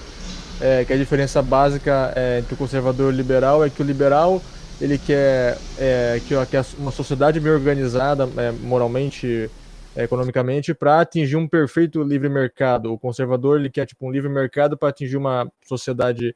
[0.61, 3.85] é, que a diferença básica é, entre o conservador e o liberal é que o
[3.85, 4.41] liberal
[4.79, 9.49] ele quer é, que, que uma sociedade bem organizada é, moralmente,
[9.95, 12.93] economicamente, para atingir um perfeito livre mercado.
[12.93, 16.35] O conservador ele quer tipo um livre mercado para atingir uma sociedade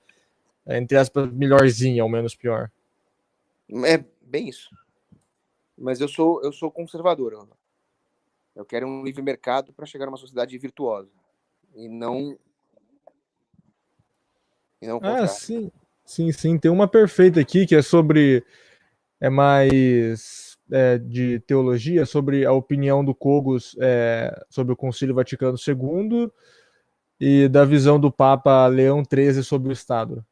[0.66, 2.72] é, entre aspas melhorzinha, ou menos pior.
[3.86, 4.70] É bem isso.
[5.78, 7.48] Mas eu sou eu sou conservador.
[8.56, 11.10] Eu quero um livre mercado para chegar a uma sociedade virtuosa
[11.76, 12.38] e não
[14.82, 15.72] e não Ah, sim.
[16.06, 16.58] Sim, sim.
[16.58, 18.46] Tem uma perfeita aqui que é sobre.
[19.20, 25.58] É mais é, de teologia, sobre a opinião do Cogos é, sobre o Concílio Vaticano
[25.58, 26.32] II
[27.20, 30.26] e da visão do Papa Leão XIII sobre o Estado.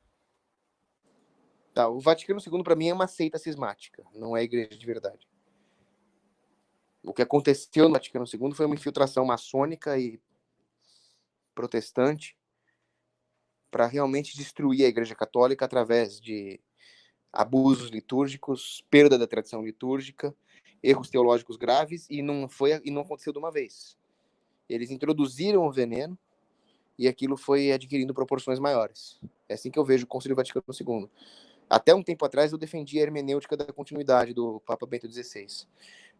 [1.73, 5.27] Tá, o Vaticano II para mim é uma seita cismática, não é igreja de verdade.
[7.03, 10.21] O que aconteceu no Vaticano II foi uma infiltração maçônica e
[11.53, 12.37] protestante
[13.69, 16.61] para realmente destruir a Igreja Católica através de
[17.33, 20.33] abusos litúrgicos, perda da tradição litúrgica,
[20.83, 23.97] erros teológicos graves e não foi e não aconteceu de uma vez.
[24.69, 26.17] Eles introduziram o veneno
[26.97, 29.19] e aquilo foi adquirindo proporções maiores.
[29.49, 31.09] É assim que eu vejo o Concílio Vaticano II.
[31.69, 35.47] Até um tempo atrás eu defendia a hermenêutica da continuidade do Papa Bento XVI.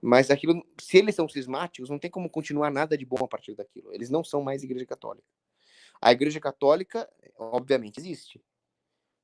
[0.01, 3.55] Mas aquilo, se eles são cismáticos, não tem como continuar nada de bom a partir
[3.55, 3.93] daquilo.
[3.93, 5.27] Eles não são mais igreja católica.
[6.01, 8.41] A igreja católica, obviamente, existe.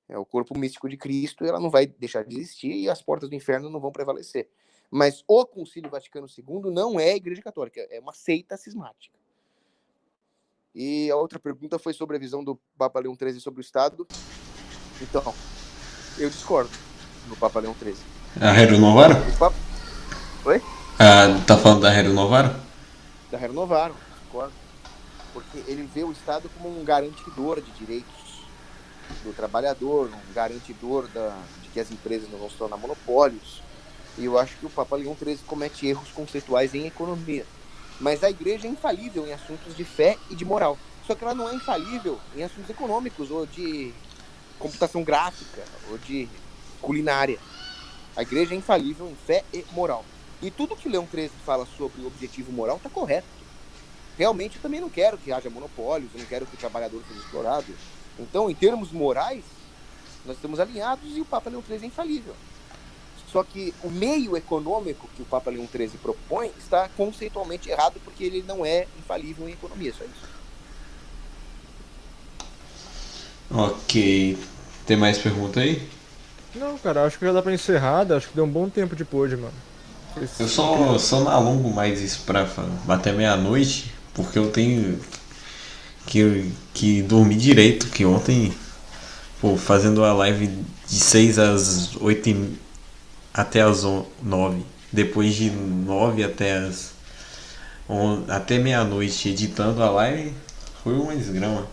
[0.10, 3.30] É o corpo místico de Cristo, ela não vai deixar de existir e as portas
[3.30, 4.50] do inferno não vão prevalecer.
[4.90, 9.16] Mas o Concílio Vaticano II não é a igreja católica, é uma seita cismática.
[10.74, 14.08] E a outra pergunta foi sobre a visão do Papa Leão XIII sobre o Estado.
[15.00, 15.34] Então,
[16.18, 16.72] eu discordo
[17.28, 17.96] do Papa Leão XIII.
[18.42, 19.16] A Hero Novaro?
[19.38, 19.56] Papa...
[20.46, 20.62] Oi?
[20.98, 22.50] Ah, tá falando da Hero Novaro?
[23.32, 23.96] Da renovaram,
[24.26, 24.54] concordo.
[25.34, 28.29] Porque ele vê o Estado como um garantidor de direitos
[29.24, 33.62] do trabalhador, um garantidor da, de que as empresas não vão se tornar monopólios.
[34.18, 37.46] E eu acho que o Papa Leão XIII comete erros conceituais em economia.
[38.00, 40.78] Mas a igreja é infalível em assuntos de fé e de moral.
[41.06, 43.94] Só que ela não é infalível em assuntos econômicos, ou de
[44.58, 46.28] computação gráfica, ou de
[46.82, 47.40] culinária.
[48.16, 50.06] A igreja é infalível em fé e moral.
[50.42, 53.28] E tudo que Leão XIII fala sobre o objetivo moral está correto.
[54.18, 57.20] Realmente eu também não quero que haja monopólios, eu não quero que o trabalhador seja
[57.20, 57.74] explorado.
[58.20, 59.44] Então, em termos morais,
[60.26, 62.36] nós estamos alinhados e o Papa Leão XIII é infalível.
[63.32, 68.24] Só que o meio econômico que o Papa Leão XIII propõe está conceitualmente errado porque
[68.24, 70.40] ele não é infalível em economia, só isso.
[73.52, 74.38] Ok.
[74.86, 75.88] Tem mais pergunta aí?
[76.56, 78.12] Não, cara, acho que já dá pra encerrar.
[78.12, 79.54] Acho que deu um bom tempo de pod, mano.
[80.40, 82.48] Eu só, só não alongo mais isso pra
[82.86, 85.00] bater meia-noite, porque eu tenho
[86.08, 88.54] que, que dormir direito, que ontem,
[89.42, 90.48] pô, fazendo a live
[90.88, 92.54] de 6 às 8 e,
[93.34, 93.84] até às
[94.24, 96.92] 9, depois de 9 até as
[97.90, 100.34] on- até meia-noite editando a live,
[100.82, 101.68] foi uma desgrama.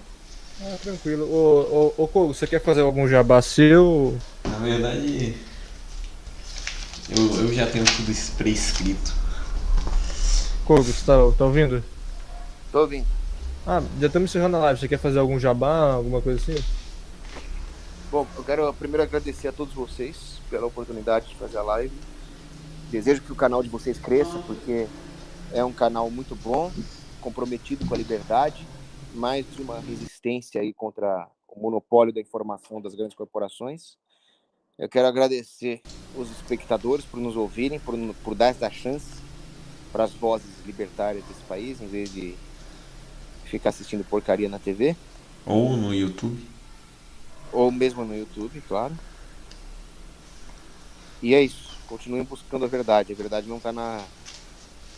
[0.61, 1.25] Ah, tranquilo.
[1.31, 4.19] Ô, ô, ô Kogo, você quer fazer algum jabá seu?
[4.45, 5.37] Na verdade,
[7.17, 9.15] eu, eu já tenho tudo es- prescrito.
[10.65, 11.85] Kogo, você tá, tá ouvindo?
[12.73, 13.07] Tô ouvindo.
[13.69, 14.79] Ah, já estamos encerrando a live.
[14.79, 16.63] Você quer fazer algum jabá, alguma coisa assim?
[18.13, 21.93] Bom, eu quero primeiro agradecer a todos vocês pela oportunidade de fazer a live.
[22.93, 24.87] Desejo que o canal de vocês cresça, porque
[25.53, 26.71] é um canal muito bom,
[27.21, 28.65] comprometido com a liberdade,
[29.13, 33.97] mais uma resistência aí contra o monopólio da informação das grandes corporações.
[34.79, 35.83] Eu quero agradecer
[36.15, 39.21] os espectadores por nos ouvirem, por, por dar essa chance
[39.91, 42.37] para as vozes libertárias desse país, em vez de
[43.47, 44.97] ficar assistindo porcaria na TV.
[45.45, 46.45] Ou no YouTube.
[47.53, 48.95] ou mesmo no YouTube, claro.
[51.23, 51.71] E é isso.
[51.89, 53.13] Continuem buscando a verdade.
[53.13, 54.05] A verdade não está na,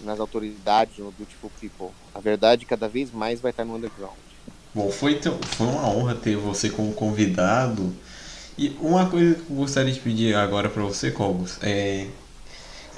[0.00, 1.94] nas autoridades, no Beautiful People.
[2.14, 4.16] A verdade cada vez mais vai estar no underground.
[4.74, 7.94] Bom, foi, foi uma honra ter você como convidado.
[8.56, 12.08] E uma coisa que eu gostaria de pedir agora para você, Cogos, é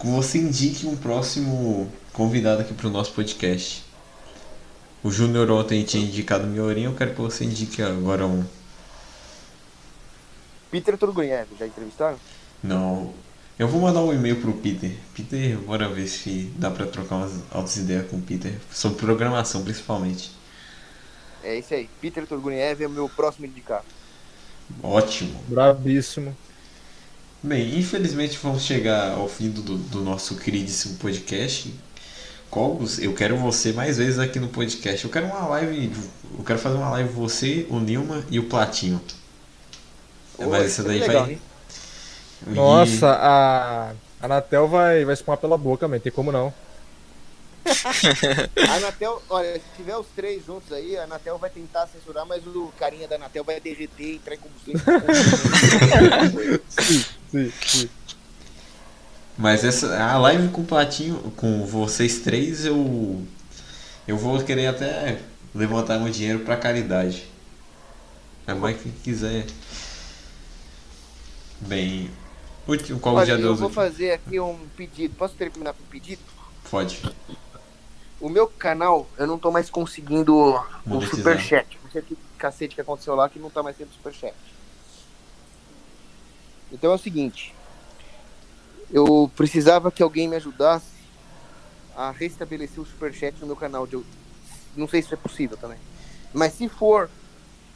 [0.01, 3.85] que você indique um próximo convidado aqui para o nosso podcast.
[5.03, 8.45] O Júnior ontem tinha indicado Miorinho, eu quero que você indique agora um.
[10.71, 12.19] Peter Turguniev, já entrevistaram?
[12.63, 13.13] Não.
[13.59, 14.93] Eu vou mandar um e-mail pro Peter.
[15.15, 18.55] Peter, bora ver se dá para trocar umas altas ideias com o Peter.
[18.71, 20.31] Sobre programação, principalmente.
[21.43, 21.89] É isso aí.
[22.01, 23.85] Peter Turguniev é o meu próximo indicado.
[24.83, 25.43] Ótimo.
[25.49, 26.37] Brabíssimo.
[27.43, 31.75] Bem, infelizmente vamos chegar ao fim do, do nosso queridíssimo podcast.
[32.51, 35.05] Cogos, eu quero você mais vezes aqui no podcast.
[35.05, 35.93] Eu quero uma live.
[36.37, 39.01] Eu quero fazer uma live você, o Nilma e o Platinho.
[40.39, 41.29] É, Ô, mas isso essa daí legal, vai.
[41.29, 41.43] hein?
[42.47, 43.91] E- Nossa, a
[44.21, 45.99] a Anatel vai, vai espumar pela boca, man.
[46.01, 46.53] Tem como não.
[48.67, 52.47] A Anatel, olha, se tiver os três juntos aí, a Anatel vai tentar censurar, mas
[52.47, 54.75] o carinha da Anatel vai derreter e entrar em combustão.
[57.31, 57.91] Sim, sim.
[59.41, 63.25] Mas essa a live com o Platinho, com vocês três, eu
[64.07, 65.19] eu vou querer até
[65.55, 67.27] levantar meu dinheiro pra caridade.
[68.47, 69.47] É mais que quiser.
[71.59, 72.11] Bem,
[72.69, 75.15] último qual Olha, dia eu Deus vou fazer aqui um pedido.
[75.15, 76.21] Posso terminar com um pedido?
[76.71, 77.01] pode.
[78.21, 81.17] O meu canal, eu não tô mais conseguindo o Monetizar.
[81.17, 81.79] superchat.
[81.83, 84.35] Não sei que cacete que aconteceu lá que não tá mais tendo superchat.
[86.71, 87.55] Então é o seguinte.
[88.93, 90.87] Eu precisava que alguém me ajudasse
[91.97, 93.87] a restabelecer o superchat no meu canal.
[93.87, 94.03] de-
[94.77, 95.79] Não sei se é possível também.
[96.33, 97.11] Mas se for,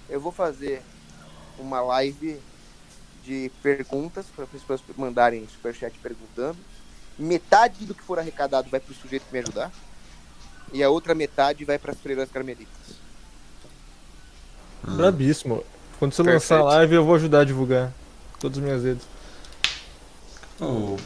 [0.09, 0.83] eu vou fazer
[1.59, 2.41] uma live
[3.25, 6.59] de perguntas para as pessoas mandarem superchat perguntando.
[7.19, 9.71] Metade do que for arrecadado vai para o sujeito que me ajudar
[10.73, 12.75] e a outra metade vai para as freiras carmelitas.
[14.87, 14.97] Hum.
[14.97, 15.65] Brabíssimo.
[15.99, 16.53] Quando você Perfeito.
[16.53, 17.93] lançar a live, eu vou ajudar a divulgar.
[18.41, 19.07] Todas as minhas redes.
[20.61, 20.97] Oh,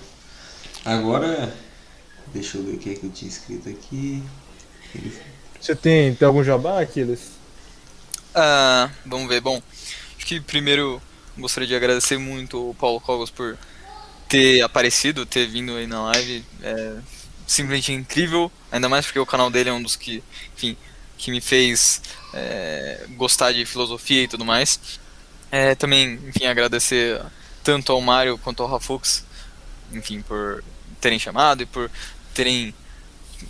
[0.84, 1.52] agora
[2.32, 4.22] Deixa eu ver o que, é que eu tinha escrito aqui.
[5.60, 7.30] Você tem, tem algum jabá, Aquiles?
[8.34, 9.40] Ah, vamos ver.
[9.40, 9.62] Bom,
[10.16, 11.00] acho que primeiro
[11.36, 13.56] gostaria de agradecer muito o Paulo Cogos por
[14.28, 16.44] ter aparecido, ter vindo aí na live.
[16.62, 16.96] É
[17.46, 20.22] simplesmente incrível, ainda mais porque o canal dele é um dos que,
[20.54, 20.76] enfim,
[21.16, 22.02] que me fez
[22.34, 24.78] é, gostar de filosofia e tudo mais.
[25.50, 27.22] É, também, enfim, agradecer
[27.64, 29.24] tanto ao Mário quanto ao Rafux,
[29.92, 30.62] enfim, por
[31.00, 31.90] terem chamado e por
[32.34, 32.74] terem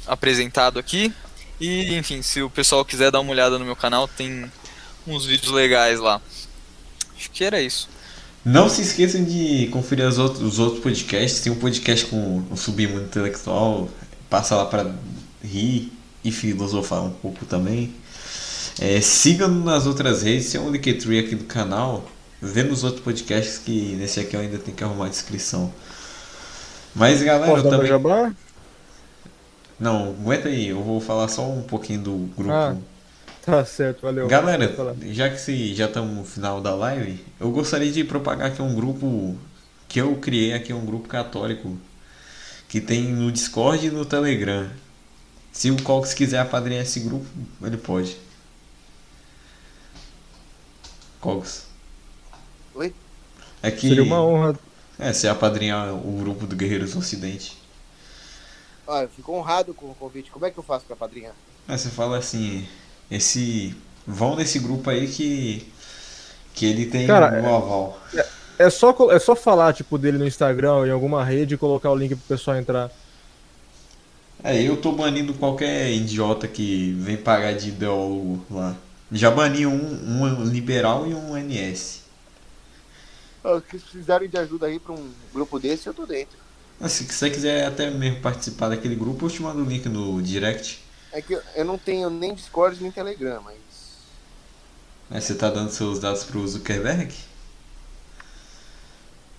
[0.06, 1.12] apresentado aqui.
[1.60, 4.51] E, enfim, se o pessoal quiser dar uma olhada no meu canal, tem
[5.06, 6.20] uns vídeos legais lá.
[7.16, 7.89] Acho que era isso.
[8.44, 11.40] Não se esqueçam de conferir as outros, os outros podcasts.
[11.40, 13.89] Tem um podcast com o Submundo Intelectual.
[14.31, 14.94] Passa lá para
[15.43, 15.93] rir
[16.24, 17.94] e filosofar um pouco também.
[18.78, 20.51] É, Siga-nos nas outras redes.
[20.51, 22.09] Tem um Linktree aqui do canal.
[22.40, 25.73] Vê nos outros podcasts que nesse aqui eu ainda tenho que arrumar a descrição.
[26.94, 27.89] Mas galera, Posso eu também.
[27.89, 28.32] jabá?
[29.78, 32.52] Não, aguenta aí, eu vou falar só um pouquinho do grupo.
[32.52, 32.77] Ah,
[33.44, 34.27] Tá certo, valeu.
[34.28, 34.74] Galera,
[35.06, 38.74] já que se- já estamos no final da live, eu gostaria de propagar aqui um
[38.74, 39.39] grupo
[39.89, 41.78] que eu criei aqui, um grupo católico
[42.69, 44.69] que tem no Discord e no Telegram.
[45.51, 47.24] Se o Cox quiser apadrinhar esse grupo,
[47.62, 48.19] ele pode.
[51.20, 51.66] Cox.
[52.74, 52.94] Oi?
[53.62, 54.55] É que Seria uma honra.
[54.99, 57.57] É, se apadrinhar o grupo do Guerreiros do Ocidente.
[58.85, 60.33] Ah, eu fico honrado com o convite.
[60.33, 61.39] Como é que eu faço pra padrinhar?
[61.66, 62.66] Aí você fala assim,
[63.11, 63.75] esse
[64.07, 65.66] vão nesse grupo aí que
[66.55, 68.01] que ele tem Cara, um aval.
[68.59, 71.91] É só, co- é só falar, tipo, dele no Instagram em alguma rede e colocar
[71.91, 72.93] o link pro pessoal entrar.
[74.43, 78.77] É, eu tô banindo qualquer idiota que vem pagar de ideólogo lá.
[79.11, 79.73] Já bani um,
[80.23, 81.98] um liberal e um NS.
[83.57, 86.37] Ah, Se precisarem de ajuda aí pra um grupo desse, eu tô dentro.
[86.79, 90.20] Mas Se você quiser até mesmo participar daquele grupo, eu te mando o link no
[90.23, 90.85] direct.
[91.12, 93.57] É que eu- não tenho nem Discord nem Telegram, mas.
[95.11, 97.15] Aí você tá dando seus dados pro Zuckerberg?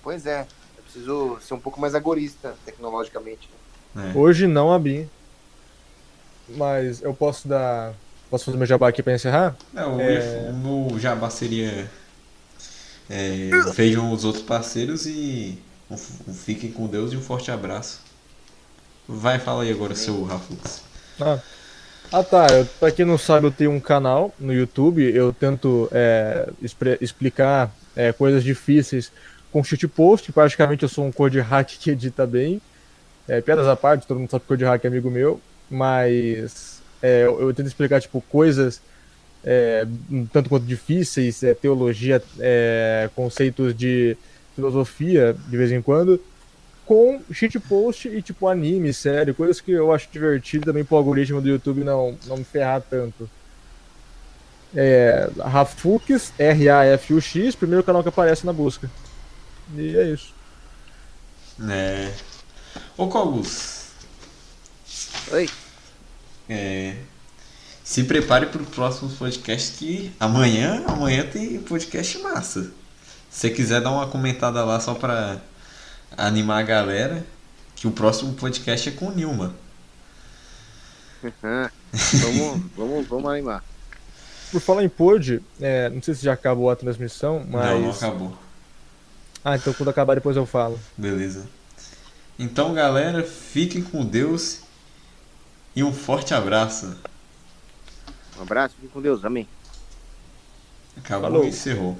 [0.02, 3.50] Pois é, eu preciso ser um pouco mais agorista tecnologicamente.
[3.96, 4.18] É.
[4.18, 5.08] Hoje não abri.
[6.48, 7.94] Mas eu posso dar.
[8.30, 9.56] Posso fazer meu jabá aqui pra encerrar?
[9.74, 10.50] Não, É.
[10.50, 11.90] o meu jabá seria.
[13.10, 15.58] É, vejam os outros parceiros e
[15.90, 15.96] um,
[16.28, 18.02] um fiquem com Deus e um forte abraço.
[19.08, 20.84] Vai, fala aí agora, seu Rafux.
[21.20, 21.40] Ah,
[22.12, 22.46] ah tá.
[22.52, 25.04] Eu, pra quem não sabe, eu tenho um canal no YouTube.
[25.04, 26.48] Eu tento é,
[27.02, 29.12] explicar é, coisas difíceis
[29.52, 30.32] com shitpost.
[30.32, 32.62] Praticamente eu sou um code hack que edita bem.
[33.28, 35.42] É, piadas à parte, todo mundo sabe que code hack é amigo meu.
[35.72, 38.80] Mas é, eu, eu tento explicar tipo, coisas
[39.44, 44.18] é, um tanto quanto difíceis, é, teologia, é, conceitos de
[44.56, 46.22] filosofia de vez em quando
[46.90, 51.48] com shitpost e tipo anime, série, coisas que eu acho divertido também pro algoritmo do
[51.48, 53.30] YouTube não, não me ferrar tanto.
[54.76, 58.90] É, Rafux, R-A-F-U-X, primeiro canal que aparece na busca.
[59.76, 60.34] E é isso.
[61.70, 62.12] É.
[62.98, 63.92] Ô Cogos,
[65.32, 65.48] Oi?
[66.50, 66.96] é,
[67.90, 72.72] se prepare para os próximos podcasts que amanhã, amanhã tem podcast massa.
[73.32, 75.42] Se você quiser dar uma comentada lá só para
[76.16, 77.26] animar a galera,
[77.76, 79.56] que o próximo podcast é com o Nilma.
[82.22, 83.64] vamos, vamos, vamos animar.
[84.52, 87.72] Por falar em pod, é, não sei se já acabou a transmissão, mas.
[87.72, 88.38] Não, não acabou.
[89.44, 90.80] Ah, então quando acabar depois eu falo.
[90.96, 91.48] Beleza.
[92.38, 94.60] Então, galera, fiquem com Deus
[95.76, 96.96] e um forte abraço.
[98.40, 99.48] Um abraço, fique com Deus, amém.
[100.98, 101.46] Acabou Falou.
[101.46, 102.00] e encerrou.